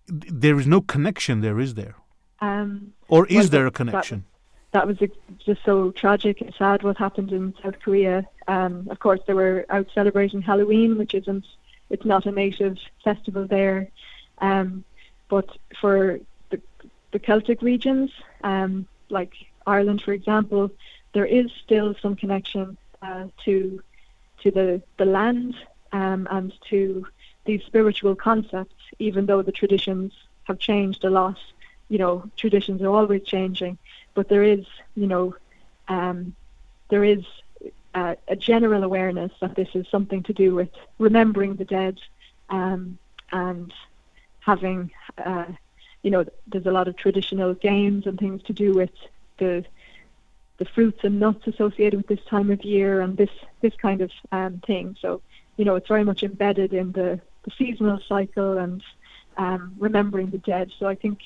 [0.07, 1.95] There is no connection there, is there?
[2.41, 4.25] Um, Or is well, there a connection?
[4.73, 4.97] That, was
[5.45, 8.27] just so tragic and sad what happened in South Korea.
[8.47, 11.45] Um, of course, they were out celebrating Halloween, which isn't,
[11.89, 13.87] it's not a native festival there.
[14.39, 14.83] Um,
[15.29, 15.47] but
[15.79, 16.19] for
[16.49, 16.59] the,
[17.11, 18.11] the Celtic regions,
[18.43, 19.33] um, like
[19.65, 20.71] Ireland, for example,
[21.13, 23.81] there is still some connection uh, to
[24.41, 25.55] to the the land
[25.91, 27.05] um, and to
[27.45, 30.11] these spiritual concepts, even though the traditions
[30.43, 31.37] have changed a lot.
[31.89, 33.77] You know, traditions are always changing,
[34.13, 34.65] but there is,
[34.95, 35.35] you know,
[35.87, 36.35] um,
[36.89, 37.23] there is
[37.93, 40.69] uh, a general awareness that this is something to do with
[40.99, 41.99] remembering the dead
[42.49, 42.97] um,
[43.31, 43.73] and
[44.39, 45.45] having, uh,
[46.01, 48.91] you know, there's a lot of traditional games and things to do with
[49.37, 49.65] the
[50.57, 53.31] the fruits and nuts associated with this time of year and this
[53.61, 54.95] this kind of um, thing.
[55.01, 55.21] So,
[55.57, 58.83] you know, it's very much embedded in the, the seasonal cycle and
[59.37, 60.71] um, remembering the dead.
[60.79, 61.19] So I think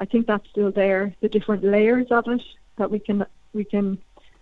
[0.00, 1.14] I think that's still there.
[1.20, 2.42] The different layers of it
[2.78, 3.98] that we can we can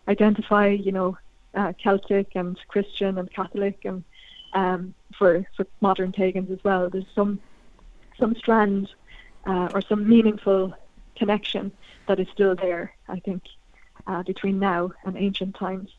[0.06, 0.68] identify.
[0.68, 1.18] You know,
[1.54, 4.04] uh, Celtic and Christian and Catholic and
[4.54, 6.88] um, for for modern pagans as well.
[6.88, 7.40] There's some
[8.18, 8.88] some strand
[9.46, 10.72] uh, or some meaningful
[11.16, 11.72] connection
[12.06, 12.94] that is still there.
[13.08, 13.42] I think
[14.06, 15.90] uh, between now and ancient times.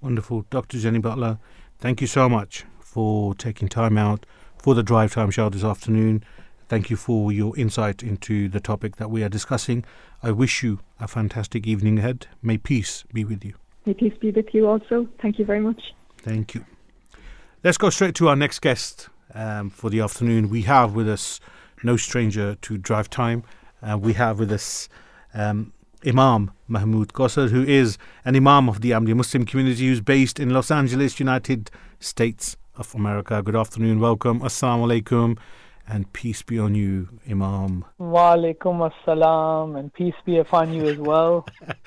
[0.00, 0.46] Wonderful.
[0.50, 0.78] Dr.
[0.78, 1.38] Jenny Butler,
[1.78, 4.26] thank you so much for taking time out
[4.58, 6.24] for the Drive Time show this afternoon.
[6.70, 9.84] Thank you for your insight into the topic that we are discussing.
[10.22, 12.28] I wish you a fantastic evening ahead.
[12.42, 13.54] May peace be with you.
[13.86, 15.08] May peace be with you also.
[15.20, 15.82] Thank you very much.
[16.18, 16.64] Thank you.
[17.64, 20.48] Let's go straight to our next guest um, for the afternoon.
[20.48, 21.40] We have with us
[21.82, 23.42] no stranger to Drive Time.
[23.82, 24.88] Uh, we have with us
[25.34, 25.72] um,
[26.06, 30.50] Imam Mahmoud Qasr, who is an Imam of the Ahmadiyya Muslim community who's based in
[30.50, 31.68] Los Angeles, United
[31.98, 33.42] States of America.
[33.42, 35.36] Good afternoon, welcome, Assalamu alaikum,
[35.90, 37.84] and peace be on you, Imam.
[37.98, 41.46] Wa alaikum assalam and peace be upon you as well.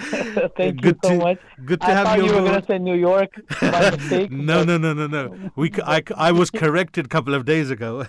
[0.58, 1.40] Thank Good you so to- much.
[1.66, 3.32] good to I have thought you you were going to say New York
[3.62, 4.32] by mistake.
[4.32, 5.52] No, no, no, no, no.
[5.56, 8.06] We, I, I was corrected a couple of days ago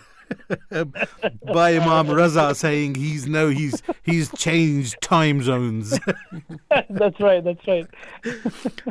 [0.49, 5.99] by Imam Raza saying he's no, he's he's changed time zones.
[6.91, 7.87] that's right, that's right.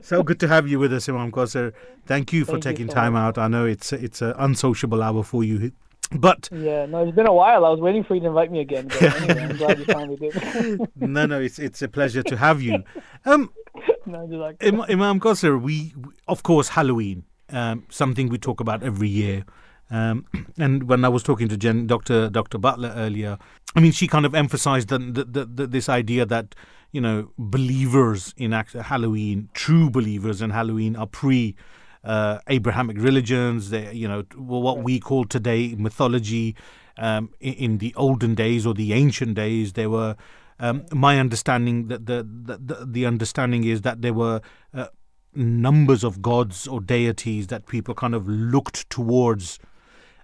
[0.02, 1.74] so good to have you with us, Imam Qasr.
[2.06, 3.38] Thank you for Thank you taking so time out.
[3.38, 5.72] I know it's it's an unsociable hour for you,
[6.15, 7.65] but Yeah, no, it's been a while.
[7.65, 8.88] I was waiting for you to invite me again.
[8.88, 10.90] But anyway, I'm glad you finally did.
[10.95, 12.84] no, no, it's it's a pleasure to have you.
[13.26, 13.52] Um,
[14.06, 15.94] no, like Im- Imam Qasr, we
[16.27, 19.45] of course Halloween, um, something we talk about every year.
[19.90, 20.26] Um,
[20.57, 22.30] and when I was talking to Jen, Dr.
[22.30, 22.57] Dr.
[22.57, 23.38] Butler earlier,
[23.76, 26.56] I mean, she kind of emphasized that, that, that this idea that
[26.91, 31.56] you know believers in Halloween, true believers in Halloween, are pre
[32.04, 33.70] uh, Abrahamic religions.
[33.70, 36.56] They, you know, what we call today mythology.
[36.96, 40.16] Um, in, in the olden days or the ancient days, there were.
[40.60, 44.40] Um, my understanding that the, the the the understanding is that there were
[44.74, 44.86] uh,
[45.34, 49.58] numbers of gods or deities that people kind of looked towards.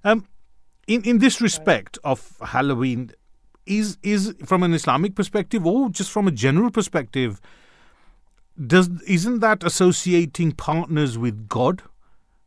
[0.03, 0.27] Um,
[0.87, 3.11] in in this respect of Halloween,
[3.69, 7.39] is is from an Islamic perspective or just from a general perspective,
[8.65, 11.81] does isn't that associating partners with God?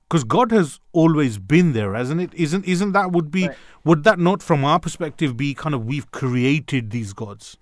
[0.08, 2.34] Because God has always been there, hasn't it?
[2.34, 3.48] Isn't isn't that would be
[3.84, 7.56] would that not, from our perspective, be kind of we've created these gods?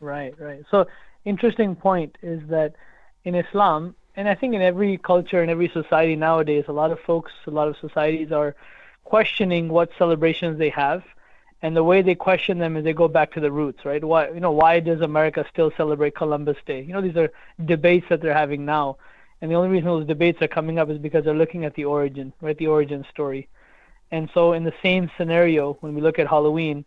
[0.00, 0.62] Right, right.
[0.70, 0.86] So
[1.24, 2.74] interesting point is that
[3.24, 7.00] in Islam, and I think in every culture and every society nowadays, a lot of
[7.00, 8.54] folks, a lot of societies are
[9.04, 11.02] questioning what celebrations they have,
[11.64, 14.04] and the way they question them is they go back to the roots, right?
[14.04, 16.82] Why, you know, why does America still celebrate Columbus Day?
[16.82, 17.32] You know, these are
[17.64, 18.98] debates that they're having now,
[19.40, 21.86] and the only reason those debates are coming up is because they're looking at the
[21.86, 22.58] origin, right?
[22.58, 23.48] The origin story.
[24.10, 26.84] And so, in the same scenario, when we look at Halloween,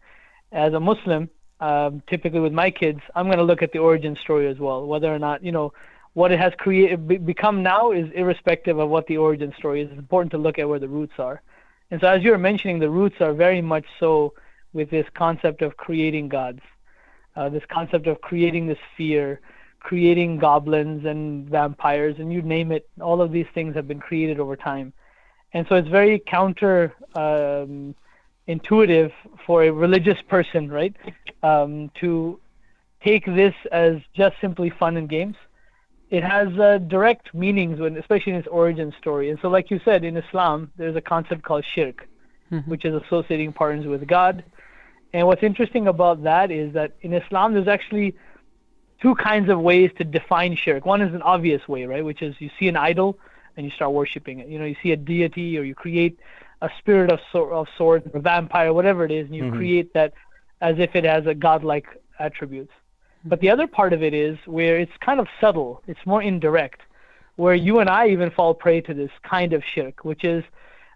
[0.51, 1.27] as a Muslim,
[1.59, 4.85] um, typically with my kids, I'm going to look at the origin story as well.
[4.85, 5.73] Whether or not, you know,
[6.13, 9.89] what it has created, be, become now is irrespective of what the origin story is.
[9.89, 11.41] It's important to look at where the roots are.
[11.89, 14.35] And so, as you were mentioning, the roots are very much so
[14.73, 16.61] with this concept of creating gods,
[17.35, 19.39] uh, this concept of creating this fear,
[19.79, 22.89] creating goblins and vampires, and you name it.
[23.01, 24.93] All of these things have been created over time.
[25.53, 26.93] And so, it's very counter.
[27.15, 27.95] Um,
[28.47, 29.11] intuitive
[29.45, 30.95] for a religious person, right?
[31.43, 32.39] Um, to
[33.03, 35.35] take this as just simply fun and games.
[36.09, 39.29] It has uh, direct meanings, when, especially in its origin story.
[39.29, 42.07] And so, like you said, in Islam, there's a concept called shirk,
[42.49, 42.71] Mm-hmm.
[42.71, 44.45] which is associating partners with God.
[45.13, 48.15] And what's interesting about that is that in Islam, there's actually
[49.01, 50.85] two kinds of ways to define shirk.
[50.85, 52.03] One is an obvious way, right?
[52.03, 53.17] Which is you see an idol
[53.55, 54.47] and you start worshiping it.
[54.47, 56.19] You know, you see a deity or you create
[56.61, 59.55] a spirit of, sor- of sorts, a vampire, whatever it is, and you Mhm.
[59.55, 60.13] create that
[60.61, 61.87] as if it has a godlike
[62.19, 62.71] attributes.
[63.25, 66.81] But the other part of it is where it's kind of subtle, it's more indirect,
[67.35, 70.43] where you and I even fall prey to this kind of shirk, which is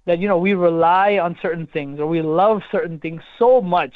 [0.06, 3.95] that you know we rely on certain things or we love certain things so much,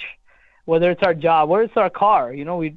[0.65, 2.33] whether it's our job or it's our car.
[2.33, 2.75] You know, we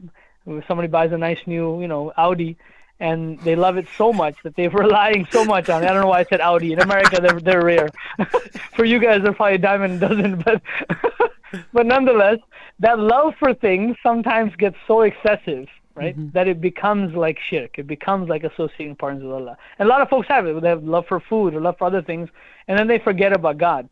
[0.66, 2.56] somebody buys a nice new you know Audi,
[3.00, 5.86] and they love it so much that they're relying so much on it.
[5.86, 6.72] I don't know why I said Audi.
[6.72, 7.88] In America, they're they're rare.
[8.74, 10.62] For you guys, they're probably a dime dozen, but
[11.72, 12.38] but nonetheless,
[12.80, 15.66] that love for things sometimes gets so excessive,
[15.98, 16.30] right, mm-hmm.
[16.32, 17.78] that it becomes like shirk.
[17.78, 19.56] It becomes like associating partners with Allah.
[19.78, 20.60] And a lot of folks have it.
[20.62, 22.28] They have love for food or love for other things,
[22.66, 23.88] and then they forget about God.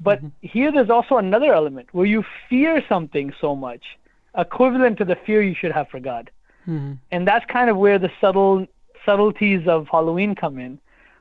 [0.00, 0.46] But mm-hmm.
[0.46, 3.82] here, there's also another element where you fear something so much,
[4.36, 6.30] equivalent to the fear you should have for God.
[6.68, 6.94] Mm-hmm.
[7.10, 8.66] And that's kind of where the subtle
[9.04, 10.78] subtleties of Halloween come in,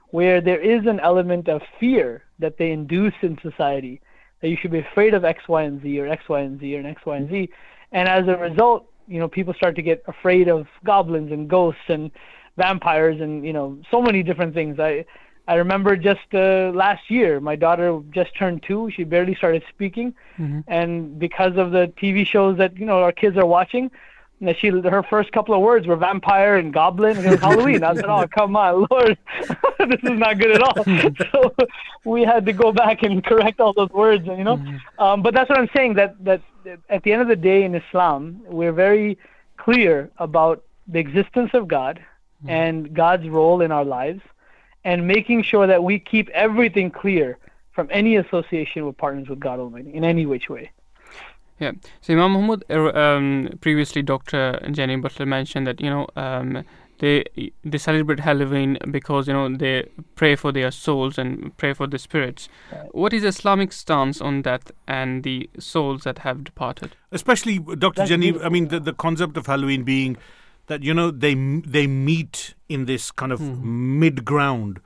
[0.10, 4.02] where there is an element of fear that they induce in society
[4.42, 6.78] that you should be afraid of X, Y, and Z or X, Y, and Z
[6.78, 7.50] or X, Y, and Z.
[7.92, 11.82] And as a result, you know, people start to get afraid of goblins and ghosts
[11.88, 12.12] and
[12.58, 14.80] vampires and, you know, so many different things.
[14.80, 15.06] I
[15.48, 18.90] I remember just uh, last year, my daughter just turned two.
[18.96, 20.16] She barely started speaking,
[20.68, 23.92] and because of the TV shows that you know our kids are watching,
[24.40, 27.84] know, she her first couple of words were vampire and goblin and Halloween.
[27.84, 29.18] I said, "Oh, come on, Lord,
[29.80, 30.84] this is not good at all."
[31.32, 31.56] so
[32.04, 34.62] we had to go back and correct all those words, and you know.
[35.00, 35.96] Um, but that's what I'm saying.
[35.96, 36.42] That that
[36.90, 39.18] at the end of the day, in Islam, we're very
[39.58, 42.04] clear about the existence of God
[42.48, 44.22] and God's role in our lives,
[44.84, 47.38] and making sure that we keep everything clear
[47.74, 50.72] from any association with partners with God Almighty in any which way.
[51.60, 51.72] Yeah.
[52.02, 54.60] So Imam Muhammad, uh, um, previously Dr.
[54.72, 56.64] Jenny Butler mentioned that you know um,
[57.00, 57.24] they
[57.64, 61.98] they celebrate Halloween because you know they pray for their souls and pray for the
[61.98, 62.50] spirits.
[62.92, 66.96] What is Islamic stance on that and the souls that have departed?
[67.12, 67.94] especially Dr.
[67.96, 68.38] That's Jenny.
[68.42, 70.18] I mean, the, the concept of Halloween being
[70.68, 74.00] that you know they they meet in this kind of Hmm.
[74.00, 74.80] mid ground.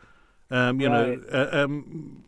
[0.52, 1.20] Um, you Right.
[1.20, 2.24] know, uh, um,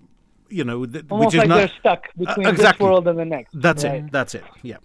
[0.51, 2.85] you know, th- Almost which is like not they're stuck Uh, between exactly.
[2.85, 3.49] this world and the next.
[3.59, 4.03] That's Right.
[4.05, 4.11] it.
[4.11, 4.43] That's it.
[4.63, 4.77] Yeah.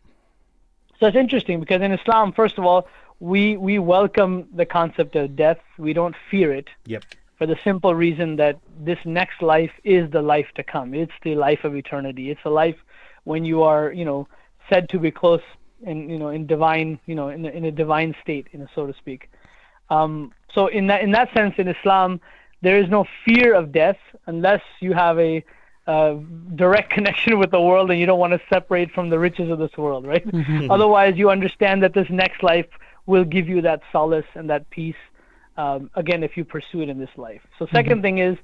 [0.98, 2.88] So it's interesting because in Islam, first of all,
[3.20, 5.60] we we welcome the concept of death.
[5.78, 7.02] We don't fear it Yep.
[7.38, 10.94] for the simple reason that this next life is the life to come.
[10.94, 12.30] It's the life of eternity.
[12.30, 12.78] It's a life
[13.24, 14.28] when you are, you know,
[14.70, 15.42] said to be close
[15.86, 18.66] and you know, in divine, you know, in a, in a divine state, you know,
[18.74, 19.30] so to speak.
[19.90, 22.20] Um, so in that in that sense, in Islam,
[22.62, 25.44] there is no fear of death unless you have a
[25.86, 26.14] uh,
[26.54, 29.58] direct connection with the world and you don't want to separate from the riches of
[29.58, 30.26] this world, right?
[30.26, 30.70] Mhm.
[30.70, 32.66] Otherwise, you understand that this next life
[33.06, 34.96] will give you that solace and that peace.
[35.56, 37.40] Um, again, if you pursue it in this life.
[37.58, 38.36] So, 2nd thing is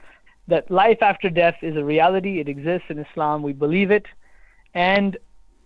[0.49, 2.41] that life after death is a reality.
[2.41, 3.43] It exists in Islam.
[3.43, 4.07] We believe it,
[4.75, 5.17] and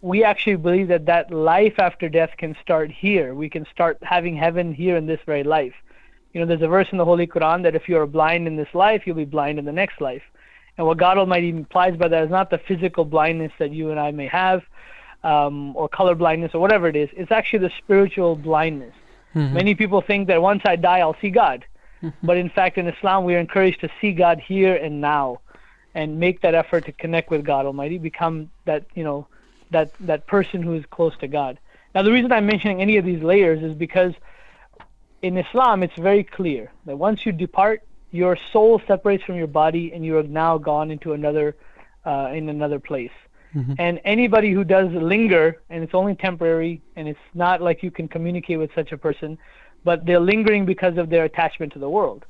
[0.01, 3.35] we actually believe that that life after death can start here.
[3.35, 5.74] We can start having heaven here in this very life.
[6.36, 8.56] You know, there's a verse in the Holy Quran that if you are blind in
[8.56, 10.20] this life, you'll be blind in the next life.
[10.76, 13.98] And what God Almighty implies by that is not the physical blindness that you and
[13.98, 14.62] I may have,
[15.24, 17.08] um, or color blindness, or whatever it is.
[17.16, 18.92] It's actually the spiritual blindness.
[19.34, 19.52] Mhm.
[19.52, 21.64] Many people think that once I die, I'll see God.
[22.22, 25.40] But in fact, in Islam, we are encouraged to see God here and now,
[25.94, 29.26] and make that effort to connect with God Almighty, become that you know,
[29.70, 31.58] that that person who is close to God.
[31.94, 34.12] Now, the reason I'm mentioning any of these layers is because
[35.22, 39.93] in Islam, it's very clear that once you depart, your soul separates from your body,
[39.93, 41.56] and you have now gone into another,
[42.05, 43.10] uh, in another place.
[43.78, 48.06] And anybody who does linger, and it's only temporary, and it's not like you can
[48.06, 49.38] communicate with such a person,
[49.82, 52.26] but they're lingering because of their attachment to the world,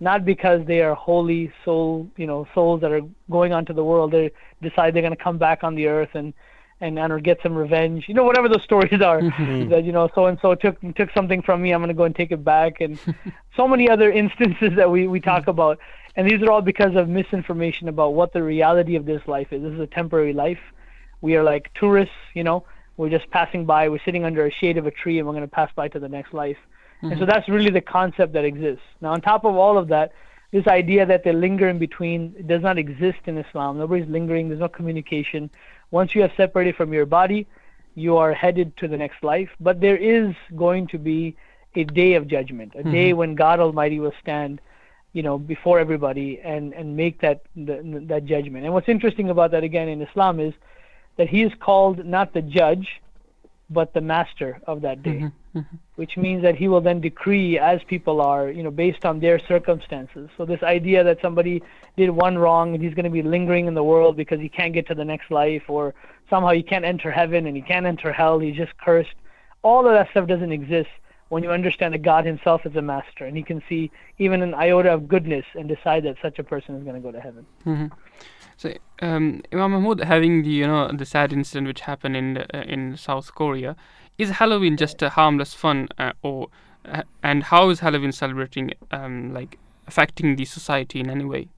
[0.00, 4.12] not because they are holy soul, you know, souls that are going onto the world.
[4.12, 4.30] They
[4.62, 6.32] decide they're going to come back on the earth and
[6.80, 9.20] and and or get some revenge, you know, whatever those stories are.
[9.20, 12.04] that you know, so and so took took something from me, I'm going to go
[12.04, 12.98] and take it back, and
[13.56, 15.78] so many other instances that we we talk about.
[16.16, 19.62] And these are all because of misinformation about what the reality of this life is.
[19.62, 20.58] This is a temporary life.
[21.20, 22.64] We are like tourists, you know.
[22.96, 23.88] We're just passing by.
[23.88, 25.98] We're sitting under a shade of a tree, and we're going to pass by to
[25.98, 26.58] the next life.
[27.02, 27.28] And so Mhm.
[27.28, 28.84] that's really the concept that exists.
[29.00, 30.12] Now, on top of all of that,
[30.52, 33.78] this idea that they linger in between does not exist in Islam.
[33.78, 34.48] Nobody's lingering.
[34.48, 35.48] There's no communication.
[35.90, 37.46] Once you have separated from your body,
[37.94, 39.50] you are headed to the next life.
[39.58, 41.36] But there is going to be
[41.74, 43.16] a day of judgment, a day Mhm.
[43.16, 44.60] when God Almighty will stand,
[45.12, 47.76] you know, before everybody and and make that the,
[48.06, 48.64] that judgment.
[48.64, 50.54] And what's interesting about that again in Islam is
[51.16, 53.00] that He is called not the judge,
[53.68, 55.30] but the master of that day
[55.96, 59.38] which means that he will then decree as people are, you know, based on their
[59.38, 60.28] circumstances.
[60.36, 61.62] So this idea that somebody
[61.96, 64.72] did one wrong and he's going to be lingering in the world because he can't
[64.72, 65.94] get to the next life, or
[66.28, 69.14] somehow he can't enter heaven and he can't enter hell, he's just cursed.
[69.62, 70.88] All of that stuff doesn't exist
[71.30, 74.52] when you understand that God Himself is a master and He can see even an
[74.52, 77.46] iota of goodness and decide that such a person is going to go to heaven.
[77.64, 77.86] Mm-hmm.
[78.56, 82.56] So, um, Imam Mahmood, having the you know the sad incident which happened in the,
[82.56, 83.74] uh, in South Korea,
[84.20, 86.48] is Halloween just a harmless fun, uh, or
[86.84, 91.48] uh, and how is Halloween celebrating um, like affecting the society in any way?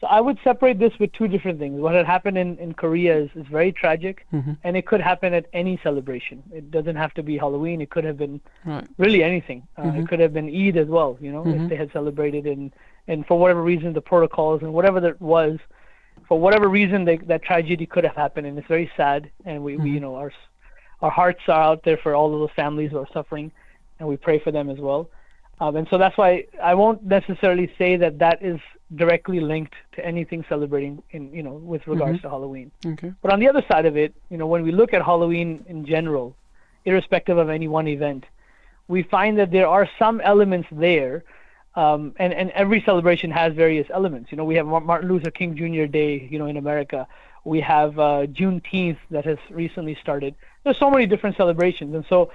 [0.00, 1.80] So I would separate this with two different things.
[1.80, 4.58] What had happened in, in Korea is, is very tragic, Mhm.
[4.62, 6.42] and it could happen at any celebration.
[6.52, 7.80] It doesn't have to be Halloween.
[7.80, 8.86] It could have been Right.
[8.98, 9.62] really anything.
[9.78, 9.98] Uh, Mhm.
[10.02, 11.16] It could have been Eid as well.
[11.20, 11.64] You know, Mhm.
[11.64, 12.72] if they had celebrated and
[13.08, 15.58] and for whatever reason the protocols and whatever that was,
[16.28, 19.30] for whatever reason they, that tragedy could have happened, and it's very sad.
[19.44, 20.32] And we, we you know our
[21.02, 23.52] our hearts are out there for all of those families who are suffering,
[23.98, 25.08] and we pray for them as well.
[25.60, 28.60] Um, and so that's why I won't necessarily say that that is
[28.94, 32.22] directly linked to anything celebrating in you know with regards Mhm.
[32.22, 32.70] to Halloween.
[32.86, 33.12] Okay.
[33.22, 35.84] But on the other side of it, you know, when we look at Halloween in
[35.86, 36.36] general,
[36.84, 38.24] irrespective of any one event,
[38.88, 41.24] we find that there are some elements there,
[41.74, 44.30] um, and and every celebration has various elements.
[44.30, 45.86] You know, we have Martin Luther King Jr.
[45.86, 47.06] Day, you know, in America.
[47.44, 50.34] We have uh, Juneteenth that has recently started.
[50.66, 52.32] There's so many different celebrations, and so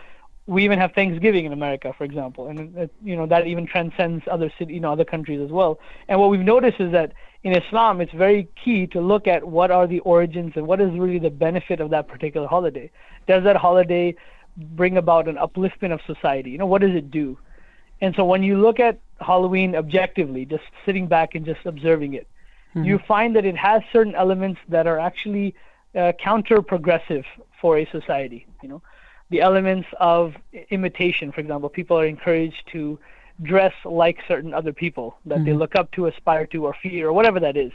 [0.47, 4.23] we even have Thanksgiving in America, for example, and uh, you know that even transcends
[4.31, 5.81] other city, you know, other countries as well.
[6.07, 7.11] And what we've noticed is that
[7.43, 10.97] in Islam, it's very key to look at what are the origins and what is
[10.97, 12.89] really the benefit of that particular holiday.
[13.27, 14.15] Does that holiday
[14.55, 16.51] bring about an upliftment of society?
[16.51, 17.37] You know, what does it do?
[17.99, 22.27] And so when you look at Halloween objectively, just sitting back and just observing it,
[22.75, 25.53] you find that it has certain elements that are actually
[25.95, 27.25] uh, counter progressive
[27.59, 28.45] for a society.
[28.63, 28.81] You know,
[29.29, 30.33] the elements of
[30.69, 32.99] imitation, for example, people are encouraged to
[33.43, 35.59] dress like certain other people that they Mhm.
[35.59, 37.71] look up to, aspire to, or fear, or whatever that is.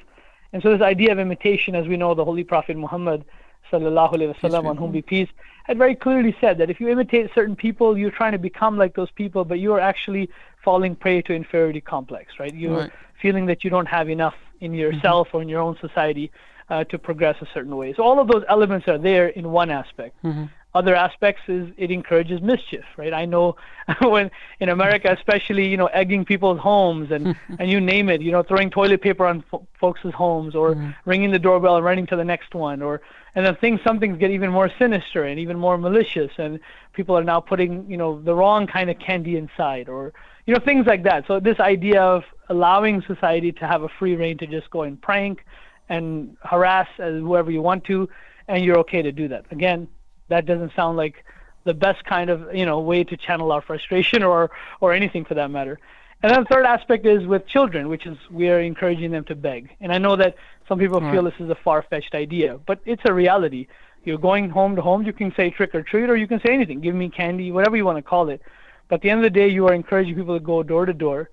[0.52, 3.24] And so this idea of imitation, as we know, the Holy Prophet Muhammad
[3.72, 5.28] sallallahu alaihi wasallam, on whom be peace,
[5.64, 8.94] had very clearly said that if you imitate certain people, you're trying to become like
[8.94, 10.30] those people, but you are actually
[10.62, 12.54] falling prey to inferiority complex, right?
[12.54, 12.92] You're Right.
[13.20, 16.30] feeling that you don't have enough in yourself or in your own society
[16.68, 17.94] uh, to progress a certain way.
[17.94, 20.22] So all of those elements are there in one aspect.
[20.24, 20.50] Mhm.
[20.74, 23.14] Other aspects is it encourages mischief, right?
[23.14, 23.56] I know
[24.02, 24.30] when
[24.60, 28.42] in America, especially, you know, egging people's homes and and you name it, you know,
[28.42, 32.24] throwing toilet paper on fo- folks' homes or ringing the doorbell and running to the
[32.24, 33.00] next one, or
[33.34, 36.60] and then things some things get even more sinister and even more malicious, and
[36.92, 40.12] people are now putting you know the wrong kind of candy inside, or
[40.44, 41.26] you know things like that.
[41.26, 45.00] So this idea of allowing society to have a free rein to just go and
[45.00, 45.44] prank
[45.88, 48.08] and harass uh, whoever you want to,
[48.48, 49.44] and you're okay to do that.
[49.50, 49.88] Again,
[50.28, 51.24] that doesn't sound like
[51.64, 54.50] the best kind of you know way to channel our frustration or
[54.80, 55.78] or anything for that matter.
[56.22, 59.34] And then the third aspect is with children, which is we are encouraging them to
[59.34, 59.68] beg.
[59.80, 60.34] And I know that
[60.66, 63.66] some people feel this is a far-fetched idea, but it's a reality.
[64.04, 66.54] You're going home to home, you can say trick or treat, or you can say
[66.54, 66.80] anything.
[66.80, 68.40] Give me candy, whatever you want to call it.
[68.88, 70.94] But at the end of the day, you are encouraging people to go door to
[70.94, 71.28] door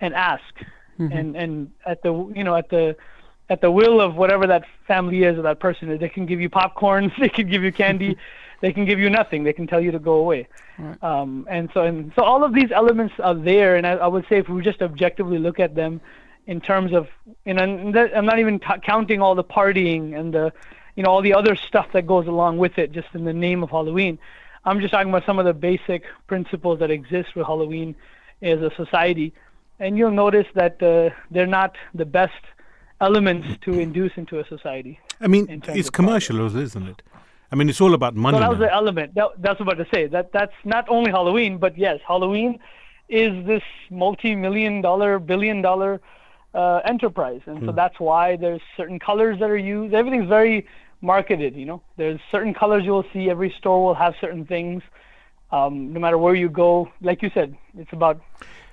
[0.00, 0.54] and ask,
[0.98, 1.18] Mhm.
[1.18, 2.96] and and at the you know at the
[3.50, 6.40] at the will of whatever that family is or that person is, they can give
[6.40, 8.16] you popcorn, they can give you candy,
[8.60, 10.48] they can give you nothing, they can tell you to go away.
[10.78, 11.02] Right.
[11.02, 14.26] Um, and so and so all of these elements are there, and I, I would
[14.28, 16.00] say if we just objectively look at them
[16.46, 17.08] in terms of
[17.44, 20.52] you know and that, I'm not even t- counting all the partying and the
[20.94, 23.62] you know all the other stuff that goes along with it just in the name
[23.62, 24.18] of Halloween.
[24.64, 27.96] I'm just talking about some of the basic principles that exist with Halloween
[28.42, 29.32] as a society,
[29.80, 32.34] and you'll notice that uh, they're not the best
[33.00, 34.98] elements to induce into a society.
[35.20, 37.02] I mean, it's of commercial, isn't it?
[37.50, 38.36] I mean, it's all about money.
[38.36, 38.66] so that was now.
[38.66, 39.14] the element.
[39.14, 40.06] That, that's what I was about to say.
[40.06, 42.58] That that's not only Halloween, but yes, Halloween
[43.08, 46.00] is this multi-million dollar, billion dollar
[46.54, 47.76] uh, enterprise, and so Hmm.
[47.76, 49.94] that's why there's certain colors that are used.
[49.94, 50.66] Everything's very
[51.00, 51.54] marketed.
[51.56, 53.30] You know, there's certain colors you'll see.
[53.30, 54.82] Every store will have certain things.
[55.50, 58.20] Um, no matter where you go, like you said, it's about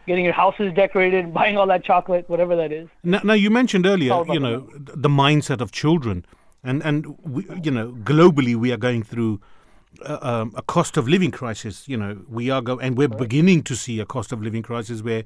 [0.08, 2.88] getting your houses decorated, buying all that chocolate, whatever that is.
[3.04, 6.26] Now, now you mentioned earlier, you know, th- the mindset of children,
[6.64, 9.42] and and we, you know, globally we are going through
[10.02, 11.88] uh, um, a cost of living crisis.
[11.88, 15.02] You know, we are go and we're beginning to see a cost of living crisis
[15.02, 15.24] where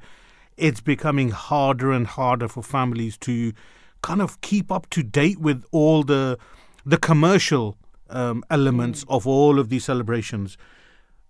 [0.57, 3.53] it's becoming harder and harder for families to
[4.01, 6.38] kind of keep up to date with all the
[6.85, 7.77] the commercial
[8.10, 10.57] um, elements of all of these celebrations.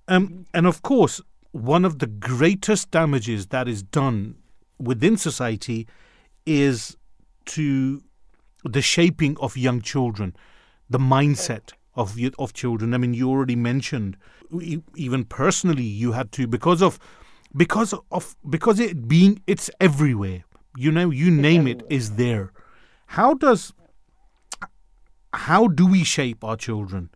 [0.07, 1.21] Um, and of course,
[1.51, 4.35] one of the greatest damages that is done
[4.77, 5.87] within society
[6.45, 6.95] is
[7.45, 8.03] to
[8.63, 10.35] the shaping of young children,
[10.89, 12.93] the mindset of of children.
[12.93, 14.17] I mean, you already mentioned
[14.95, 16.99] even personally you had to because of
[17.55, 20.43] because of because it being it's everywhere.
[20.77, 22.51] You know, you name it is there.
[23.07, 23.73] How does
[25.33, 27.09] how do we shape our children?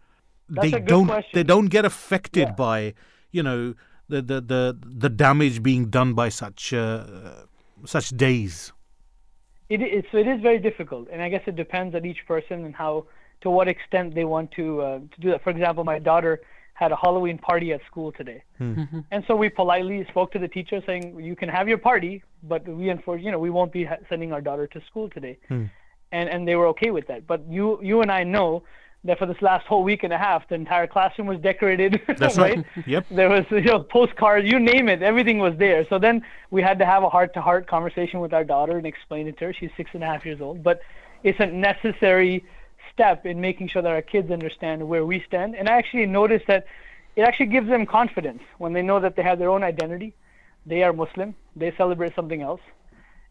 [0.49, 1.31] That's they don't question.
[1.33, 2.93] they don't get affected by
[3.31, 3.73] you know
[4.09, 7.05] the the the, the damage being done by such uh,
[7.85, 8.71] such days.
[9.69, 12.65] It is so it is very difficult, and I guess it depends on each person
[12.65, 13.05] and how
[13.41, 15.43] to what extent they want to uh, to do that.
[15.43, 16.41] For example, my daughter
[16.75, 18.43] had a Halloween party at school today,
[19.11, 22.67] and so we politely spoke to the teacher saying, "You can have your party, but
[22.67, 25.37] we unfortunately, you know, we won't be ha- sending our daughter to school today."
[26.11, 27.25] and and they were okay with that.
[27.25, 28.63] But you you and I know
[29.05, 32.01] that for this last whole week and a half, the entire classroom was decorated.
[32.17, 32.63] That's right.
[32.87, 33.07] Yep.
[33.11, 35.85] There was you know postcards, you name it, everything was there.
[35.89, 39.37] So then we had to have a heart-to-heart conversation with our daughter and explain it
[39.39, 39.53] to her.
[39.53, 40.81] She's six and a half years old, but
[41.23, 42.45] it's a necessary
[42.93, 45.55] step in making sure that our kids understand where we stand.
[45.55, 46.65] And I actually noticed that
[47.15, 50.13] it actually gives them confidence when they know that they have their own identity.
[50.65, 51.35] They are Muslim.
[51.55, 52.61] They celebrate something else.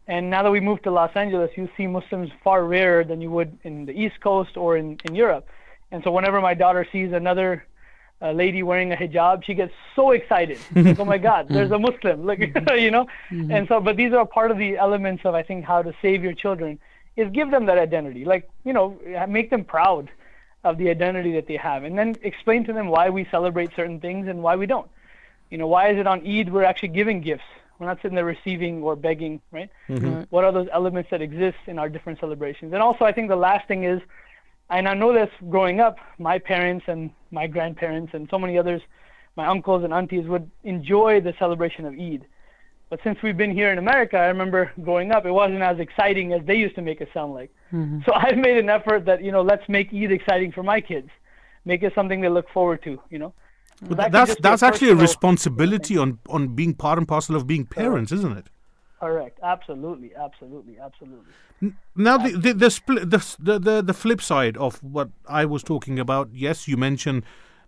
[0.07, 3.31] And now that we moved to Los Angeles, you see Muslims far rarer than you
[3.31, 5.47] would in the East Coast or in, in Europe.
[5.93, 7.65] And so whenever my daughter sees another
[8.19, 10.57] uh, lady wearing a hijab, she gets so excited.
[10.75, 12.25] like, oh my God, there's a Muslim.
[12.25, 12.39] Like,
[12.75, 13.07] you know?
[13.29, 16.23] And so, but these are part of the elements of, I think, how to save
[16.23, 16.79] your children
[17.15, 18.25] is give them that identity.
[18.25, 18.99] Like, you know,
[19.29, 20.09] make them proud
[20.63, 21.83] of the identity that they have.
[21.83, 24.89] And then explain to them why we celebrate certain things and why we don't.
[25.51, 27.43] You know, why is it on Eid we're actually giving gifts?
[27.77, 29.69] We're not sitting there receiving or begging, right?
[29.89, 30.25] Mhm.
[30.31, 32.73] What are those elements that exist in our different celebrations?
[32.73, 34.01] And also, I think the last thing is,
[34.77, 38.81] and I know this growing up, my parents and my grandparents and so many others,
[39.35, 42.25] my uncles and aunties would enjoy the celebration of Eid.
[42.89, 46.33] But since we've been here in America, I remember growing up, it wasn't as exciting
[46.33, 47.51] as they used to make it sound like.
[47.71, 47.99] Mm-hmm.
[48.05, 51.09] So I've made an effort that, you know, let's make Eid exciting for my kids.
[51.65, 53.33] Make it something they look forward to, you know.
[53.87, 57.65] So that that's that's actually a responsibility on on being part and parcel of being
[57.65, 58.47] parents, isn't it?
[59.03, 59.39] Correct.
[59.43, 60.15] Absolutely.
[60.15, 60.79] Absolutely.
[60.79, 61.33] Absolutely.
[61.95, 65.43] Now the the the, spli- the s- the the the flip side of what I
[65.45, 66.29] was talking about.
[66.31, 67.23] Yes, you mentioned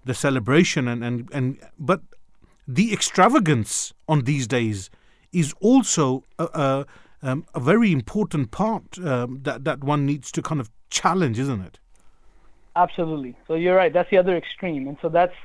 [0.06, 2.02] the celebration and and and but
[2.68, 4.90] the extravagance on these days
[5.34, 6.86] is also a, a,
[7.22, 11.62] um, a very important part um, that that one needs to kind of challenge, isn't
[11.62, 11.80] it?
[12.78, 13.36] Absolutely.
[13.48, 13.92] So you're right.
[13.92, 15.36] That's the other extreme, and so that's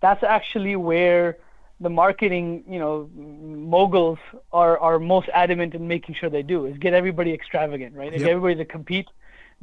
[0.00, 1.38] that's actually where
[1.80, 4.18] the marketing, you know, moguls
[4.52, 8.10] are are most adamant in making sure they do is get everybody extravagant, right?
[8.12, 8.30] Get Yep.
[8.30, 9.08] everybody to compete.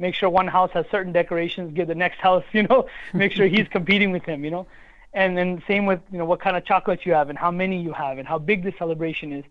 [0.00, 1.72] Make sure one house has certain decorations.
[1.74, 4.66] Give the next house, you know, make sure he's competing with him, you know.
[5.14, 7.80] And then same with you know what kind of chocolate you have and how many
[7.80, 9.44] you have and how big the celebration is.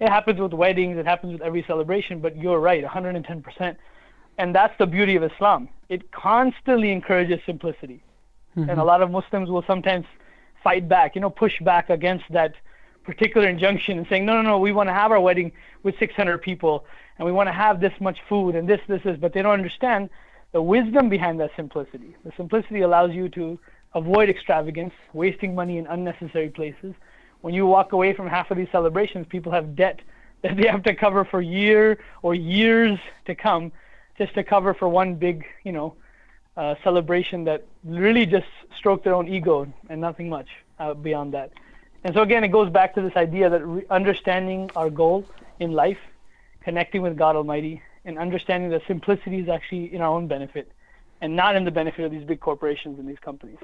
[0.00, 0.98] It happens with weddings.
[0.98, 2.20] It happens with every celebration.
[2.20, 3.76] But you're right, 110 percent.
[4.38, 5.68] And that's the beauty of Islam.
[5.88, 8.02] It constantly encourages simplicity.
[8.56, 8.70] Mm-hmm.
[8.70, 10.06] And a lot of Muslims will sometimes
[10.64, 12.54] fight back, you know, push back against that
[13.04, 15.52] particular injunction and saying, no, no, no, we want to have our wedding
[15.84, 16.84] with 600 people
[17.18, 19.16] and we want to have this much food and this, this, this.
[19.20, 20.10] But they don't understand
[20.52, 22.16] the wisdom behind that simplicity.
[22.24, 23.58] The simplicity allows you to
[23.94, 26.94] avoid extravagance, wasting money in unnecessary places,
[27.44, 30.00] when you walk away from half of these celebrations, people have debt
[30.42, 33.70] that they have to cover for year or years to come,
[34.16, 35.94] just to cover for one big, you know,
[36.56, 40.48] uh, celebration that really just stroked their own ego and nothing much
[40.78, 41.50] uh, beyond that.
[42.04, 45.26] And so again, it goes back to this idea that re- understanding our goal
[45.58, 45.98] in life,
[46.62, 50.70] connecting with God Almighty, and understanding that simplicity is actually in our own benefit
[51.20, 53.56] and not in the benefit of these big corporations and these companies.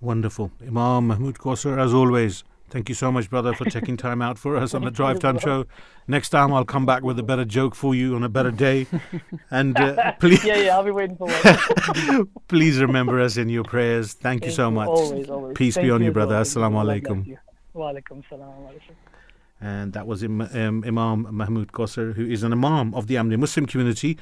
[0.00, 0.52] Wonderful.
[0.60, 4.56] Imam Mahmoud Kausar, as always, thank you so much, brother, for taking time out for
[4.56, 5.66] us on the Drive Time Show.
[6.08, 8.86] Next time I'll come back with a better joke for you on a better day.
[9.50, 12.28] And uh, please, yeah, yeah, I'll be waiting for one.
[12.48, 14.14] please remember us in your prayers.
[14.14, 14.74] Thank, you Thank so you.
[14.74, 14.88] much.
[14.88, 15.54] Always, always.
[15.54, 16.36] Peace Thank be on you you, brother.
[16.36, 17.26] Assalamu alaikum.
[17.26, 17.38] you.
[17.74, 18.52] Wa alaikum salam.
[19.60, 23.38] And that was Im- um, Imam Mahmoud Kausar, who is an Imam of the Ahmadi
[23.38, 24.18] Muslim community.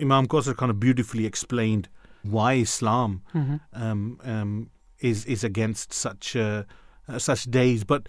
[0.00, 1.88] Imam Kausar kind of beautifully explained
[2.22, 3.60] why Islam Mhm.
[3.72, 4.70] um, um,
[5.00, 6.64] is is against such uh,
[7.08, 7.84] uh, such days.
[7.84, 8.08] But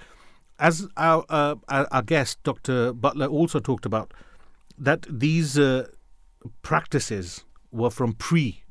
[0.60, 2.94] as our, uh, our our guest Dr.
[2.94, 4.14] Butler also talked about,
[4.78, 5.88] that these uh,
[6.62, 8.64] practices were from pre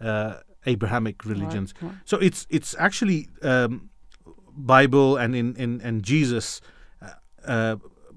[0.00, 0.34] uh,
[0.66, 1.74] Abrahamic religions.
[1.80, 1.92] right.
[2.04, 3.90] So it's it's actually um,
[4.56, 6.60] Bible and in in and Jesus,
[7.00, 7.10] uh,
[7.44, 7.76] uh,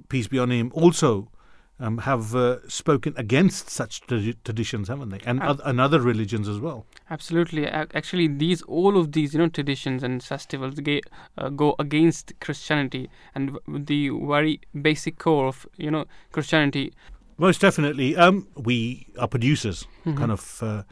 [0.09, 1.31] peace be on him, also
[1.79, 5.19] um, have uh, spoken against such tradi- traditions, haven't they?
[5.25, 6.85] And, oth- and other religions as well.
[7.09, 7.67] Absolutely.
[7.67, 11.01] Actually, these all of these you know traditions and festivals ga-
[11.37, 16.93] uh, go against Christianity and the very basic core of you know Christianity.
[17.37, 18.15] Most definitely.
[18.15, 20.17] Um, we, our producers, Mhm.
[20.17, 20.83] kind of uh,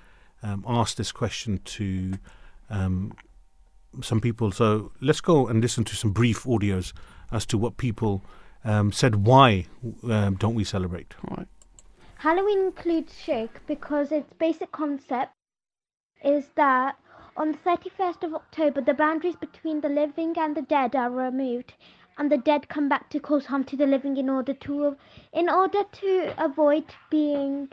[0.43, 2.13] um, asked this question to
[2.69, 3.13] um,
[4.01, 4.51] some people.
[4.51, 6.91] So let's go and listen to some brief audios
[7.31, 8.23] as to what people
[8.63, 9.25] um, said.
[9.25, 9.65] Why
[10.03, 11.13] um, don't we celebrate?
[12.17, 15.33] Halloween includes shirk because its basic concept
[16.23, 16.95] is that
[17.35, 21.73] on the 31st of October, the boundaries between the living and the dead are removed,
[22.17, 24.95] and the dead come back to cause harm to the living in order to
[25.33, 27.69] in order to avoid being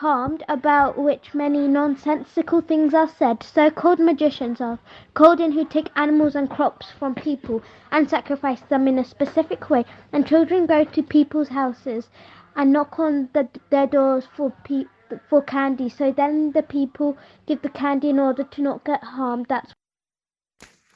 [0.00, 3.42] harmed about which many nonsensical things are said.
[3.42, 4.78] So-called magicians are
[5.12, 7.62] called in who take animals and crops from people
[7.92, 12.08] and sacrifice them in a specific way, and children go to people's houses
[12.56, 14.84] and knock on the, their doors for pe-
[15.28, 15.88] for candy.
[15.90, 19.46] So then the people give the candy in order to not get harmed.
[19.50, 19.74] That's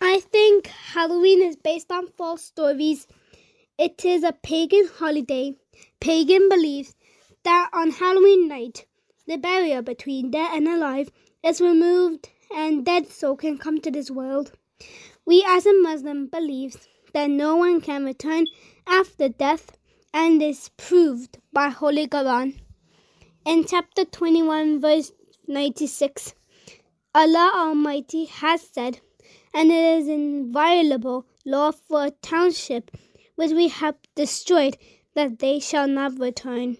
[0.00, 3.06] I think Halloween is based on false stories.
[3.76, 5.56] It is a pagan holiday.
[6.00, 6.94] Pagan believes
[7.44, 8.86] that on Halloween night,
[9.26, 11.10] the barrier between dead and alive
[11.42, 14.52] is removed and dead soul can come to this world.
[15.24, 18.46] We as a Muslim believes that no one can return
[18.86, 19.76] after death
[20.12, 22.58] and is proved by Holy Quran.
[23.46, 25.12] In chapter 21 verse
[25.46, 26.34] 96,
[27.14, 29.00] Allah Almighty has said,
[29.54, 32.90] and it is inviolable law for a township
[33.36, 34.76] which we have destroyed
[35.14, 36.76] that they shall not return.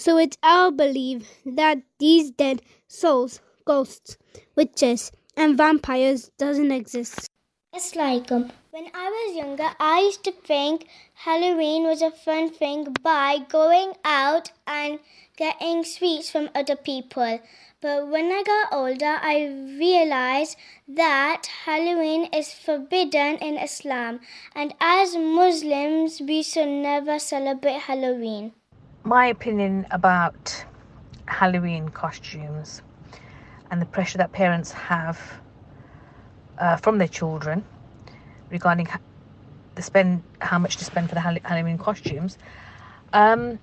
[0.00, 4.16] So it's our belief that these dead souls, ghosts,
[4.56, 7.28] witches, and vampires doesn't exist.
[7.76, 8.48] Assalamualaikum.
[8.70, 13.92] When I was younger, I used to think Halloween was a fun thing by going
[14.02, 15.00] out and
[15.36, 17.38] getting sweets from other people.
[17.82, 20.56] But when I got older, I realized
[20.88, 24.20] that Halloween is forbidden in Islam,
[24.54, 28.52] and as Muslims, we should never celebrate Halloween.
[29.04, 30.64] My opinion about
[31.26, 32.82] Halloween costumes
[33.70, 35.40] and the pressure that parents have
[36.58, 37.64] uh, from their children
[38.50, 38.88] regarding
[39.74, 42.36] the spend how much to spend for the Halloween costumes.
[43.12, 43.58] Um,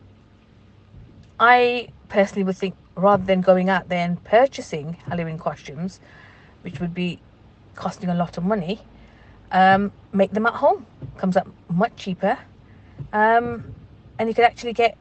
[1.40, 6.00] I personally would think rather than going out there and purchasing Halloween costumes,
[6.64, 7.20] which would be
[7.76, 8.82] costing a lot of money,
[9.52, 10.86] um, make them at home.
[11.18, 12.38] Comes up much cheaper,
[13.14, 13.76] um,
[14.18, 14.98] and you could actually get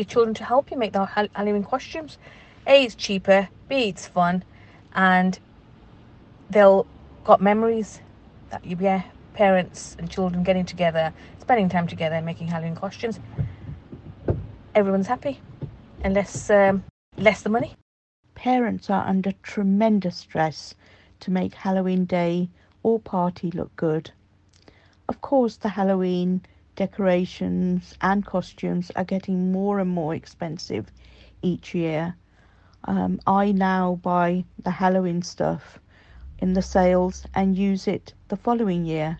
[0.00, 2.18] your children to help you make the Hall- Halloween costumes.
[2.66, 3.48] A, it's cheaper.
[3.68, 4.42] B, it's fun,
[4.94, 5.38] and
[6.48, 6.86] they'll
[7.24, 8.00] got memories
[8.50, 9.02] that you yeah,
[9.34, 13.20] parents and children getting together, spending time together, making Halloween costumes.
[14.74, 15.40] Everyone's happy,
[16.02, 16.82] and less um,
[17.16, 17.74] less the money.
[18.34, 20.74] Parents are under tremendous stress
[21.20, 22.48] to make Halloween Day
[22.82, 24.12] or party look good.
[25.08, 26.40] Of course, the Halloween
[26.80, 30.90] decorations and costumes are getting more and more expensive
[31.42, 32.14] each year.
[32.84, 35.78] Um, I now buy the Halloween stuff
[36.38, 39.18] in the sales and use it the following year.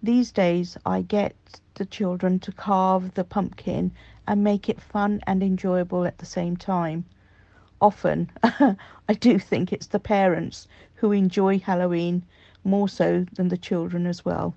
[0.00, 1.34] These days, I get
[1.74, 3.90] the children to carve the pumpkin
[4.28, 7.04] and make it fun and enjoyable at the same time.
[7.80, 12.22] Often, I do think it's the parents who enjoy Halloween
[12.62, 14.54] more so than the children as well.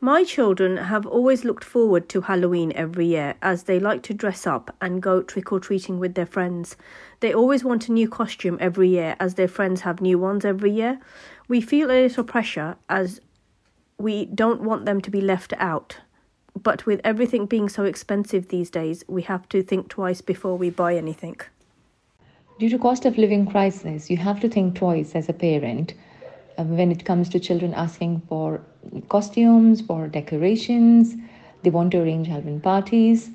[0.00, 4.46] My children have always looked forward to Halloween every year as they like to dress
[4.46, 6.76] up and go trick or treating with their friends.
[7.18, 10.70] They always want a new costume every year as their friends have new ones every
[10.70, 11.00] year.
[11.48, 13.20] We feel a little pressure as
[13.98, 15.98] we don't want them to be left out.
[16.54, 20.70] But with everything being so expensive these days, we have to think twice before we
[20.70, 21.40] buy anything.
[22.60, 25.94] Due to cost of living crisis, you have to think twice as a parent
[26.64, 28.60] when it comes to children asking for
[29.08, 31.14] costumes, for decorations.
[31.62, 33.30] They want to arrange Halloween parties.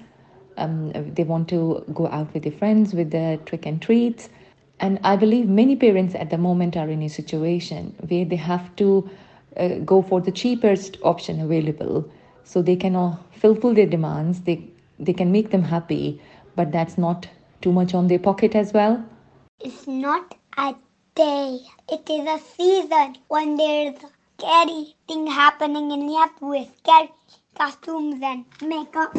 [0.58, 4.30] Um, they want to go out with their friends with the trick and treats.
[4.80, 8.76] And I believe many parents at the moment are in a situation where they have
[8.78, 9.10] to
[9.58, 12.10] uh, go for the cheapest option available
[12.44, 14.41] so they can uh, fulfill their demands.
[14.41, 14.68] They,
[15.00, 16.22] they can make them happy,
[16.56, 17.28] but that's not
[17.62, 19.04] too much on their pocket as well.
[19.60, 20.76] It's not a
[21.15, 21.60] day.
[21.91, 27.11] It is a season when there's a scary thing happening have to wear scary
[27.56, 29.14] costumes and makeup.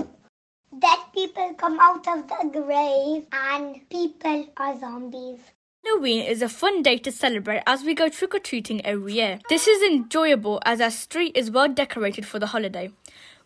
[0.76, 5.40] Dead people come out of the grave and people are zombies.
[5.84, 9.38] Halloween is a fun day to celebrate as we go trick or treating every year.
[9.48, 12.90] This is enjoyable as our street is well decorated for the holiday.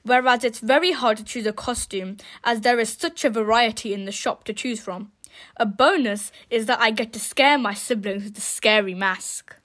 [0.04, 4.04] Whereas it's very hard to choose a costume as there is such a variety in
[4.06, 5.12] the shop to choose from.
[5.56, 9.56] A bonus is that I get to scare my siblings with a scary mask.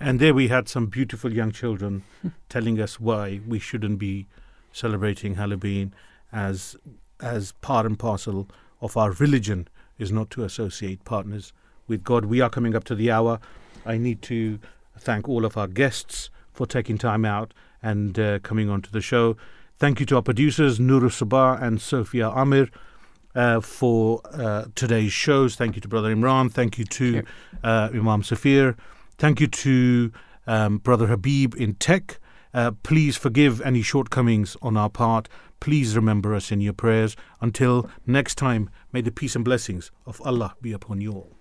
[0.00, 2.04] And there we had some beautiful young children
[2.48, 4.26] telling us why we shouldn't be
[4.72, 5.92] celebrating Halloween
[6.32, 6.76] as
[7.20, 8.48] as part and parcel
[8.80, 9.66] of our religion
[9.98, 11.52] is not to associate partners
[11.88, 12.26] with God.
[12.26, 13.40] We are coming up to the hour.
[13.84, 14.60] I need to
[14.96, 17.52] thank all of our guests for taking time out
[17.82, 19.36] and uh, coming onto the show.
[19.78, 22.68] Thank you to our producers, Nuru Sabah and Sophia Amir.
[23.34, 25.54] Uh, for uh, today's shows.
[25.54, 26.50] Thank you to Brother Imran.
[26.50, 27.22] Thank you to
[27.62, 28.74] uh, Imam Safir.
[29.18, 30.10] Thank you to
[30.46, 32.18] um, Brother Habib in tech.
[32.54, 35.28] Uh, please forgive any shortcomings on our part.
[35.60, 37.16] Please remember us in your prayers.
[37.40, 41.37] Until next time, may the peace and blessings of Allah be upon you all.